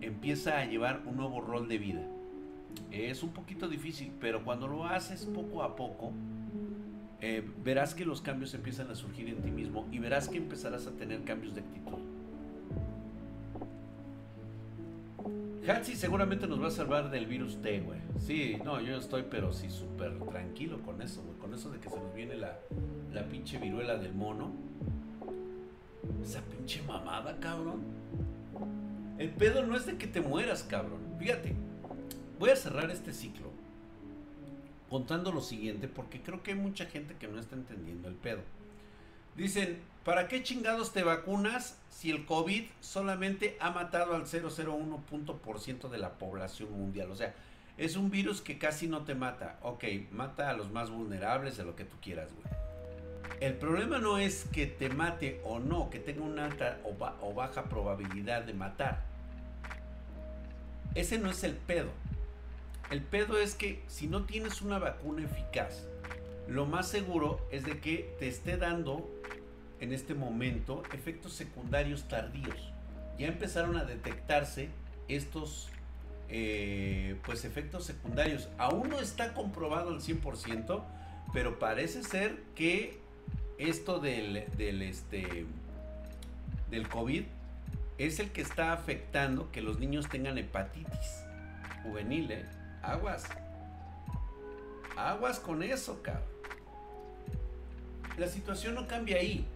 Empieza 0.00 0.58
a 0.58 0.66
llevar 0.66 1.02
un 1.06 1.16
nuevo 1.16 1.40
rol 1.40 1.68
de 1.68 1.78
vida. 1.78 2.02
Es 2.90 3.22
un 3.22 3.30
poquito 3.30 3.68
difícil, 3.68 4.12
pero 4.20 4.44
cuando 4.44 4.68
lo 4.68 4.84
haces 4.84 5.24
poco 5.24 5.62
a 5.62 5.74
poco, 5.74 6.12
eh, 7.20 7.48
verás 7.64 7.94
que 7.94 8.04
los 8.04 8.20
cambios 8.20 8.54
empiezan 8.54 8.90
a 8.90 8.94
surgir 8.94 9.28
en 9.28 9.42
ti 9.42 9.50
mismo 9.50 9.86
y 9.90 9.98
verás 9.98 10.28
que 10.28 10.36
empezarás 10.36 10.86
a 10.86 10.92
tener 10.92 11.24
cambios 11.24 11.54
de 11.54 11.62
actitud. 11.62 11.98
Hatsi 15.68 15.96
seguramente 15.96 16.46
nos 16.46 16.62
va 16.62 16.68
a 16.68 16.70
salvar 16.70 17.10
del 17.10 17.26
virus 17.26 17.60
T, 17.60 17.80
güey. 17.80 18.00
Sí, 18.18 18.56
no, 18.64 18.80
yo 18.80 18.96
estoy, 18.96 19.24
pero 19.30 19.52
sí, 19.52 19.68
súper 19.70 20.18
tranquilo 20.18 20.80
con 20.82 21.02
eso, 21.02 21.22
güey. 21.22 21.36
Con 21.38 21.52
eso 21.52 21.70
de 21.70 21.78
que 21.78 21.90
se 21.90 21.96
nos 21.96 22.14
viene 22.14 22.36
la, 22.36 22.58
la 23.12 23.28
pinche 23.28 23.58
viruela 23.58 23.96
del 23.96 24.14
mono. 24.14 24.52
Esa 26.22 26.40
pinche 26.40 26.80
mamada, 26.82 27.38
cabrón. 27.38 27.82
El 29.18 29.30
pedo 29.30 29.66
no 29.66 29.76
es 29.76 29.84
de 29.84 29.98
que 29.98 30.06
te 30.06 30.20
mueras, 30.20 30.62
cabrón. 30.62 31.00
Fíjate, 31.18 31.54
voy 32.38 32.50
a 32.50 32.56
cerrar 32.56 32.90
este 32.90 33.12
ciclo 33.12 33.50
contando 34.88 35.32
lo 35.32 35.40
siguiente 35.42 35.86
porque 35.86 36.22
creo 36.22 36.42
que 36.42 36.52
hay 36.52 36.58
mucha 36.58 36.86
gente 36.86 37.14
que 37.16 37.28
no 37.28 37.38
está 37.38 37.56
entendiendo 37.56 38.08
el 38.08 38.14
pedo. 38.14 38.40
Dicen, 39.36 39.78
¿para 40.08 40.26
qué 40.26 40.42
chingados 40.42 40.94
te 40.94 41.02
vacunas 41.02 41.76
si 41.90 42.10
el 42.10 42.24
COVID 42.24 42.64
solamente 42.80 43.58
ha 43.60 43.72
matado 43.72 44.14
al 44.14 44.24
0,01% 44.24 45.90
de 45.90 45.98
la 45.98 46.14
población 46.14 46.72
mundial? 46.72 47.10
O 47.10 47.14
sea, 47.14 47.34
es 47.76 47.94
un 47.94 48.10
virus 48.10 48.40
que 48.40 48.56
casi 48.56 48.88
no 48.88 49.04
te 49.04 49.14
mata. 49.14 49.58
Ok, 49.60 49.84
mata 50.10 50.48
a 50.48 50.54
los 50.54 50.70
más 50.70 50.88
vulnerables, 50.88 51.58
de 51.58 51.64
lo 51.64 51.76
que 51.76 51.84
tú 51.84 51.96
quieras, 52.00 52.30
güey. 52.32 52.46
El 53.40 53.52
problema 53.58 53.98
no 53.98 54.16
es 54.16 54.46
que 54.50 54.66
te 54.66 54.88
mate 54.88 55.42
o 55.44 55.58
no, 55.58 55.90
que 55.90 55.98
tenga 55.98 56.22
una 56.22 56.46
alta 56.46 56.78
o, 56.84 56.96
o 57.20 57.34
baja 57.34 57.64
probabilidad 57.64 58.44
de 58.44 58.54
matar. 58.54 59.02
Ese 60.94 61.18
no 61.18 61.28
es 61.28 61.44
el 61.44 61.52
pedo. 61.52 61.90
El 62.90 63.02
pedo 63.02 63.36
es 63.36 63.54
que 63.54 63.82
si 63.88 64.06
no 64.06 64.24
tienes 64.24 64.62
una 64.62 64.78
vacuna 64.78 65.26
eficaz, 65.26 65.84
lo 66.48 66.64
más 66.64 66.88
seguro 66.88 67.46
es 67.52 67.66
de 67.66 67.78
que 67.78 68.16
te 68.18 68.26
esté 68.26 68.56
dando 68.56 69.06
en 69.80 69.92
este 69.92 70.14
momento 70.14 70.82
efectos 70.92 71.32
secundarios 71.32 72.08
tardíos. 72.08 72.72
Ya 73.18 73.26
empezaron 73.26 73.76
a 73.76 73.84
detectarse 73.84 74.68
estos 75.08 75.68
eh, 76.28 77.16
pues 77.24 77.44
efectos 77.44 77.84
secundarios. 77.84 78.48
Aún 78.58 78.90
no 78.90 79.00
está 79.00 79.34
comprobado 79.34 79.90
al 79.90 80.00
100%, 80.00 80.82
pero 81.32 81.58
parece 81.58 82.02
ser 82.02 82.42
que 82.54 82.98
esto 83.58 83.98
del, 83.98 84.44
del, 84.56 84.82
este, 84.82 85.46
del 86.70 86.88
COVID 86.88 87.24
es 87.98 88.20
el 88.20 88.30
que 88.30 88.40
está 88.40 88.72
afectando 88.72 89.50
que 89.50 89.60
los 89.60 89.80
niños 89.80 90.08
tengan 90.08 90.38
hepatitis 90.38 91.24
juvenil. 91.82 92.30
¿eh? 92.30 92.44
Aguas. 92.82 93.24
Aguas 94.96 95.40
con 95.40 95.62
eso, 95.62 96.02
cabrón. 96.02 96.24
La 98.16 98.26
situación 98.26 98.74
no 98.74 98.86
cambia 98.86 99.18
ahí. 99.18 99.46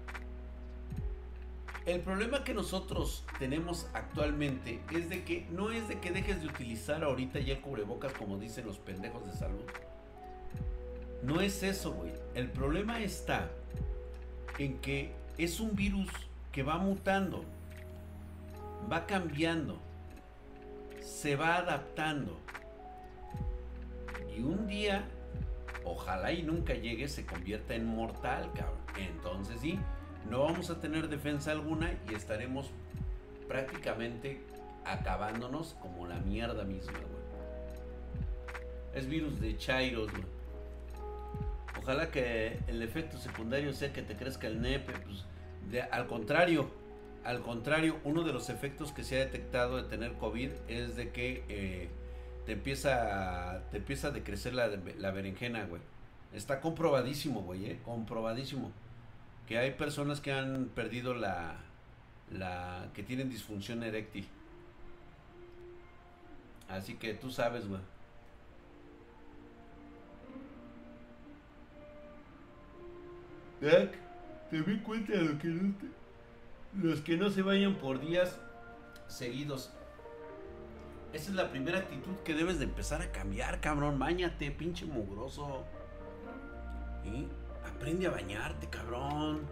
El 1.84 2.00
problema 2.00 2.44
que 2.44 2.54
nosotros 2.54 3.24
tenemos 3.40 3.88
actualmente 3.92 4.80
es 4.92 5.08
de 5.08 5.24
que 5.24 5.46
no 5.50 5.72
es 5.72 5.88
de 5.88 5.98
que 5.98 6.12
dejes 6.12 6.40
de 6.40 6.46
utilizar 6.46 7.02
ahorita 7.02 7.40
ya 7.40 7.54
el 7.54 7.60
cubrebocas 7.60 8.12
como 8.12 8.38
dicen 8.38 8.66
los 8.66 8.78
pendejos 8.78 9.26
de 9.26 9.32
salud. 9.32 9.64
No 11.22 11.40
es 11.40 11.62
eso, 11.64 11.92
güey. 11.92 12.12
El 12.34 12.50
problema 12.50 13.00
está 13.00 13.50
en 14.58 14.78
que 14.78 15.12
es 15.38 15.58
un 15.58 15.74
virus 15.74 16.08
que 16.52 16.62
va 16.62 16.78
mutando, 16.78 17.44
va 18.90 19.06
cambiando, 19.06 19.78
se 21.00 21.34
va 21.34 21.56
adaptando 21.56 22.38
y 24.36 24.42
un 24.42 24.66
día, 24.66 25.04
ojalá 25.84 26.32
y 26.32 26.42
nunca 26.42 26.74
llegue, 26.74 27.08
se 27.08 27.26
convierta 27.26 27.74
en 27.74 27.86
mortal, 27.86 28.50
cabrón. 28.54 28.78
Entonces 28.96 29.60
sí, 29.60 29.78
no 30.30 30.44
vamos 30.44 30.70
a 30.70 30.80
tener 30.80 31.08
defensa 31.08 31.52
alguna 31.52 31.94
y 32.10 32.14
estaremos 32.14 32.70
prácticamente 33.48 34.40
acabándonos 34.84 35.76
como 35.80 36.06
la 36.06 36.18
mierda 36.20 36.64
misma, 36.64 36.92
güey. 36.92 37.22
Es 38.94 39.08
virus 39.08 39.40
de 39.40 39.56
Chairos, 39.56 40.10
güey. 40.10 40.24
Ojalá 41.82 42.10
que 42.10 42.58
el 42.68 42.82
efecto 42.82 43.18
secundario 43.18 43.72
sea 43.72 43.92
que 43.92 44.02
te 44.02 44.14
crezca 44.14 44.46
el 44.46 44.60
nepe. 44.60 44.92
Pues, 44.92 45.24
al 45.90 46.06
contrario, 46.06 46.70
al 47.24 47.40
contrario, 47.42 47.98
uno 48.04 48.22
de 48.22 48.32
los 48.32 48.50
efectos 48.50 48.92
que 48.92 49.04
se 49.04 49.16
ha 49.16 49.18
detectado 49.20 49.76
de 49.76 49.84
tener 49.84 50.12
COVID 50.14 50.50
es 50.68 50.96
de 50.96 51.10
que 51.10 51.44
eh, 51.48 51.88
te 52.46 52.52
empieza, 52.52 53.62
te 53.70 53.78
empieza 53.78 54.08
a 54.08 54.10
decrecer 54.10 54.54
la, 54.54 54.68
la 54.98 55.10
berenjena, 55.10 55.64
güey. 55.64 55.82
Está 56.32 56.60
comprobadísimo, 56.60 57.42
güey, 57.42 57.66
¿eh? 57.66 57.78
Comprobadísimo. 57.84 58.72
Que 59.52 59.58
hay 59.58 59.72
personas 59.72 60.22
que 60.22 60.32
han 60.32 60.70
perdido 60.74 61.12
la, 61.12 61.56
la, 62.30 62.88
que 62.94 63.02
tienen 63.02 63.28
disfunción 63.28 63.82
eréctil. 63.82 64.26
Así 66.70 66.94
que 66.94 67.12
tú 67.12 67.30
sabes, 67.30 67.68
güey. 67.68 67.82
te 73.60 74.62
vi 74.62 74.78
cuenta 74.78 75.12
de 75.12 75.22
lo 75.22 75.38
que 75.38 75.48
no 75.48 75.74
los 76.82 77.02
que 77.02 77.18
no 77.18 77.28
se 77.28 77.42
vayan 77.42 77.74
por 77.74 78.00
días 78.00 78.40
seguidos 79.06 79.70
esa 81.12 81.28
es 81.28 81.36
la 81.36 81.50
primera 81.50 81.80
actitud 81.80 82.16
que 82.24 82.34
debes 82.34 82.58
de 82.58 82.64
empezar 82.64 83.02
a 83.02 83.12
cambiar, 83.12 83.60
cabrón. 83.60 83.98
Báñate, 83.98 84.50
pinche 84.50 84.86
mugroso. 84.86 85.62
Y 87.04 87.26
Aprende 87.66 88.06
a 88.06 88.10
bañarte, 88.10 88.68
cabrón. 88.68 89.46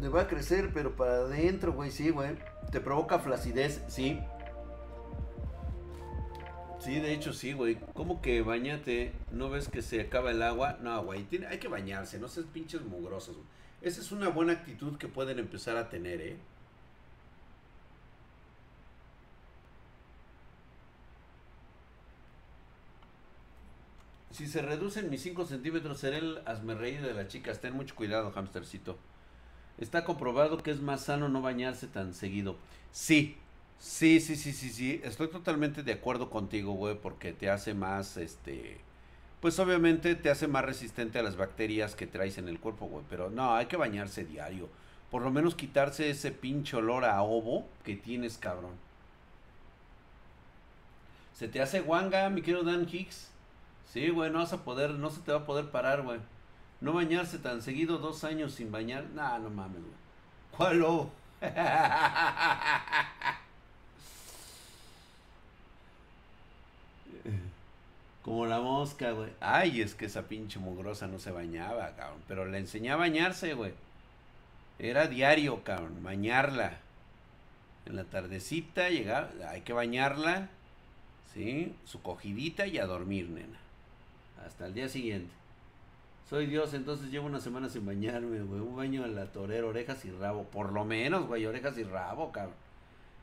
Le 0.00 0.08
va 0.08 0.22
a 0.22 0.28
crecer, 0.28 0.70
pero 0.74 0.96
para 0.96 1.14
adentro, 1.14 1.72
güey, 1.72 1.90
sí, 1.90 2.10
güey. 2.10 2.36
Te 2.70 2.80
provoca 2.80 3.18
flacidez, 3.18 3.82
sí. 3.88 4.20
Sí, 6.80 7.00
de 7.00 7.14
hecho 7.14 7.32
sí, 7.32 7.54
güey. 7.54 7.78
¿Cómo 7.94 8.20
que 8.20 8.42
bañate? 8.42 9.12
¿No 9.30 9.48
ves 9.48 9.68
que 9.68 9.80
se 9.80 10.02
acaba 10.02 10.32
el 10.32 10.42
agua? 10.42 10.76
No, 10.82 11.02
güey. 11.02 11.26
Hay 11.48 11.58
que 11.58 11.68
bañarse, 11.68 12.18
no 12.18 12.28
seas 12.28 12.44
pinches 12.52 12.82
mugrosos. 12.82 13.36
Güey. 13.36 13.46
Esa 13.80 14.00
es 14.02 14.12
una 14.12 14.28
buena 14.28 14.52
actitud 14.52 14.98
que 14.98 15.08
pueden 15.08 15.38
empezar 15.38 15.76
a 15.76 15.88
tener, 15.88 16.20
¿eh? 16.20 16.36
Si 24.34 24.48
se 24.48 24.62
reducen 24.62 25.10
mis 25.10 25.22
5 25.22 25.46
centímetros, 25.46 26.00
seré 26.00 26.18
el 26.18 26.40
asmerreír 26.44 27.00
de 27.02 27.14
la 27.14 27.28
chica. 27.28 27.54
Ten 27.54 27.72
mucho 27.72 27.94
cuidado, 27.94 28.32
hamstercito. 28.34 28.98
Está 29.78 30.04
comprobado 30.04 30.60
que 30.60 30.72
es 30.72 30.80
más 30.80 31.04
sano 31.04 31.28
no 31.28 31.40
bañarse 31.40 31.86
tan 31.86 32.14
seguido. 32.14 32.56
Sí, 32.90 33.36
sí, 33.78 34.18
sí, 34.18 34.34
sí, 34.34 34.52
sí, 34.52 34.70
sí. 34.70 35.00
Estoy 35.04 35.28
totalmente 35.28 35.84
de 35.84 35.92
acuerdo 35.92 36.30
contigo, 36.30 36.72
güey, 36.72 37.00
porque 37.00 37.32
te 37.32 37.48
hace 37.48 37.74
más, 37.74 38.16
este... 38.16 38.80
Pues 39.40 39.60
obviamente 39.60 40.16
te 40.16 40.30
hace 40.30 40.48
más 40.48 40.64
resistente 40.64 41.20
a 41.20 41.22
las 41.22 41.36
bacterias 41.36 41.94
que 41.94 42.08
traes 42.08 42.36
en 42.36 42.48
el 42.48 42.58
cuerpo, 42.58 42.86
güey. 42.86 43.04
Pero 43.08 43.30
no, 43.30 43.54
hay 43.54 43.66
que 43.66 43.76
bañarse 43.76 44.24
diario. 44.24 44.68
Por 45.12 45.22
lo 45.22 45.30
menos 45.30 45.54
quitarse 45.54 46.10
ese 46.10 46.32
pinche 46.32 46.76
olor 46.76 47.04
a 47.04 47.22
ovo 47.22 47.68
que 47.84 47.94
tienes, 47.94 48.36
cabrón. 48.36 48.72
¿Se 51.34 51.46
te 51.46 51.62
hace 51.62 51.82
guanga, 51.82 52.28
mi 52.30 52.42
querido 52.42 52.64
Dan 52.64 52.88
Hicks? 52.90 53.33
Sí, 53.94 54.10
güey, 54.10 54.28
no 54.28 54.40
vas 54.40 54.52
a 54.52 54.64
poder, 54.64 54.90
no 54.90 55.08
se 55.08 55.20
te 55.20 55.30
va 55.30 55.38
a 55.38 55.46
poder 55.46 55.70
parar, 55.70 56.02
güey. 56.02 56.18
No 56.80 56.92
bañarse 56.92 57.38
tan 57.38 57.62
seguido, 57.62 57.98
dos 57.98 58.24
años 58.24 58.52
sin 58.52 58.72
bañar. 58.72 59.04
Nah, 59.14 59.38
no 59.38 59.50
mames, 59.50 59.82
güey. 59.82 59.94
¿Cuál 60.56 60.80
lobo? 60.80 61.12
Como 68.22 68.46
la 68.46 68.60
mosca, 68.60 69.12
güey. 69.12 69.30
Ay, 69.40 69.80
es 69.80 69.94
que 69.94 70.06
esa 70.06 70.22
pinche 70.22 70.58
mugrosa 70.58 71.06
no 71.06 71.20
se 71.20 71.30
bañaba, 71.30 71.94
cabrón. 71.94 72.20
Pero 72.26 72.46
le 72.46 72.58
enseñé 72.58 72.90
a 72.90 72.96
bañarse, 72.96 73.54
güey. 73.54 73.74
Era 74.80 75.06
diario, 75.06 75.62
cabrón. 75.62 76.02
Bañarla. 76.02 76.78
En 77.86 77.94
la 77.94 78.02
tardecita 78.02 78.88
llegaba. 78.88 79.30
Hay 79.50 79.60
que 79.60 79.72
bañarla. 79.72 80.48
¿Sí? 81.32 81.76
Su 81.84 82.02
cogidita 82.02 82.66
y 82.66 82.78
a 82.78 82.86
dormir, 82.86 83.28
nena. 83.28 83.63
Hasta 84.44 84.66
el 84.66 84.74
día 84.74 84.88
siguiente. 84.88 85.32
Soy 86.28 86.46
Dios, 86.46 86.74
entonces 86.74 87.10
llevo 87.10 87.26
una 87.26 87.40
semana 87.40 87.68
sin 87.68 87.84
bañarme, 87.84 88.40
güey. 88.40 88.60
Un 88.60 88.76
baño 88.76 89.04
a 89.04 89.08
la 89.08 89.26
torera, 89.26 89.66
orejas 89.66 90.04
y 90.04 90.10
rabo. 90.10 90.44
Por 90.44 90.72
lo 90.72 90.84
menos, 90.84 91.26
güey, 91.26 91.46
orejas 91.46 91.76
y 91.78 91.84
rabo, 91.84 92.32
cabrón. 92.32 92.56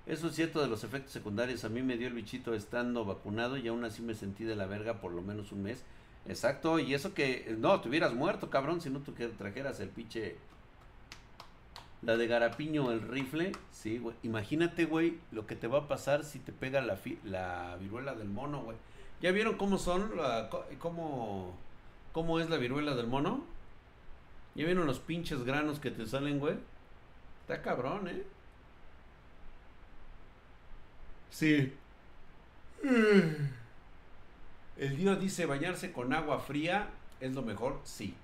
Eso 0.06 0.28
es 0.28 0.36
cierto 0.36 0.62
de 0.62 0.68
los 0.68 0.84
efectos 0.84 1.12
secundarios. 1.12 1.64
A 1.64 1.70
mí 1.70 1.82
me 1.82 1.98
dio 1.98 2.08
el 2.08 2.14
bichito 2.14 2.54
estando 2.54 3.06
vacunado 3.06 3.58
y 3.58 3.68
aún 3.68 3.84
así 3.86 4.02
me 4.02 4.14
sentí 4.14 4.44
de 4.44 4.56
la 4.56 4.66
verga 4.66 5.00
por 5.02 5.12
lo 5.12 5.22
menos 5.22 5.52
un 5.52 5.64
mes. 5.64 5.84
Exacto, 6.28 6.80
y 6.80 6.94
eso 6.94 7.14
que... 7.14 7.56
No, 7.58 7.82
te 7.82 7.90
hubieras 7.90 8.14
muerto, 8.14 8.50
cabrón, 8.50 8.82
si 8.82 8.90
no 8.90 9.00
tú 9.00 9.14
trajeras 9.38 9.80
el 9.80 9.90
pinche... 9.90 10.36
La 12.04 12.18
de 12.18 12.26
Garapiño, 12.26 12.92
el 12.92 13.02
rifle. 13.02 13.52
Sí, 13.72 14.00
güey. 14.00 14.16
Imagínate, 14.24 14.86
güey, 14.86 15.20
lo 15.32 15.46
que 15.46 15.56
te 15.56 15.68
va 15.68 15.80
a 15.80 15.88
pasar 15.88 16.24
si 16.24 16.40
te 16.40 16.52
pega 16.52 16.82
la, 16.82 16.98
la 17.24 17.78
viruela 17.80 18.16
del 18.16 18.28
mono, 18.28 18.64
güey. 18.64 18.78
¿Ya 19.22 19.32
vieron 19.32 19.56
cómo 19.56 19.78
son? 19.78 20.12
cómo, 20.80 21.56
¿Cómo 22.12 22.40
es 22.40 22.50
la 22.50 22.58
viruela 22.58 22.96
del 22.96 23.08
mono? 23.08 23.44
¿Ya 24.56 24.66
vieron 24.66 24.88
los 24.88 25.00
pinches 25.00 25.44
granos 25.44 25.80
que 25.80 25.92
te 25.92 26.06
salen, 26.06 26.40
güey? 26.40 26.56
Está 27.42 27.62
cabrón, 27.62 28.08
¿eh? 28.08 28.24
Sí. 31.30 31.74
El 34.78 34.98
Dios 34.98 35.20
dice 35.20 35.46
bañarse 35.46 35.92
con 35.92 36.14
agua 36.14 36.40
fría 36.40 36.90
es 37.20 37.34
lo 37.34 37.44
mejor, 37.44 37.80
sí. 37.84 38.16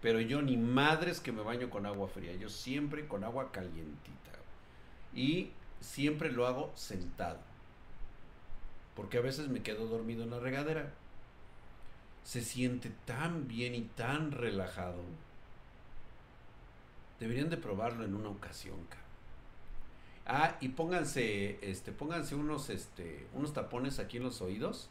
Pero 0.00 0.20
yo 0.20 0.40
ni 0.40 0.56
madres 0.56 1.20
que 1.20 1.32
me 1.32 1.42
baño 1.42 1.68
con 1.68 1.84
agua 1.84 2.08
fría, 2.08 2.34
yo 2.36 2.48
siempre 2.48 3.08
con 3.08 3.24
agua 3.24 3.50
calientita. 3.50 4.30
Y 5.14 5.50
siempre 5.80 6.30
lo 6.30 6.46
hago 6.46 6.72
sentado. 6.76 7.40
Porque 8.96 9.18
a 9.18 9.20
veces 9.20 9.48
me 9.48 9.62
quedo 9.62 9.86
dormido 9.86 10.24
en 10.24 10.30
la 10.30 10.40
regadera. 10.40 10.92
Se 12.24 12.42
siente 12.42 12.90
tan 13.04 13.46
bien 13.46 13.74
y 13.74 13.82
tan 13.82 14.32
relajado. 14.32 15.02
Deberían 17.20 17.50
de 17.50 17.58
probarlo 17.58 18.04
en 18.04 18.14
una 18.14 18.30
ocasión, 18.30 18.76
cabrón. 18.86 19.06
Ah, 20.26 20.56
y 20.60 20.70
pónganse, 20.70 21.58
este, 21.62 21.92
pónganse 21.92 22.34
unos, 22.34 22.68
este, 22.68 23.28
unos 23.32 23.52
tapones 23.52 24.00
aquí 24.00 24.16
en 24.16 24.24
los 24.24 24.42
oídos 24.42 24.88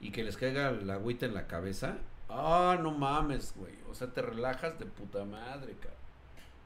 y 0.00 0.10
que 0.10 0.22
les 0.22 0.36
caiga 0.36 0.70
la 0.70 0.94
agüita 0.94 1.24
en 1.24 1.32
la 1.32 1.46
cabeza. 1.46 1.96
Ah, 2.28 2.78
no 2.80 2.90
mames, 2.90 3.54
güey. 3.56 3.74
O 3.88 3.94
sea, 3.94 4.12
te 4.12 4.20
relajas 4.20 4.78
de 4.78 4.84
puta 4.84 5.24
madre, 5.24 5.72
cabrón. 5.74 5.98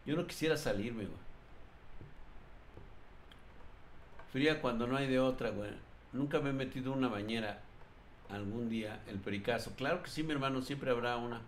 Yo 0.06 0.16
no 0.16 0.26
quisiera 0.26 0.56
salirme, 0.56 1.04
güey. 1.04 1.28
Fría 4.32 4.60
cuando 4.60 4.86
no 4.86 4.96
hay 4.96 5.06
de 5.06 5.20
otra, 5.20 5.50
güey. 5.50 5.70
Nunca 6.12 6.40
me 6.40 6.50
he 6.50 6.54
metido 6.54 6.92
una 6.92 7.08
bañera 7.08 7.60
algún 8.30 8.68
día, 8.68 9.00
el 9.08 9.18
pericazo. 9.18 9.72
Claro 9.76 10.02
que 10.02 10.10
sí, 10.10 10.22
mi 10.22 10.32
hermano, 10.32 10.62
siempre 10.62 10.90
habrá 10.90 11.16
una. 11.16 11.40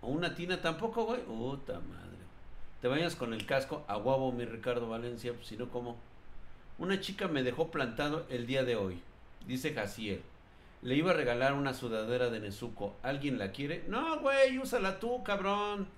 ¿O 0.00 0.08
una 0.08 0.34
tina 0.34 0.60
tampoco, 0.60 1.04
güey? 1.04 1.22
Puta 1.22 1.74
madre. 1.74 2.16
Te 2.80 2.88
bañas 2.88 3.16
con 3.16 3.32
el 3.32 3.46
casco, 3.46 3.84
a 3.88 3.96
guabo, 3.96 4.30
mi 4.32 4.44
Ricardo 4.44 4.88
Valencia, 4.88 5.32
pues 5.32 5.48
si 5.48 5.56
no, 5.56 5.68
¿cómo? 5.70 5.96
Una 6.78 7.00
chica 7.00 7.26
me 7.26 7.42
dejó 7.42 7.70
plantado 7.70 8.26
el 8.28 8.46
día 8.46 8.62
de 8.62 8.76
hoy, 8.76 9.00
dice 9.46 9.72
Jaciel. 9.74 10.22
Le 10.82 10.94
iba 10.94 11.10
a 11.10 11.14
regalar 11.14 11.54
una 11.54 11.74
sudadera 11.74 12.28
de 12.28 12.38
Nezuko. 12.38 12.94
¿Alguien 13.02 13.38
la 13.38 13.50
quiere? 13.50 13.84
No, 13.88 14.20
güey, 14.20 14.58
úsala 14.58 15.00
tú, 15.00 15.24
cabrón. 15.24 15.88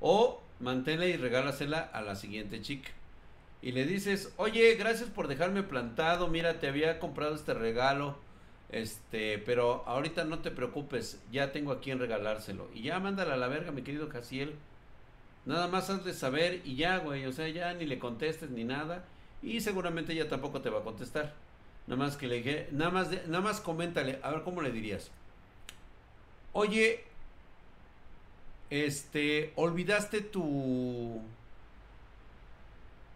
O 0.00 0.40
manténla 0.60 1.06
y 1.06 1.16
regálasela 1.16 1.80
a 1.80 2.00
la 2.00 2.14
siguiente 2.14 2.62
chica 2.62 2.90
y 3.60 3.72
le 3.72 3.84
dices, 3.84 4.32
oye, 4.36 4.74
gracias 4.76 5.10
por 5.10 5.26
dejarme 5.26 5.62
plantado, 5.62 6.28
mira, 6.28 6.60
te 6.60 6.68
había 6.68 7.00
comprado 7.00 7.34
este 7.34 7.54
regalo, 7.54 8.16
este, 8.70 9.38
pero 9.38 9.82
ahorita 9.86 10.24
no 10.24 10.40
te 10.40 10.50
preocupes, 10.50 11.20
ya 11.32 11.50
tengo 11.50 11.72
a 11.72 11.80
quien 11.80 11.98
regalárselo. 11.98 12.68
Y 12.72 12.82
ya 12.82 13.00
mándala 13.00 13.34
a 13.34 13.38
la 13.38 13.48
verga, 13.48 13.72
mi 13.72 13.82
querido 13.82 14.08
Casiel. 14.08 14.54
Nada 15.44 15.66
más 15.66 15.90
has 15.90 16.04
de 16.04 16.12
saber 16.14 16.60
y 16.64 16.76
ya, 16.76 16.98
güey, 16.98 17.24
o 17.26 17.32
sea, 17.32 17.48
ya 17.48 17.72
ni 17.74 17.86
le 17.86 17.98
contestes 17.98 18.50
ni 18.50 18.64
nada. 18.64 19.04
Y 19.42 19.60
seguramente 19.60 20.12
ella 20.12 20.28
tampoco 20.28 20.60
te 20.60 20.70
va 20.70 20.80
a 20.80 20.84
contestar. 20.84 21.34
Nada 21.86 22.04
más 22.04 22.16
que 22.16 22.26
le 22.28 22.36
dije, 22.36 22.68
nada 22.70 22.90
más, 22.90 23.10
nada 23.26 23.40
más 23.40 23.60
coméntale, 23.60 24.18
a 24.22 24.30
ver 24.30 24.42
cómo 24.42 24.60
le 24.60 24.70
dirías. 24.70 25.10
Oye, 26.52 27.04
este, 28.70 29.52
olvidaste 29.56 30.20
tu 30.20 31.22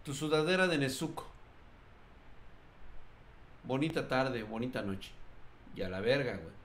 tu 0.05 0.15
sudadera 0.15 0.67
de 0.69 0.79
Nezuko. 0.79 1.27
Bonita 3.65 4.09
tarde, 4.09 4.43
bonita 4.43 4.83
noche. 4.83 5.11
Y 5.77 5.83
a 5.83 5.89
la 5.89 6.01
verga, 6.01 6.37
güey. 6.37 6.63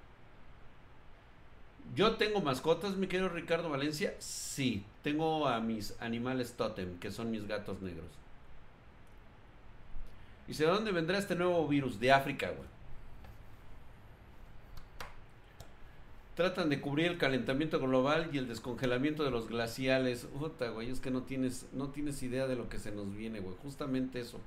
Yo 1.95 2.15
tengo 2.15 2.41
mascotas, 2.41 2.95
mi 2.95 3.07
querido 3.07 3.29
Ricardo 3.29 3.69
Valencia. 3.69 4.15
Sí, 4.19 4.83
tengo 5.03 5.47
a 5.47 5.59
mis 5.59 5.95
animales 6.01 6.53
totem, 6.53 6.99
que 6.99 7.11
son 7.11 7.31
mis 7.31 7.47
gatos 7.47 7.81
negros. 7.81 8.09
¿Y 10.47 10.53
de 10.53 10.65
dónde 10.65 10.91
vendrá 10.91 11.17
este 11.17 11.35
nuevo 11.35 11.67
virus? 11.67 11.99
De 11.99 12.11
África, 12.11 12.49
güey. 12.51 12.76
Tratan 16.37 16.69
de 16.69 16.79
cubrir 16.79 17.07
el 17.07 17.17
calentamiento 17.17 17.79
global 17.79 18.29
y 18.31 18.37
el 18.37 18.47
descongelamiento 18.47 19.23
de 19.23 19.31
los 19.31 19.49
glaciales. 19.49 20.27
Puta, 20.37 20.69
güey, 20.69 20.91
es 20.91 20.99
que 20.99 21.09
no 21.09 21.23
tienes, 21.23 21.65
no 21.73 21.89
tienes 21.89 22.21
idea 22.21 22.45
de 22.47 22.55
lo 22.55 22.69
que 22.69 22.77
se 22.77 22.91
nos 22.91 23.11
viene, 23.15 23.39
güey. 23.39 23.55
Justamente 23.63 24.19
eso. 24.19 24.39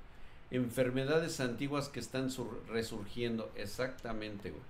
Enfermedades 0.53 1.41
antiguas 1.41 1.89
que 1.89 1.99
están 1.99 2.29
resurgiendo. 2.69 3.51
Exactamente, 3.57 4.53
güey. 4.53 4.63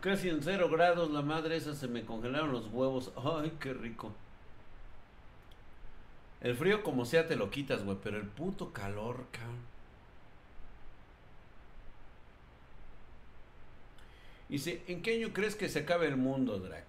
Casi 0.00 0.28
en 0.28 0.40
cero 0.40 0.68
grados 0.70 1.10
la 1.10 1.22
madre 1.22 1.56
esa 1.56 1.74
se 1.74 1.88
me 1.88 2.04
congelaron 2.04 2.52
los 2.52 2.68
huevos. 2.68 3.12
Ay, 3.16 3.52
qué 3.58 3.74
rico. 3.74 4.12
El 6.40 6.56
frío 6.56 6.82
como 6.82 7.04
sea 7.04 7.26
te 7.26 7.36
lo 7.36 7.50
quitas, 7.50 7.84
güey, 7.84 7.98
pero 8.02 8.16
el 8.16 8.26
puto 8.26 8.72
calor, 8.72 9.26
cabrón. 9.32 9.68
Dice, 14.48 14.82
¿en 14.86 15.02
qué 15.02 15.16
año 15.16 15.32
crees 15.32 15.56
que 15.56 15.68
se 15.68 15.80
acabe 15.80 16.06
el 16.06 16.16
mundo, 16.16 16.58
Drac? 16.58 16.86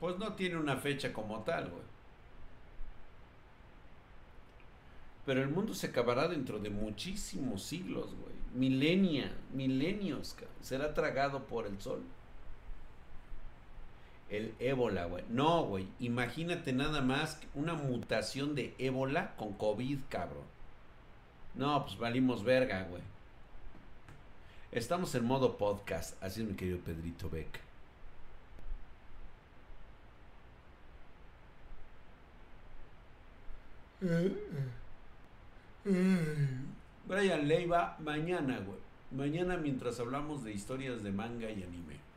Pues 0.00 0.16
no 0.18 0.34
tiene 0.34 0.56
una 0.56 0.76
fecha 0.76 1.12
como 1.12 1.40
tal, 1.42 1.68
güey. 1.68 1.82
Pero 5.26 5.42
el 5.42 5.50
mundo 5.50 5.74
se 5.74 5.88
acabará 5.88 6.28
dentro 6.28 6.58
de 6.58 6.70
muchísimos 6.70 7.62
siglos, 7.62 8.14
güey. 8.14 8.34
Milenia, 8.54 9.30
milenios, 9.52 10.34
será 10.62 10.94
tragado 10.94 11.46
por 11.46 11.66
el 11.66 11.78
sol. 11.82 12.02
El 14.30 14.54
ébola, 14.58 15.06
güey. 15.06 15.24
No, 15.28 15.64
güey. 15.64 15.88
Imagínate 16.00 16.72
nada 16.72 17.00
más 17.00 17.40
una 17.54 17.74
mutación 17.74 18.54
de 18.54 18.74
ébola 18.78 19.34
con 19.36 19.54
COVID, 19.54 20.00
cabrón. 20.08 20.44
No, 21.54 21.84
pues 21.84 21.98
valimos 21.98 22.44
verga, 22.44 22.84
güey. 22.84 23.02
Estamos 24.70 25.14
en 25.14 25.24
modo 25.24 25.56
podcast. 25.56 26.22
Así 26.22 26.42
es, 26.42 26.48
mi 26.48 26.54
querido 26.54 26.78
Pedrito 26.78 27.30
Beck. 27.30 27.60
Brian 37.06 37.48
Leiva, 37.48 37.96
mañana, 38.00 38.60
güey. 38.60 38.78
Mañana 39.10 39.56
mientras 39.56 39.98
hablamos 40.00 40.44
de 40.44 40.52
historias 40.52 41.02
de 41.02 41.10
manga 41.10 41.50
y 41.50 41.62
anime. 41.62 42.07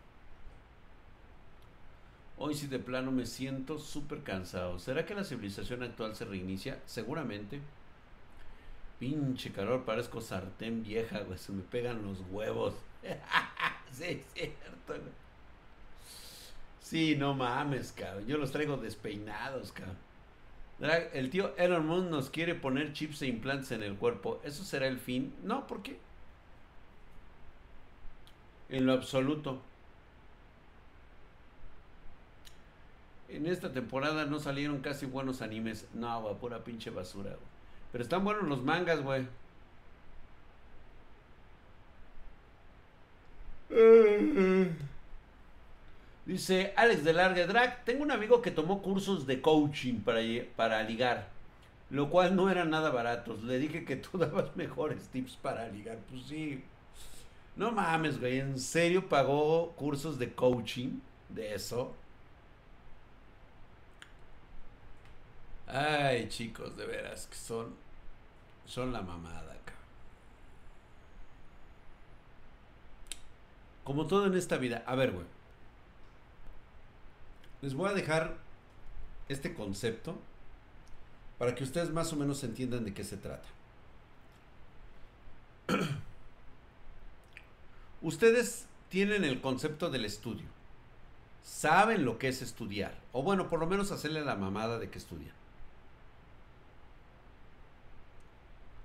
Hoy 2.43 2.55
sí 2.55 2.65
de 2.65 2.79
plano 2.79 3.11
me 3.11 3.27
siento 3.27 3.77
súper 3.77 4.23
cansado. 4.23 4.79
¿Será 4.79 5.05
que 5.05 5.13
la 5.13 5.23
civilización 5.23 5.83
actual 5.83 6.15
se 6.15 6.25
reinicia? 6.25 6.79
Seguramente. 6.87 7.61
Pinche 8.97 9.51
calor, 9.51 9.85
parezco 9.85 10.21
sartén 10.21 10.81
vieja, 10.81 11.19
güey. 11.19 11.37
Se 11.37 11.51
me 11.51 11.61
pegan 11.61 12.01
los 12.01 12.17
huevos. 12.31 12.73
sí, 13.91 14.23
cierto, 14.33 14.57
güey. 14.87 15.13
Sí, 16.79 17.15
no 17.15 17.35
mames, 17.35 17.91
cabrón. 17.91 18.25
Yo 18.25 18.39
los 18.39 18.51
traigo 18.51 18.75
despeinados, 18.75 19.71
cabrón. 19.71 19.97
El 21.13 21.29
tío 21.29 21.55
Elon 21.57 21.85
Musk 21.85 22.09
nos 22.09 22.29
quiere 22.31 22.55
poner 22.55 22.91
chips 22.93 23.21
e 23.21 23.27
implantes 23.27 23.69
en 23.69 23.83
el 23.83 23.97
cuerpo. 23.97 24.41
¿Eso 24.43 24.63
será 24.63 24.87
el 24.87 24.97
fin? 24.97 25.31
No, 25.43 25.67
¿por 25.67 25.83
qué? 25.83 25.99
En 28.69 28.87
lo 28.87 28.93
absoluto. 28.93 29.61
En 33.31 33.47
esta 33.47 33.71
temporada 33.71 34.25
no 34.25 34.39
salieron 34.39 34.81
casi 34.81 35.05
buenos 35.05 35.41
animes. 35.41 35.87
No, 35.93 36.21
güey, 36.21 36.35
pura 36.35 36.63
pinche 36.65 36.89
basura, 36.89 37.29
güey. 37.29 37.51
Pero 37.93 38.03
están 38.03 38.25
buenos 38.25 38.43
los 38.43 38.61
mangas, 38.61 39.01
güey. 39.01 39.25
Dice 46.25 46.73
Alex 46.75 47.03
de 47.05 47.13
Larga 47.13 47.47
Drag, 47.47 47.85
tengo 47.85 48.03
un 48.03 48.11
amigo 48.11 48.41
que 48.41 48.51
tomó 48.51 48.81
cursos 48.81 49.25
de 49.25 49.41
coaching 49.41 50.01
para, 50.01 50.19
para 50.57 50.83
ligar, 50.83 51.29
lo 51.89 52.09
cual 52.09 52.35
no 52.35 52.49
eran 52.49 52.69
nada 52.69 52.89
baratos. 52.89 53.43
Le 53.43 53.59
dije 53.59 53.85
que 53.85 53.95
tú 53.95 54.17
dabas 54.17 54.55
mejores 54.57 55.07
tips 55.07 55.37
para 55.37 55.69
ligar. 55.69 55.99
Pues 56.09 56.23
sí. 56.23 56.63
No 57.55 57.71
mames, 57.71 58.19
güey, 58.19 58.39
¿en 58.39 58.59
serio 58.59 59.07
pagó 59.07 59.71
cursos 59.71 60.19
de 60.19 60.33
coaching 60.33 60.99
de 61.29 61.55
eso? 61.55 61.95
Ay, 65.71 66.27
chicos, 66.27 66.75
de 66.75 66.85
veras, 66.85 67.27
que 67.27 67.35
son, 67.35 67.73
son 68.65 68.91
la 68.91 69.01
mamada 69.01 69.53
acá. 69.53 69.73
Como 73.85 74.05
todo 74.05 74.25
en 74.25 74.35
esta 74.35 74.57
vida. 74.57 74.83
A 74.85 74.95
ver, 74.95 75.11
güey. 75.11 75.25
Les 77.61 77.73
voy 77.73 77.89
a 77.89 77.93
dejar 77.93 78.35
este 79.29 79.53
concepto 79.53 80.17
para 81.37 81.55
que 81.55 81.63
ustedes 81.63 81.89
más 81.89 82.11
o 82.11 82.17
menos 82.17 82.43
entiendan 82.43 82.83
de 82.83 82.93
qué 82.93 83.05
se 83.05 83.15
trata. 83.15 83.47
ustedes 88.01 88.65
tienen 88.89 89.23
el 89.23 89.39
concepto 89.39 89.89
del 89.89 90.03
estudio. 90.03 90.47
Saben 91.43 92.03
lo 92.03 92.19
que 92.19 92.27
es 92.27 92.41
estudiar. 92.41 92.93
O 93.13 93.23
bueno, 93.23 93.47
por 93.47 93.59
lo 93.61 93.67
menos 93.67 93.91
hacerle 93.91 94.25
la 94.25 94.35
mamada 94.35 94.77
de 94.77 94.89
que 94.89 94.97
estudian. 94.97 95.40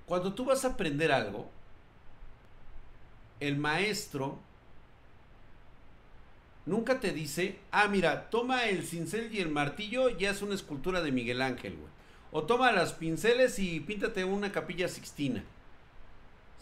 Cuando 0.07 0.35
tú 0.35 0.45
vas 0.45 0.65
a 0.65 0.69
aprender 0.69 1.13
algo, 1.13 1.51
el 3.41 3.57
maestro 3.57 4.39
nunca 6.65 7.01
te 7.01 7.13
dice, 7.13 7.59
ah, 7.71 7.89
mira, 7.89 8.31
toma 8.31 8.67
el 8.67 8.85
cincel 8.85 9.33
y 9.33 9.41
el 9.41 9.51
martillo, 9.51 10.11
ya 10.11 10.31
es 10.31 10.43
una 10.43 10.55
escultura 10.55 11.03
de 11.03 11.13
Miguel 11.13 11.43
Ángel, 11.43 11.77
güey. 11.77 11.89
O 12.33 12.45
toma 12.45 12.73
las 12.73 12.93
pinceles 12.93 13.59
y 13.59 13.81
píntate 13.81 14.25
una 14.25 14.53
capilla 14.53 14.89
sixtina. 14.89 15.45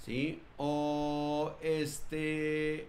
¿Sí? 0.04 0.40
O 0.56 1.56
este... 1.62 2.88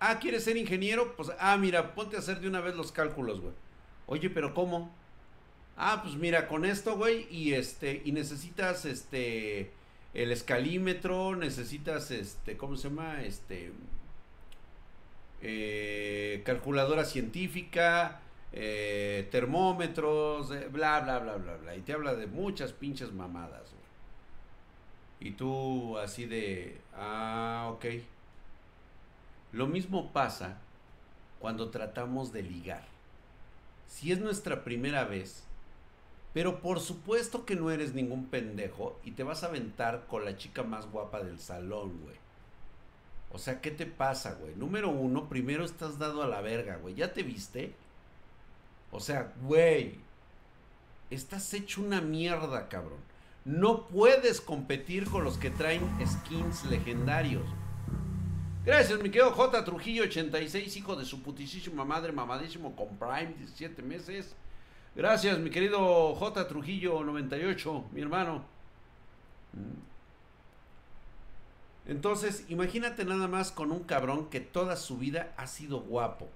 Ah, 0.00 0.18
¿quieres 0.18 0.42
ser 0.42 0.56
ingeniero? 0.56 1.14
Pues, 1.16 1.30
ah, 1.38 1.56
mira, 1.56 1.94
ponte 1.94 2.16
a 2.16 2.18
hacer 2.18 2.40
de 2.40 2.48
una 2.48 2.60
vez 2.60 2.74
los 2.74 2.90
cálculos, 2.90 3.40
güey. 3.40 3.54
Oye, 4.06 4.28
pero 4.30 4.52
¿cómo? 4.52 4.92
Ah, 5.76 6.00
pues 6.02 6.16
mira, 6.16 6.48
con 6.48 6.64
esto, 6.64 6.96
güey, 6.96 7.26
y 7.30 7.54
este, 7.54 8.02
y 8.04 8.12
necesitas 8.12 8.84
este 8.84 9.72
el 10.14 10.30
escalímetro, 10.30 11.36
necesitas 11.36 12.10
este, 12.10 12.56
¿cómo 12.56 12.76
se 12.76 12.88
llama? 12.88 13.22
Este 13.22 13.72
eh, 15.40 16.42
calculadora 16.44 17.04
científica, 17.04 18.20
eh, 18.52 19.28
termómetros, 19.30 20.50
eh, 20.52 20.68
bla, 20.70 21.00
bla, 21.00 21.18
bla, 21.18 21.36
bla, 21.36 21.56
bla. 21.56 21.76
Y 21.76 21.80
te 21.80 21.92
habla 21.94 22.14
de 22.14 22.26
muchas 22.26 22.72
pinches 22.72 23.12
mamadas, 23.12 23.70
güey. 23.70 25.30
Y 25.30 25.32
tú 25.32 25.98
así 25.98 26.26
de, 26.26 26.80
ah, 26.94 27.70
ok. 27.72 27.86
Lo 29.52 29.66
mismo 29.66 30.12
pasa 30.12 30.58
cuando 31.38 31.70
tratamos 31.70 32.32
de 32.32 32.42
ligar. 32.42 32.84
Si 33.88 34.12
es 34.12 34.20
nuestra 34.20 34.64
primera 34.64 35.04
vez, 35.04 35.44
pero 36.32 36.60
por 36.60 36.80
supuesto 36.80 37.44
que 37.44 37.56
no 37.56 37.70
eres 37.70 37.94
ningún 37.94 38.26
pendejo 38.26 38.98
y 39.04 39.12
te 39.12 39.22
vas 39.22 39.42
a 39.42 39.48
aventar 39.48 40.06
con 40.06 40.24
la 40.24 40.36
chica 40.36 40.62
más 40.62 40.90
guapa 40.90 41.22
del 41.22 41.38
salón, 41.38 42.00
güey. 42.02 42.16
O 43.32 43.38
sea, 43.38 43.60
¿qué 43.60 43.70
te 43.70 43.86
pasa, 43.86 44.34
güey? 44.34 44.54
Número 44.54 44.90
uno, 44.90 45.28
primero 45.28 45.64
estás 45.64 45.98
dado 45.98 46.22
a 46.22 46.28
la 46.28 46.40
verga, 46.40 46.76
güey. 46.76 46.94
¿Ya 46.94 47.12
te 47.12 47.22
viste? 47.22 47.74
O 48.90 49.00
sea, 49.00 49.32
güey. 49.42 49.98
Estás 51.10 51.52
hecho 51.54 51.82
una 51.82 52.00
mierda, 52.00 52.68
cabrón. 52.68 53.00
No 53.44 53.88
puedes 53.88 54.40
competir 54.40 55.08
con 55.08 55.24
los 55.24 55.36
que 55.36 55.50
traen 55.50 55.82
skins 56.06 56.64
legendarios. 56.66 57.44
Gracias, 58.64 58.98
mi 59.02 59.10
querido 59.10 59.32
J. 59.32 59.64
Trujillo 59.64 60.04
86, 60.04 60.76
hijo 60.76 60.94
de 60.94 61.04
su 61.04 61.22
putísima 61.22 61.84
madre, 61.84 62.12
mamadísimo 62.12 62.76
con 62.76 62.96
Prime, 62.96 63.34
17 63.36 63.82
meses. 63.82 64.36
Gracias, 64.94 65.38
mi 65.38 65.48
querido 65.48 66.14
J. 66.14 66.48
Trujillo 66.48 67.02
98, 67.02 67.86
mi 67.92 68.02
hermano. 68.02 68.44
Entonces, 71.86 72.44
imagínate 72.48 73.04
nada 73.04 73.26
más 73.26 73.52
con 73.52 73.72
un 73.72 73.84
cabrón 73.84 74.28
que 74.28 74.40
toda 74.40 74.76
su 74.76 74.98
vida 74.98 75.32
ha 75.38 75.46
sido 75.46 75.80
guapo. 75.80 76.28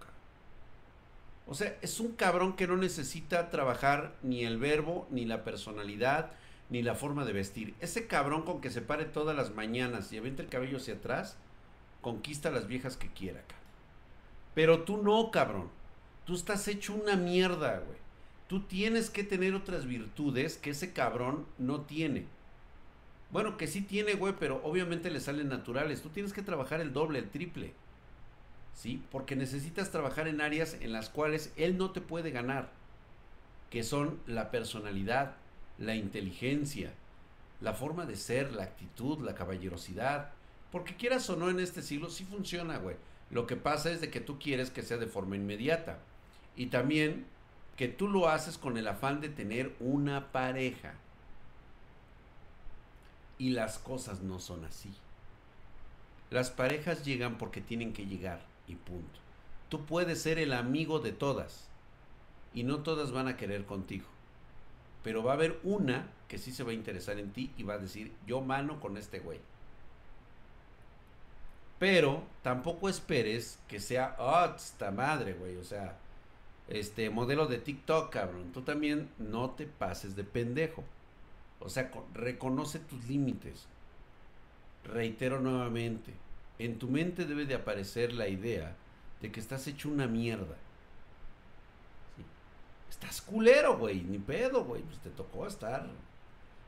O 1.46 1.54
sea, 1.54 1.76
es 1.82 2.00
un 2.00 2.12
cabrón 2.12 2.56
que 2.56 2.66
no 2.66 2.76
necesita 2.76 3.50
trabajar 3.50 4.16
ni 4.22 4.44
el 4.44 4.58
verbo, 4.58 5.06
ni 5.10 5.26
la 5.26 5.44
personalidad, 5.44 6.32
ni 6.70 6.82
la 6.82 6.94
forma 6.94 7.24
de 7.24 7.32
vestir. 7.32 7.74
Ese 7.80 8.06
cabrón 8.06 8.42
con 8.42 8.60
que 8.60 8.70
se 8.70 8.80
pare 8.80 9.04
todas 9.04 9.36
las 9.36 9.54
mañanas 9.54 10.10
y 10.12 10.18
avienta 10.18 10.42
el 10.42 10.48
cabello 10.48 10.78
hacia 10.78 10.94
atrás, 10.94 11.36
conquista 12.00 12.48
a 12.48 12.52
las 12.52 12.66
viejas 12.66 12.96
que 12.96 13.12
quiera, 13.12 13.42
Pero 14.54 14.82
tú 14.82 14.96
no, 14.96 15.30
cabrón. 15.30 15.70
Tú 16.24 16.34
estás 16.34 16.66
hecho 16.66 16.94
una 16.94 17.14
mierda, 17.14 17.78
güey. 17.78 18.05
Tú 18.48 18.60
tienes 18.60 19.10
que 19.10 19.24
tener 19.24 19.54
otras 19.54 19.86
virtudes 19.86 20.56
que 20.56 20.70
ese 20.70 20.92
cabrón 20.92 21.46
no 21.58 21.80
tiene. 21.80 22.26
Bueno, 23.30 23.56
que 23.56 23.66
sí 23.66 23.82
tiene, 23.82 24.14
güey, 24.14 24.34
pero 24.38 24.60
obviamente 24.62 25.10
le 25.10 25.20
salen 25.20 25.48
naturales. 25.48 26.00
Tú 26.00 26.10
tienes 26.10 26.32
que 26.32 26.42
trabajar 26.42 26.80
el 26.80 26.92
doble, 26.92 27.18
el 27.18 27.28
triple. 27.28 27.72
¿Sí? 28.74 29.02
Porque 29.10 29.34
necesitas 29.34 29.90
trabajar 29.90 30.28
en 30.28 30.40
áreas 30.40 30.76
en 30.80 30.92
las 30.92 31.08
cuales 31.08 31.52
él 31.56 31.76
no 31.76 31.90
te 31.90 32.00
puede 32.00 32.30
ganar. 32.30 32.70
Que 33.70 33.82
son 33.82 34.20
la 34.26 34.50
personalidad, 34.52 35.34
la 35.78 35.96
inteligencia, 35.96 36.92
la 37.60 37.74
forma 37.74 38.06
de 38.06 38.16
ser, 38.16 38.52
la 38.52 38.62
actitud, 38.62 39.24
la 39.24 39.34
caballerosidad. 39.34 40.30
Porque 40.70 40.94
quieras 40.94 41.28
o 41.30 41.36
no 41.36 41.50
en 41.50 41.58
este 41.58 41.82
siglo, 41.82 42.10
sí 42.10 42.24
funciona, 42.24 42.78
güey. 42.78 42.96
Lo 43.30 43.46
que 43.48 43.56
pasa 43.56 43.90
es 43.90 44.00
de 44.00 44.10
que 44.10 44.20
tú 44.20 44.38
quieres 44.38 44.70
que 44.70 44.82
sea 44.82 44.98
de 44.98 45.08
forma 45.08 45.34
inmediata. 45.34 45.98
Y 46.54 46.66
también 46.66 47.26
que 47.76 47.88
tú 47.88 48.08
lo 48.08 48.28
haces 48.28 48.58
con 48.58 48.76
el 48.76 48.88
afán 48.88 49.20
de 49.20 49.28
tener 49.28 49.74
una 49.80 50.32
pareja. 50.32 50.94
Y 53.38 53.50
las 53.50 53.78
cosas 53.78 54.22
no 54.22 54.40
son 54.40 54.64
así. 54.64 54.90
Las 56.30 56.50
parejas 56.50 57.04
llegan 57.04 57.36
porque 57.38 57.60
tienen 57.60 57.92
que 57.92 58.06
llegar 58.06 58.40
y 58.66 58.74
punto. 58.76 59.20
Tú 59.68 59.84
puedes 59.84 60.22
ser 60.22 60.38
el 60.38 60.52
amigo 60.52 61.00
de 61.00 61.12
todas 61.12 61.68
y 62.54 62.62
no 62.62 62.78
todas 62.78 63.12
van 63.12 63.28
a 63.28 63.36
querer 63.36 63.66
contigo. 63.66 64.06
Pero 65.04 65.22
va 65.22 65.32
a 65.32 65.34
haber 65.34 65.60
una 65.62 66.08
que 66.28 66.38
sí 66.38 66.52
se 66.52 66.64
va 66.64 66.70
a 66.70 66.74
interesar 66.74 67.18
en 67.18 67.30
ti 67.30 67.52
y 67.56 67.62
va 67.62 67.74
a 67.74 67.78
decir, 67.78 68.12
yo 68.26 68.40
mano 68.40 68.80
con 68.80 68.96
este 68.96 69.20
güey. 69.20 69.38
Pero 71.78 72.24
tampoco 72.42 72.88
esperes 72.88 73.58
que 73.68 73.80
sea, 73.80 74.16
oh, 74.18 74.54
esta 74.56 74.90
madre, 74.90 75.34
güey. 75.34 75.56
O 75.56 75.64
sea, 75.64 75.98
este 76.68 77.10
modelo 77.10 77.46
de 77.46 77.58
TikTok, 77.58 78.12
cabrón. 78.12 78.52
Tú 78.52 78.62
también 78.62 79.08
no 79.18 79.50
te 79.50 79.66
pases 79.66 80.16
de 80.16 80.24
pendejo. 80.24 80.84
O 81.60 81.68
sea, 81.68 81.90
reconoce 82.14 82.78
tus 82.78 83.04
límites. 83.06 83.66
Reitero 84.84 85.40
nuevamente, 85.40 86.12
en 86.58 86.78
tu 86.78 86.88
mente 86.88 87.24
debe 87.24 87.44
de 87.44 87.54
aparecer 87.54 88.12
la 88.12 88.28
idea 88.28 88.76
de 89.20 89.32
que 89.32 89.40
estás 89.40 89.66
hecho 89.66 89.88
una 89.88 90.06
mierda. 90.06 90.56
Estás 92.88 93.20
culero, 93.20 93.76
güey, 93.76 94.02
ni 94.02 94.18
pedo, 94.18 94.64
güey. 94.64 94.82
Pues 94.82 94.98
te 94.98 95.10
tocó 95.10 95.46
estar, 95.46 95.86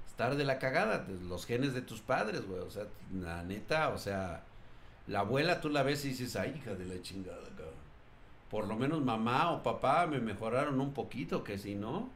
estar 0.07 0.37
de 0.37 0.45
la 0.45 0.59
cagada, 0.59 1.07
los 1.29 1.47
genes 1.47 1.75
de 1.75 1.83
tus 1.83 2.01
padres, 2.01 2.47
güey. 2.47 2.61
O 2.61 2.71
sea, 2.71 2.87
la 3.13 3.43
neta, 3.45 3.91
o 3.91 3.99
sea, 3.99 4.43
la 5.07 5.21
abuela 5.21 5.61
tú 5.61 5.69
la 5.69 5.83
ves 5.83 6.05
y 6.05 6.09
dices, 6.09 6.37
ay, 6.37 6.55
hija 6.57 6.75
de 6.75 6.87
la 6.87 7.01
chingada, 7.03 7.49
cabrón. 7.57 7.88
Por 8.51 8.67
lo 8.67 8.77
menos 8.77 9.03
mamá 9.03 9.51
o 9.53 9.63
papá 9.63 10.07
me 10.07 10.21
mejoraron 10.21 10.81
un 10.81 10.95
poquito, 10.95 11.45
que 11.45 11.59
si 11.59 11.75
no, 11.75 12.09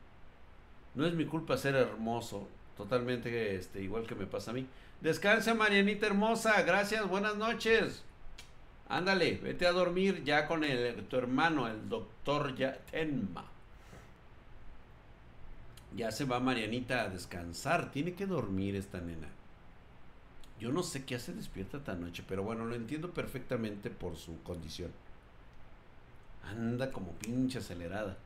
no 0.94 1.06
es 1.06 1.14
mi 1.14 1.26
culpa 1.26 1.56
ser 1.56 1.74
hermoso. 1.74 2.48
Totalmente 2.76 3.54
este, 3.54 3.82
igual 3.82 4.06
que 4.06 4.14
me 4.14 4.26
pasa 4.26 4.50
a 4.50 4.54
mí. 4.54 4.66
Descansa, 5.00 5.54
Marianita 5.54 6.06
hermosa. 6.06 6.62
Gracias, 6.62 7.06
buenas 7.08 7.36
noches. 7.36 8.02
Ándale, 8.88 9.38
vete 9.42 9.66
a 9.66 9.72
dormir 9.72 10.22
ya 10.24 10.46
con 10.46 10.64
el, 10.64 11.04
tu 11.04 11.16
hermano, 11.16 11.66
el 11.68 11.88
doctor 11.88 12.54
Tenma. 12.90 13.44
Ya 15.94 16.10
se 16.10 16.24
va 16.24 16.40
Marianita 16.40 17.02
a 17.02 17.08
descansar. 17.08 17.90
Tiene 17.90 18.14
que 18.14 18.26
dormir 18.26 18.76
esta 18.76 19.00
nena. 19.00 19.28
Yo 20.58 20.72
no 20.72 20.82
sé 20.82 21.04
qué 21.04 21.16
hace 21.16 21.32
despierta 21.32 21.78
esta 21.78 21.94
noche, 21.94 22.22
pero 22.26 22.42
bueno, 22.42 22.64
lo 22.64 22.74
entiendo 22.74 23.10
perfectamente 23.10 23.90
por 23.90 24.16
su 24.16 24.42
condición. 24.42 24.92
Anda 26.44 26.90
como 26.90 27.12
pinche 27.12 27.58
acelerada. 27.58 28.16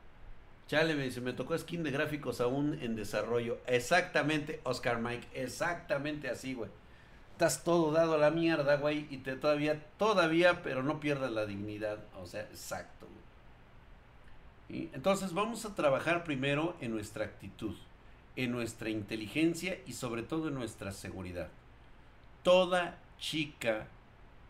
Chale, 0.69 0.95
me 0.95 1.05
dice, 1.05 1.21
me 1.21 1.33
tocó 1.33 1.57
skin 1.57 1.83
de 1.83 1.91
gráficos 1.91 2.41
aún 2.41 2.79
en 2.81 2.97
desarrollo. 2.97 3.59
Exactamente, 3.67 4.61
Oscar 4.65 5.01
Mike, 5.01 5.29
exactamente 5.35 6.29
así, 6.29 6.55
güey. 6.55 6.71
Estás 7.33 7.63
todo 7.63 7.93
dado 7.93 8.15
a 8.15 8.19
la 8.19 8.31
mierda, 8.31 8.77
güey, 8.77 9.07
y 9.11 9.19
te 9.19 9.37
todavía, 9.37 9.85
todavía, 9.99 10.63
pero 10.63 10.83
no 10.83 10.99
pierdas 10.99 11.31
la 11.31 11.47
dignidad. 11.47 11.99
O 12.21 12.27
sea, 12.27 12.43
exacto, 12.43 13.07
güey. 14.69 14.91
Entonces 14.93 15.33
vamos 15.33 15.65
a 15.65 15.75
trabajar 15.75 16.25
primero 16.25 16.77
en 16.81 16.91
nuestra 16.91 17.25
actitud, 17.25 17.77
en 18.35 18.51
nuestra 18.51 18.89
inteligencia 18.89 19.79
y 19.87 19.93
sobre 19.93 20.23
todo 20.23 20.49
en 20.49 20.55
nuestra 20.55 20.91
seguridad 20.91 21.49
toda 22.47 22.97
chica, 23.19 23.89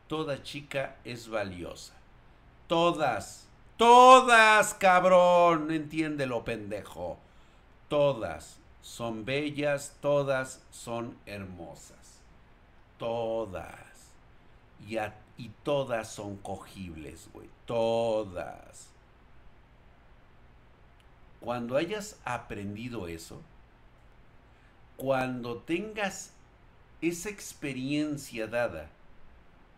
toda 0.07 0.43
chica 0.43 0.97
es 1.03 1.31
valiosa. 1.31 1.95
Todas, 2.67 3.46
todas, 3.77 4.75
cabrón, 4.75 5.71
entiéndelo, 5.71 6.45
pendejo. 6.45 7.19
Todas 7.89 8.59
son 8.83 9.25
bellas, 9.25 9.97
todas 10.01 10.63
son 10.71 11.17
hermosas. 11.27 12.21
Todas. 12.99 14.13
Y, 14.87 14.97
y 15.37 15.49
todas 15.63 16.09
son 16.11 16.37
cogibles, 16.37 17.29
güey. 17.33 17.49
Todas. 17.65 18.91
Cuando 21.41 21.77
hayas 21.77 22.19
aprendido 22.25 23.09
eso, 23.09 23.41
cuando 24.97 25.59
tengas 25.59 26.33
esa 27.01 27.29
experiencia 27.29 28.47
dada 28.47 28.89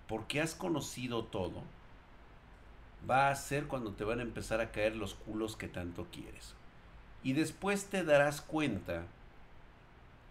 porque 0.06 0.40
has 0.40 0.54
conocido 0.54 1.24
todo, 1.24 1.62
va 3.08 3.30
a 3.30 3.36
ser 3.36 3.66
cuando 3.66 3.92
te 3.92 4.04
van 4.04 4.20
a 4.20 4.22
empezar 4.22 4.60
a 4.60 4.70
caer 4.70 4.96
los 4.96 5.14
culos 5.14 5.56
que 5.56 5.68
tanto 5.68 6.06
quieres. 6.10 6.54
Y 7.22 7.32
después 7.32 7.86
te 7.86 8.04
darás 8.04 8.40
cuenta 8.40 9.04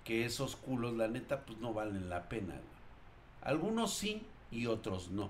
que 0.04 0.26
esos 0.26 0.56
culos, 0.56 0.96
la 0.96 1.08
neta, 1.08 1.42
pues 1.46 1.60
no 1.60 1.74
valen 1.74 2.10
la 2.10 2.30
pena. 2.30 2.56
Algunos 3.42 3.94
sí 3.94 4.26
y 4.52 4.68
otros 4.68 5.12
no. 5.12 5.30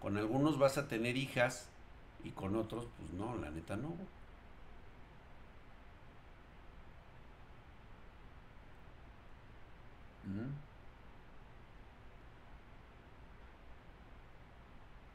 Con 0.00 0.16
algunos 0.16 0.58
vas 0.58 0.78
a 0.78 0.88
tener 0.88 1.16
hijas 1.16 1.68
y 2.24 2.30
con 2.30 2.56
otros, 2.56 2.86
pues 2.98 3.12
no, 3.12 3.36
la 3.36 3.50
neta 3.50 3.76
no. 3.76 3.94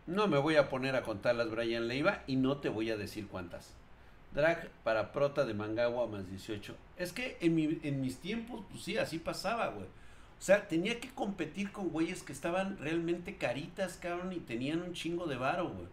No 0.08 0.28
me 0.28 0.38
voy 0.38 0.56
a 0.56 0.70
poner 0.70 0.95
a 0.95 1.01
contarlas, 1.01 1.49
Brian 1.49 1.88
Leiva, 1.88 2.24
y 2.28 2.36
no 2.36 2.58
te 2.58 2.70
voy 2.70 2.91
a 2.91 2.97
decir 2.97 3.28
cuántas. 3.28 3.74
Drag 4.34 4.70
para 4.84 5.12
prota 5.12 5.45
de 5.45 5.53
Mangagua 5.53 6.08
más 6.08 6.30
18. 6.30 6.76
Es 6.97 7.12
que 7.12 7.38
en, 7.41 7.80
en 7.84 8.01
mis 8.01 8.18
tiempos, 8.18 8.64
pues 8.70 8.84
sí, 8.84 8.97
así 8.97 9.18
pasaba, 9.18 9.70
güey. 9.70 9.86
O 9.86 10.41
sea, 10.41 10.68
tenía 10.68 10.99
que 10.99 11.10
competir 11.10 11.72
con 11.72 11.89
güeyes 11.89 12.22
que 12.22 12.34
estaban 12.34 12.78
realmente 12.78 13.38
caritas, 13.38 13.97
cabrón, 13.97 14.34
y 14.34 14.39
tenían 14.39 14.82
un 14.82 14.93
chingo 14.93 15.26
de 15.26 15.38
varo, 15.38 15.70
güey. 15.70 15.88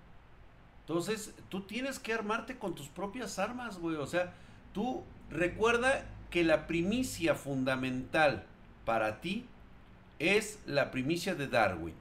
Entonces, 0.80 1.34
tú 1.48 1.62
tienes 1.62 1.98
que 1.98 2.12
armarte 2.12 2.58
con 2.58 2.74
tus 2.74 2.88
propias 2.88 3.38
armas, 3.38 3.78
güey. 3.78 3.96
O 3.96 4.06
sea, 4.06 4.34
tú 4.74 5.04
recuerda 5.30 6.04
que 6.30 6.42
la 6.44 6.66
primicia 6.66 7.34
fundamental 7.34 8.44
para 8.84 9.20
ti 9.20 9.46
es 10.18 10.58
la 10.66 10.90
primicia 10.90 11.34
de 11.34 11.46
Darwin. 11.46 11.94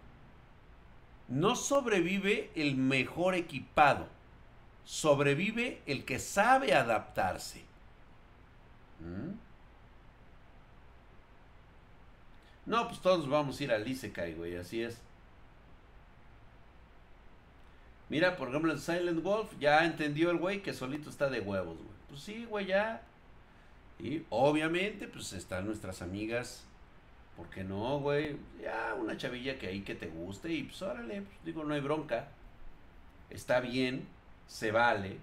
No 1.32 1.56
sobrevive 1.56 2.52
el 2.56 2.76
mejor 2.76 3.36
equipado, 3.36 4.06
sobrevive 4.84 5.82
el 5.86 6.04
que 6.04 6.20
sabe 6.20 6.74
adaptarse. 6.74 7.62
¿Mm? 9.00 9.32
No, 12.66 12.86
pues 12.90 13.00
todos 13.00 13.30
vamos 13.30 13.58
a 13.58 13.64
ir 13.64 13.72
al 13.72 13.88
Isekai, 13.88 14.34
güey, 14.34 14.58
así 14.58 14.84
es. 14.84 15.00
Mira, 18.10 18.36
por 18.36 18.50
ejemplo, 18.50 18.74
el 18.74 18.80
Silent 18.80 19.24
Wolf 19.24 19.54
ya 19.58 19.86
entendió 19.86 20.32
el 20.32 20.38
güey 20.38 20.62
que 20.62 20.74
solito 20.74 21.10
está 21.10 21.30
de 21.30 21.40
huevos, 21.40 21.78
güey. 21.78 21.96
Pues 22.10 22.22
sí, 22.24 22.44
güey, 22.44 22.66
ya. 22.66 23.04
Y 24.00 24.24
obviamente, 24.30 25.08
pues 25.08 25.32
están 25.32 25.66
nuestras 25.66 26.02
amigas 26.02 26.66
¿Por 27.42 27.50
qué 27.50 27.64
no, 27.64 28.00
güey? 28.00 28.38
Ya 28.62 28.96
una 29.00 29.18
chavilla 29.18 29.58
que 29.58 29.66
ahí 29.66 29.82
que 29.82 29.96
te 29.96 30.06
guste 30.06 30.54
y 30.54 30.62
pues 30.62 30.80
órale, 30.84 31.24
pues, 31.24 31.44
digo, 31.44 31.64
no 31.64 31.74
hay 31.74 31.82
bronca. 31.82 32.28
Está 33.32 33.60
bien, 33.60 34.08
se 34.46 34.72
vale. 34.72 35.18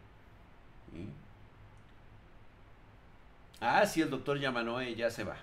Ah, 3.61 3.87
sí, 3.87 4.01
el 4.03 4.11
doctor 4.11 4.37
Yamanoe 4.41 4.97
ya 4.97 5.13
se 5.13 5.23
va. 5.23 5.37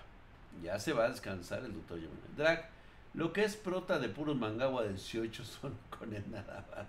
Ya 0.62 0.78
se 0.78 0.92
va 0.92 1.06
a 1.06 1.08
descansar 1.08 1.64
el 1.64 1.72
doctor 1.72 1.98
Yamanoe. 1.98 2.36
Drag, 2.36 2.68
lo 3.14 3.32
que 3.32 3.44
es 3.44 3.56
prota 3.56 3.98
de 3.98 4.10
puros 4.10 4.36
mangagua 4.36 4.86
18 4.86 5.44
son 5.46 5.78
con 5.98 6.12
él 6.12 6.24
nada 6.30 6.62
más. 6.76 6.88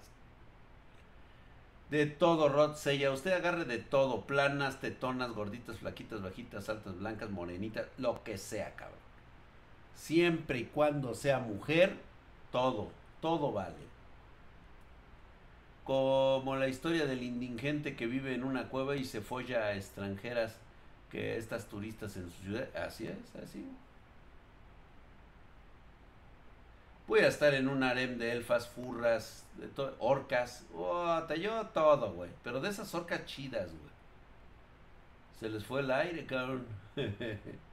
De 1.89 2.07
todo, 2.07 2.49
Rod 2.49 2.75
Sella. 2.75 3.09
Usted 3.11 3.31
agarre 3.31 3.63
de 3.63 3.77
todo. 3.77 4.25
Planas, 4.25 4.81
tetonas, 4.81 5.31
gorditas, 5.31 5.77
flaquitas, 5.77 6.21
bajitas, 6.21 6.67
altas, 6.67 6.99
blancas, 6.99 7.29
morenitas. 7.29 7.88
Lo 7.97 8.21
que 8.25 8.38
sea, 8.38 8.75
cabrón 8.75 9.07
siempre 9.98 10.60
y 10.60 10.66
cuando 10.66 11.14
sea 11.14 11.39
mujer, 11.39 11.98
todo, 12.52 12.89
todo 13.20 13.52
vale. 13.52 13.76
Como 15.84 16.56
la 16.56 16.68
historia 16.68 17.06
del 17.06 17.24
indigente 17.24 17.95
que 17.95 18.08
vive 18.08 18.34
en 18.34 18.43
una 18.43 18.70
cueva 18.70 18.95
y 18.95 19.04
se 19.04 19.22
folla 19.22 19.66
a 19.66 19.76
extranjeras 19.76 20.58
que 21.12 21.38
estas 21.38 21.68
turistas 21.68 22.16
en 22.18 22.30
su 22.30 22.43
ciudad. 22.43 22.68
Así 22.76 23.08
es, 23.08 23.36
así. 23.43 23.66
Voy 27.08 27.22
a 27.22 27.28
estar 27.28 27.54
en 27.54 27.70
un 27.70 27.84
harem 27.84 28.18
de 28.18 28.34
elfas, 28.34 28.68
furras, 28.68 29.45
de 29.56 29.70
orcas. 30.00 30.66
Oh, 30.76 31.24
te 31.26 31.39
yo 31.39 31.66
todo, 31.68 32.12
güey. 32.12 32.30
Pero 32.43 32.60
de 32.60 32.70
esas 32.70 32.93
orcas 32.93 33.26
chidas, 33.26 33.70
güey. 33.70 33.98
Se 35.39 35.50
les 35.50 35.64
fue 35.66 35.80
el 35.80 35.89
aire, 35.89 36.26
cabrón. 36.26 36.66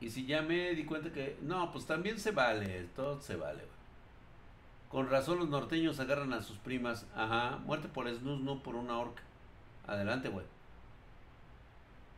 Y 0.00 0.10
si 0.10 0.26
ya 0.26 0.42
me 0.42 0.74
di 0.74 0.84
cuenta 0.84 1.12
que, 1.12 1.36
no, 1.42 1.72
pues 1.72 1.86
también 1.86 2.18
se 2.18 2.30
vale, 2.30 2.88
todo 2.94 3.20
se 3.20 3.36
vale. 3.36 3.62
Con 4.88 5.10
razón 5.10 5.38
los 5.38 5.48
norteños 5.48 5.98
agarran 5.98 6.32
a 6.32 6.42
sus 6.42 6.58
primas. 6.58 7.06
Ajá, 7.16 7.58
muerte 7.64 7.88
por 7.88 8.08
snus, 8.08 8.40
no 8.40 8.62
por 8.62 8.76
una 8.76 8.98
orca. 8.98 9.22
Adelante, 9.86 10.28
güey. 10.28 10.46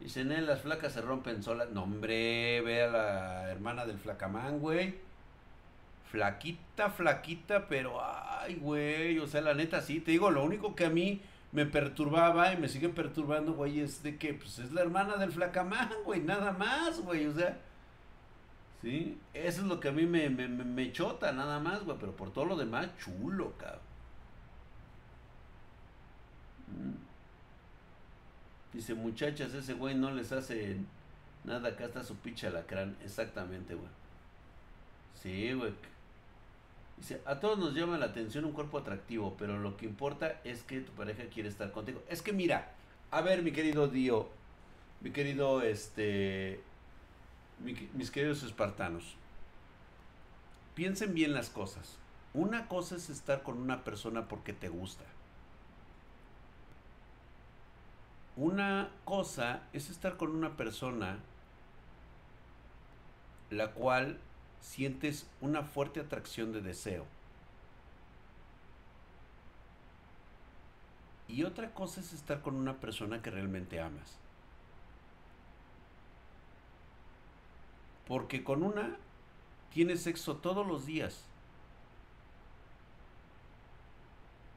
Dicen, 0.00 0.30
él, 0.30 0.46
las 0.46 0.60
flacas 0.60 0.92
se 0.92 1.00
rompen 1.00 1.42
solas. 1.42 1.70
No, 1.70 1.84
hombre, 1.84 2.60
ve 2.60 2.82
a 2.82 2.88
la 2.88 3.50
hermana 3.50 3.86
del 3.86 3.98
flacamán, 3.98 4.58
güey. 4.58 4.94
Flaquita, 6.10 6.90
flaquita, 6.90 7.66
pero, 7.66 7.98
ay, 8.02 8.56
güey, 8.56 9.18
o 9.18 9.26
sea, 9.26 9.40
la 9.40 9.54
neta, 9.54 9.80
sí, 9.80 10.00
te 10.00 10.10
digo, 10.10 10.30
lo 10.30 10.44
único 10.44 10.74
que 10.74 10.86
a 10.86 10.90
mí 10.90 11.20
me 11.52 11.66
perturbaba 11.66 12.52
y 12.52 12.58
me 12.58 12.68
sigue 12.68 12.90
perturbando, 12.90 13.54
güey, 13.54 13.80
es 13.80 14.02
de 14.02 14.16
que, 14.16 14.34
pues 14.34 14.58
es 14.58 14.72
la 14.72 14.82
hermana 14.82 15.16
del 15.16 15.32
flacamán, 15.32 15.90
güey, 16.04 16.20
nada 16.20 16.52
más, 16.52 17.00
güey, 17.00 17.26
o 17.26 17.32
sea, 17.32 17.58
Eso 18.86 19.62
es 19.62 19.66
lo 19.66 19.80
que 19.80 19.88
a 19.88 19.92
mí 19.92 20.06
me, 20.06 20.28
me, 20.30 20.46
me 20.46 20.92
chota, 20.92 21.32
nada 21.32 21.58
más, 21.58 21.84
güey, 21.84 21.98
pero 21.98 22.14
por 22.14 22.32
todo 22.32 22.44
lo 22.44 22.56
demás, 22.56 22.88
chulo, 22.98 23.52
cabrón. 23.58 23.80
Mm. 26.68 27.06
Dice, 28.72 28.94
muchachas, 28.94 29.54
ese 29.54 29.74
güey 29.74 29.94
no 29.94 30.12
les 30.12 30.30
hace 30.32 30.76
nada, 31.44 31.70
acá 31.70 31.86
está 31.86 32.04
su 32.04 32.16
pinche 32.16 32.46
alacrán, 32.46 32.96
exactamente, 33.04 33.74
güey. 33.74 33.88
Sí, 35.14 35.52
güey. 35.52 35.72
Dice, 36.98 37.20
a 37.26 37.40
todos 37.40 37.58
nos 37.58 37.74
llama 37.74 37.98
la 37.98 38.06
atención 38.06 38.44
un 38.44 38.52
cuerpo 38.52 38.78
atractivo, 38.78 39.34
pero 39.38 39.58
lo 39.58 39.76
que 39.76 39.86
importa 39.86 40.40
es 40.44 40.62
que 40.62 40.80
tu 40.80 40.92
pareja 40.92 41.24
quiere 41.24 41.48
estar 41.48 41.72
contigo. 41.72 42.02
Es 42.08 42.22
que 42.22 42.32
mira, 42.32 42.72
a 43.10 43.20
ver, 43.20 43.42
mi 43.42 43.52
querido 43.52 43.88
Dio, 43.88 44.28
mi 45.00 45.10
querido, 45.10 45.62
este, 45.62 46.60
mis 47.58 48.10
queridos 48.10 48.42
espartanos, 48.42 49.16
piensen 50.74 51.14
bien 51.14 51.32
las 51.32 51.50
cosas. 51.50 51.96
Una 52.34 52.68
cosa 52.68 52.96
es 52.96 53.08
estar 53.08 53.42
con 53.42 53.58
una 53.58 53.82
persona 53.82 54.28
porque 54.28 54.52
te 54.52 54.68
gusta. 54.68 55.04
Una 58.36 58.90
cosa 59.06 59.62
es 59.72 59.88
estar 59.88 60.18
con 60.18 60.30
una 60.30 60.56
persona 60.56 61.18
la 63.50 63.72
cual 63.72 64.18
sientes 64.60 65.26
una 65.40 65.62
fuerte 65.62 66.00
atracción 66.00 66.52
de 66.52 66.60
deseo. 66.60 67.06
Y 71.28 71.44
otra 71.44 71.72
cosa 71.72 72.00
es 72.00 72.12
estar 72.12 72.42
con 72.42 72.54
una 72.54 72.74
persona 72.74 73.22
que 73.22 73.30
realmente 73.30 73.80
amas. 73.80 74.18
Porque 78.06 78.44
con 78.44 78.62
una 78.62 78.96
tienes 79.72 80.02
sexo 80.02 80.36
todos 80.36 80.66
los 80.66 80.86
días. 80.86 81.24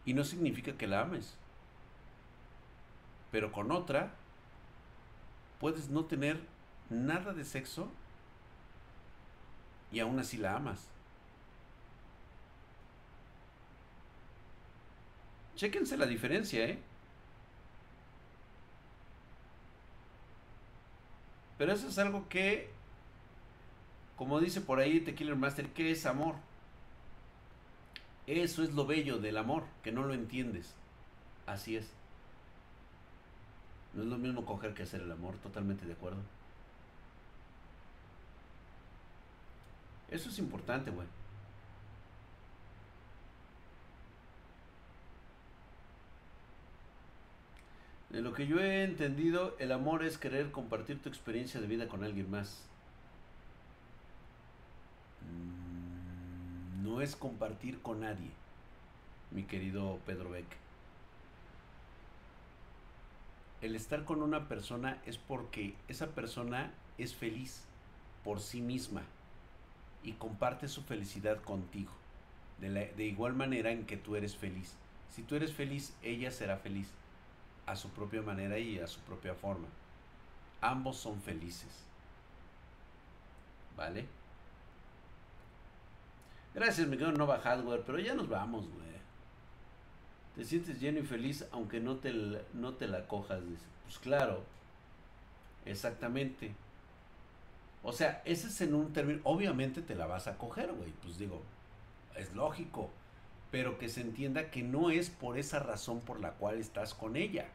Y 0.06 0.14
no 0.14 0.24
significa 0.24 0.78
que 0.78 0.88
la 0.88 1.02
ames. 1.02 1.36
Pero 3.32 3.52
con 3.52 3.72
otra 3.72 4.12
puedes 5.60 5.89
no 5.89 6.06
tener 6.06 6.39
nada 6.89 7.34
de 7.34 7.45
sexo 7.45 7.89
y 9.91 10.00
aún 10.00 10.20
así 10.20 10.38
la 10.38 10.56
amas. 10.56 10.88
Chéquense 15.56 15.97
la 15.97 16.06
diferencia, 16.06 16.64
¿eh? 16.66 16.80
Pero 21.58 21.74
eso 21.74 21.89
es 21.89 21.97
algo 22.00 22.30
que, 22.30 22.72
como 24.20 24.41
dice 24.41 24.59
por 24.59 24.80
ahí 24.80 24.99
Tequila 24.99 25.34
Master, 25.34 25.70
¿qué 25.70 25.91
es 25.91 26.05
amor? 26.05 26.36
Eso 28.28 28.63
es 28.63 28.74
lo 28.74 28.86
bello 28.86 29.17
del 29.17 29.38
amor, 29.38 29.63
que 29.82 29.93
no 29.93 30.03
lo 30.03 30.13
entiendes. 30.13 30.76
Así 31.45 31.78
es. 31.78 31.89
No 33.93 34.03
es 34.03 34.09
lo 34.09 34.17
mismo 34.17 34.45
coger 34.45 34.74
que 34.74 34.84
hacer 34.84 34.99
el 34.99 35.11
amor, 35.13 35.36
totalmente 35.38 35.86
de 35.86 35.93
acuerdo. 35.93 36.20
Eso 40.11 40.28
es 40.28 40.38
importante, 40.38 40.91
güey. 40.91 41.07
De 48.09 48.20
lo 48.20 48.34
que 48.34 48.47
yo 48.47 48.59
he 48.59 48.84
entendido, 48.84 49.55
el 49.59 49.72
amor 49.72 50.03
es 50.03 50.17
querer 50.17 50.51
compartir 50.51 51.01
tu 51.01 51.07
experiencia 51.07 51.61
de 51.61 51.67
vida 51.67 51.88
con 51.88 52.03
alguien 52.03 52.30
más. 52.30 52.68
No 56.84 57.01
es 57.01 57.15
compartir 57.15 57.82
con 57.82 58.01
nadie, 58.01 58.32
mi 59.32 59.43
querido 59.43 59.99
Pedro 60.05 60.32
Beck. 60.32 60.47
El 63.61 63.75
estar 63.75 64.05
con 64.05 64.21
una 64.21 64.47
persona 64.47 65.01
es 65.05 65.17
porque 65.17 65.75
esa 65.89 66.07
persona 66.07 66.71
es 66.97 67.13
feliz 67.13 67.65
por 68.23 68.39
sí 68.39 68.61
misma 68.61 69.03
y 70.03 70.13
comparte 70.13 70.67
su 70.67 70.84
felicidad 70.84 71.41
contigo, 71.41 71.91
de, 72.59 72.93
igual 73.03 73.34
manera 73.34 73.71
en 73.71 73.86
que 73.86 73.97
tú 73.97 74.15
eres 74.15 74.38
feliz. 74.38 74.75
Si 75.09 75.23
tú 75.23 75.36
eres 75.36 75.53
feliz, 75.53 75.93
ella 76.03 76.32
será 76.32 76.57
feliz, 76.57 76.89
a 77.65 77.75
su 77.75 77.89
propia 77.89 78.21
manera 78.21 78.59
y 78.59 78.80
a 78.80 78.88
su 78.88 78.99
propia 79.01 79.34
forma. 79.34 79.67
Ambos 80.61 80.97
son 80.97 81.21
felices. 81.21 81.86
¿Vale? 83.75 84.05
Gracias, 86.54 86.88
mi 86.88 86.97
querido 86.97 87.18
Nova 87.18 87.39
Hardware, 87.39 87.84
pero 87.86 88.00
ya 88.00 88.14
nos 88.14 88.28
vamos, 88.28 88.68
güey. 88.70 88.89
Te 90.36 90.45
sientes 90.45 90.80
lleno 90.80 91.00
y 91.00 91.04
feliz 91.04 91.45
aunque 91.52 91.80
no 91.80 91.97
te, 91.97 92.14
no 92.54 92.74
te 92.74 92.88
la 92.88 93.08
cojas, 93.08 93.45
dice. 93.47 93.66
Pues 93.84 94.00
claro, 94.00 94.43
exactamente. 95.66 96.54
O 97.84 97.91
sea, 97.91 98.22
ese 98.26 98.47
es 98.47 98.62
en 98.62 98.74
un 98.74 98.93
término, 98.93 99.22
obviamente 99.24 99.82
te 99.82 99.95
la 99.95 100.06
vas 100.06 100.28
a 100.28 100.38
coger, 100.38 100.72
güey, 100.74 100.91
pues 101.02 101.18
digo, 101.18 101.41
es 102.16 102.34
lógico, 102.36 102.89
pero 103.52 103.78
que 103.78 103.89
se 103.89 104.02
entienda 104.02 104.52
que 104.52 104.64
no 104.64 104.89
es 104.91 105.10
por 105.10 105.38
esa 105.38 105.60
razón 105.60 106.02
por 106.02 106.20
la 106.20 106.32
cual 106.32 106.58
estás 106.58 106.93
con 106.93 107.16
ella. 107.16 107.47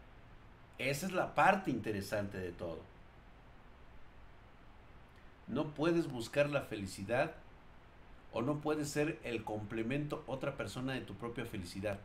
Esa 0.79 1.07
es 1.07 1.13
la 1.13 1.35
parte 1.35 1.71
interesante 1.71 2.39
de 2.39 2.53
todo. 2.53 2.81
No 5.47 5.75
puedes 5.75 6.11
buscar 6.11 6.49
la 6.49 6.63
felicidad 6.63 7.35
o 8.35 8.43
no 8.43 8.61
puedes 8.61 8.91
ser 8.91 9.19
el 9.23 9.45
complemento 9.45 10.25
otra 10.27 10.57
persona 10.57 10.93
de 10.93 11.01
tu 11.01 11.15
propia 11.15 11.47
felicidad. 11.47 12.01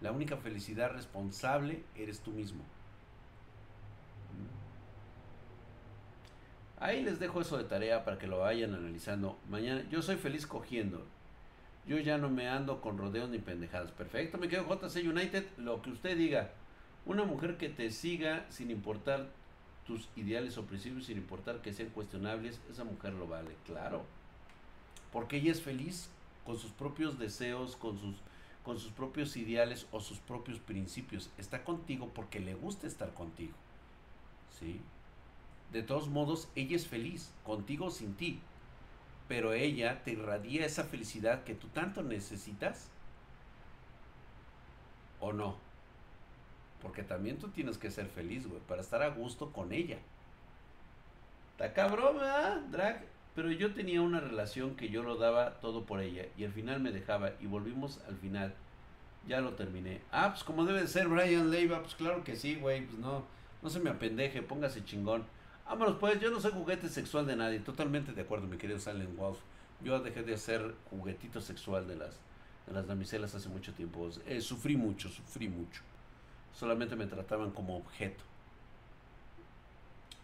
La 0.00 0.12
única 0.12 0.36
felicidad 0.36 0.92
responsable 0.92 1.82
eres 1.96 2.20
tú 2.20 2.30
mismo. 2.30 2.62
Ahí 6.78 7.02
les 7.02 7.20
dejo 7.20 7.40
eso 7.40 7.58
de 7.58 7.64
tarea 7.64 8.04
para 8.04 8.18
que 8.18 8.26
lo 8.26 8.38
vayan 8.38 8.74
analizando. 8.74 9.38
Mañana, 9.48 9.84
yo 9.90 10.02
soy 10.02 10.16
feliz 10.16 10.46
cogiendo. 10.46 11.04
Yo 11.86 11.98
ya 11.98 12.16
no 12.16 12.30
me 12.30 12.48
ando 12.48 12.80
con 12.80 12.96
rodeos 12.96 13.28
ni 13.28 13.38
pendejadas. 13.38 13.90
Perfecto, 13.90 14.38
me 14.38 14.48
quedo 14.48 14.66
JC 14.66 15.04
United, 15.04 15.44
lo 15.58 15.82
que 15.82 15.90
usted 15.90 16.16
diga. 16.16 16.50
Una 17.06 17.24
mujer 17.24 17.56
que 17.56 17.68
te 17.68 17.90
siga 17.90 18.46
sin 18.50 18.70
importar 18.70 19.28
tus 19.86 20.08
ideales 20.14 20.56
o 20.58 20.64
principios, 20.64 21.06
sin 21.06 21.18
importar 21.18 21.60
que 21.60 21.72
sean 21.72 21.90
cuestionables, 21.90 22.60
esa 22.70 22.84
mujer 22.84 23.14
lo 23.14 23.26
vale, 23.26 23.56
claro. 23.66 24.04
Porque 25.12 25.36
ella 25.36 25.52
es 25.52 25.62
feliz 25.62 26.08
con 26.44 26.58
sus 26.58 26.72
propios 26.72 27.18
deseos, 27.18 27.76
con 27.76 27.98
sus, 27.98 28.16
con 28.64 28.78
sus 28.78 28.92
propios 28.92 29.36
ideales 29.36 29.86
o 29.92 30.00
sus 30.00 30.18
propios 30.18 30.58
principios. 30.58 31.30
Está 31.38 31.64
contigo 31.64 32.10
porque 32.14 32.40
le 32.40 32.54
gusta 32.54 32.86
estar 32.86 33.12
contigo. 33.14 33.52
¿Sí? 34.58 34.80
De 35.72 35.82
todos 35.82 36.08
modos, 36.08 36.48
ella 36.54 36.76
es 36.76 36.86
feliz, 36.86 37.30
contigo 37.44 37.86
o 37.86 37.90
sin 37.90 38.14
ti. 38.14 38.40
Pero 39.28 39.52
ella 39.52 40.02
te 40.02 40.12
irradia 40.12 40.66
esa 40.66 40.84
felicidad 40.84 41.44
que 41.44 41.54
tú 41.54 41.68
tanto 41.68 42.02
necesitas. 42.02 42.88
¿O 45.20 45.32
no? 45.32 45.56
Porque 46.82 47.02
también 47.04 47.38
tú 47.38 47.48
tienes 47.48 47.78
que 47.78 47.90
ser 47.90 48.08
feliz, 48.08 48.46
güey, 48.46 48.60
para 48.62 48.82
estar 48.82 49.02
a 49.02 49.10
gusto 49.10 49.52
con 49.52 49.72
ella. 49.72 49.98
Está 51.52 51.72
cabrón, 51.72 52.16
¿verdad, 52.16 52.60
Drag? 52.70 53.04
Pero 53.34 53.50
yo 53.50 53.72
tenía 53.72 54.02
una 54.02 54.20
relación 54.20 54.76
que 54.76 54.90
yo 54.90 55.02
lo 55.02 55.16
daba 55.16 55.60
todo 55.60 55.84
por 55.84 56.00
ella 56.00 56.26
y 56.36 56.44
al 56.44 56.52
final 56.52 56.80
me 56.80 56.92
dejaba 56.92 57.32
y 57.40 57.46
volvimos 57.46 58.00
al 58.08 58.16
final. 58.16 58.54
Ya 59.26 59.40
lo 59.40 59.52
terminé. 59.52 60.00
Ah, 60.10 60.30
pues 60.30 60.44
como 60.44 60.64
debe 60.64 60.86
ser 60.86 61.08
Brian 61.08 61.50
Leiva, 61.50 61.80
pues 61.80 61.94
claro 61.94 62.24
que 62.24 62.36
sí, 62.36 62.56
güey, 62.56 62.84
pues 62.84 62.98
no, 62.98 63.24
no 63.62 63.70
se 63.70 63.80
me 63.80 63.90
apendeje, 63.90 64.42
póngase 64.42 64.84
chingón. 64.84 65.24
Vámonos 65.64 65.96
pues, 65.98 66.20
yo 66.20 66.30
no 66.30 66.40
soy 66.40 66.52
juguete 66.52 66.88
sexual 66.88 67.26
de 67.26 67.36
nadie, 67.36 67.60
totalmente 67.60 68.12
de 68.12 68.20
acuerdo 68.20 68.46
mi 68.46 68.58
querido 68.58 68.78
Silent 68.78 69.16
Wolf. 69.16 69.38
Yo 69.82 70.00
dejé 70.00 70.22
de 70.22 70.34
hacer 70.34 70.74
juguetito 70.90 71.40
sexual 71.40 71.88
de 71.88 71.96
las, 71.96 72.20
de 72.66 72.74
las 72.74 72.86
damiselas 72.86 73.34
hace 73.34 73.48
mucho 73.48 73.72
tiempo. 73.72 74.10
Eh, 74.26 74.42
sufrí 74.42 74.76
mucho, 74.76 75.08
sufrí 75.08 75.48
mucho. 75.48 75.80
Solamente 76.52 76.96
me 76.96 77.06
trataban 77.06 77.52
como 77.52 77.76
objeto. 77.76 78.22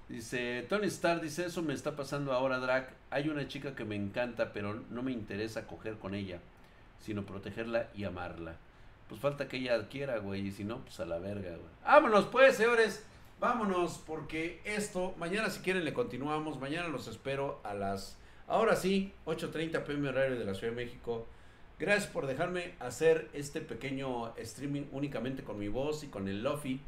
Dice, 0.08 0.64
Tony 0.68 0.86
Starr 0.86 1.20
dice, 1.20 1.46
eso 1.46 1.62
me 1.62 1.74
está 1.74 1.94
pasando 1.94 2.32
ahora, 2.32 2.58
Drac. 2.58 2.92
Hay 3.10 3.28
una 3.28 3.46
chica 3.46 3.74
que 3.74 3.84
me 3.84 3.94
encanta, 3.94 4.52
pero 4.52 4.82
no 4.90 5.02
me 5.02 5.12
interesa 5.12 5.66
coger 5.66 5.98
con 5.98 6.14
ella, 6.14 6.38
sino 7.00 7.26
protegerla 7.26 7.88
y 7.94 8.04
amarla. 8.04 8.56
Pues 9.08 9.20
falta 9.20 9.48
que 9.48 9.58
ella 9.58 9.88
quiera, 9.88 10.18
güey, 10.18 10.46
y 10.46 10.52
si 10.52 10.64
no, 10.64 10.78
pues 10.78 10.98
a 11.00 11.06
la 11.06 11.18
verga, 11.18 11.50
güey. 11.50 11.70
Vámonos 11.84 12.26
pues, 12.26 12.56
señores. 12.56 13.04
Vámonos, 13.40 14.02
porque 14.04 14.60
esto, 14.64 15.14
mañana 15.16 15.48
si 15.50 15.60
quieren 15.60 15.84
le 15.84 15.92
continuamos, 15.92 16.58
mañana 16.58 16.88
los 16.88 17.06
espero 17.06 17.60
a 17.62 17.72
las, 17.72 18.16
ahora 18.48 18.74
sí, 18.74 19.12
8.30 19.26 19.84
pm 19.84 20.08
horario 20.08 20.36
de 20.36 20.44
la 20.44 20.54
Ciudad 20.54 20.72
de 20.72 20.84
México, 20.84 21.26
Gracias 21.78 22.08
por 22.08 22.26
dejarme 22.26 22.74
hacer 22.80 23.28
este 23.34 23.60
pequeño 23.60 24.34
streaming 24.36 24.86
únicamente 24.90 25.44
con 25.44 25.60
mi 25.60 25.68
voz 25.68 26.02
y 26.02 26.08
con 26.08 26.26
el 26.26 26.42
Lofi 26.42 26.80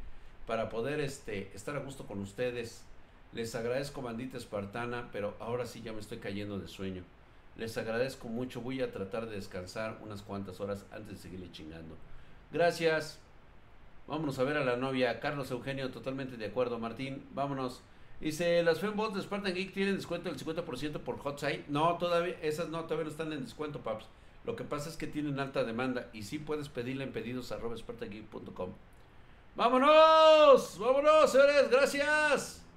para 0.48 0.68
poder 0.68 0.98
este, 0.98 1.52
estar 1.54 1.76
a 1.76 1.78
gusto 1.78 2.08
con 2.08 2.18
ustedes. 2.18 2.82
Les 3.32 3.54
agradezco, 3.54 4.02
bandita 4.02 4.36
espartana, 4.36 5.08
pero 5.12 5.36
ahora 5.38 5.64
sí 5.64 5.82
ya 5.82 5.92
me 5.92 6.00
estoy 6.00 6.18
cayendo 6.18 6.58
de 6.58 6.66
sueño. 6.66 7.04
Les 7.56 7.76
agradezco 7.78 8.28
mucho. 8.28 8.60
Voy 8.60 8.80
a 8.80 8.90
tratar 8.90 9.26
de 9.26 9.36
descansar 9.36 9.98
unas 10.02 10.22
cuantas 10.22 10.60
horas 10.60 10.84
antes 10.90 11.10
de 11.10 11.16
seguirle 11.16 11.52
chingando. 11.52 11.96
Gracias. 12.52 13.18
Vámonos 14.08 14.38
a 14.38 14.44
ver 14.44 14.56
a 14.56 14.64
la 14.64 14.76
novia. 14.76 15.20
Carlos 15.20 15.50
Eugenio, 15.50 15.90
totalmente 15.90 16.36
de 16.36 16.46
acuerdo. 16.46 16.78
Martín, 16.78 17.24
vámonos. 17.32 17.82
Dice, 18.20 18.62
las 18.62 18.80
Fembots 18.80 19.14
de 19.14 19.22
Spartan 19.22 19.54
Geek 19.54 19.72
tienen 19.72 19.94
descuento 19.96 20.28
del 20.28 20.38
50% 20.38 21.00
por 21.00 21.18
Hot 21.18 21.38
Site. 21.38 21.64
No, 21.68 21.96
todavía, 21.98 22.36
esas 22.42 22.68
no, 22.68 22.82
todavía 22.84 23.04
no 23.04 23.10
están 23.10 23.32
en 23.32 23.42
descuento, 23.42 23.80
paps. 23.80 24.06
Lo 24.44 24.56
que 24.56 24.64
pasa 24.64 24.88
es 24.88 24.96
que 24.96 25.06
tienen 25.06 25.38
alta 25.38 25.64
demanda 25.64 26.08
y 26.12 26.24
sí 26.24 26.38
puedes 26.38 26.68
pedirle 26.68 27.04
en 27.04 27.12
pedidos 27.12 27.52
arroba. 27.52 27.76
¡Vámonos! 29.56 30.78
¡Vámonos, 30.78 31.30
señores! 31.30 31.70
¡Gracias! 31.70 32.69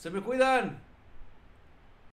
Se 0.00 0.08
me 0.08 0.22
cuidan. 0.22 0.89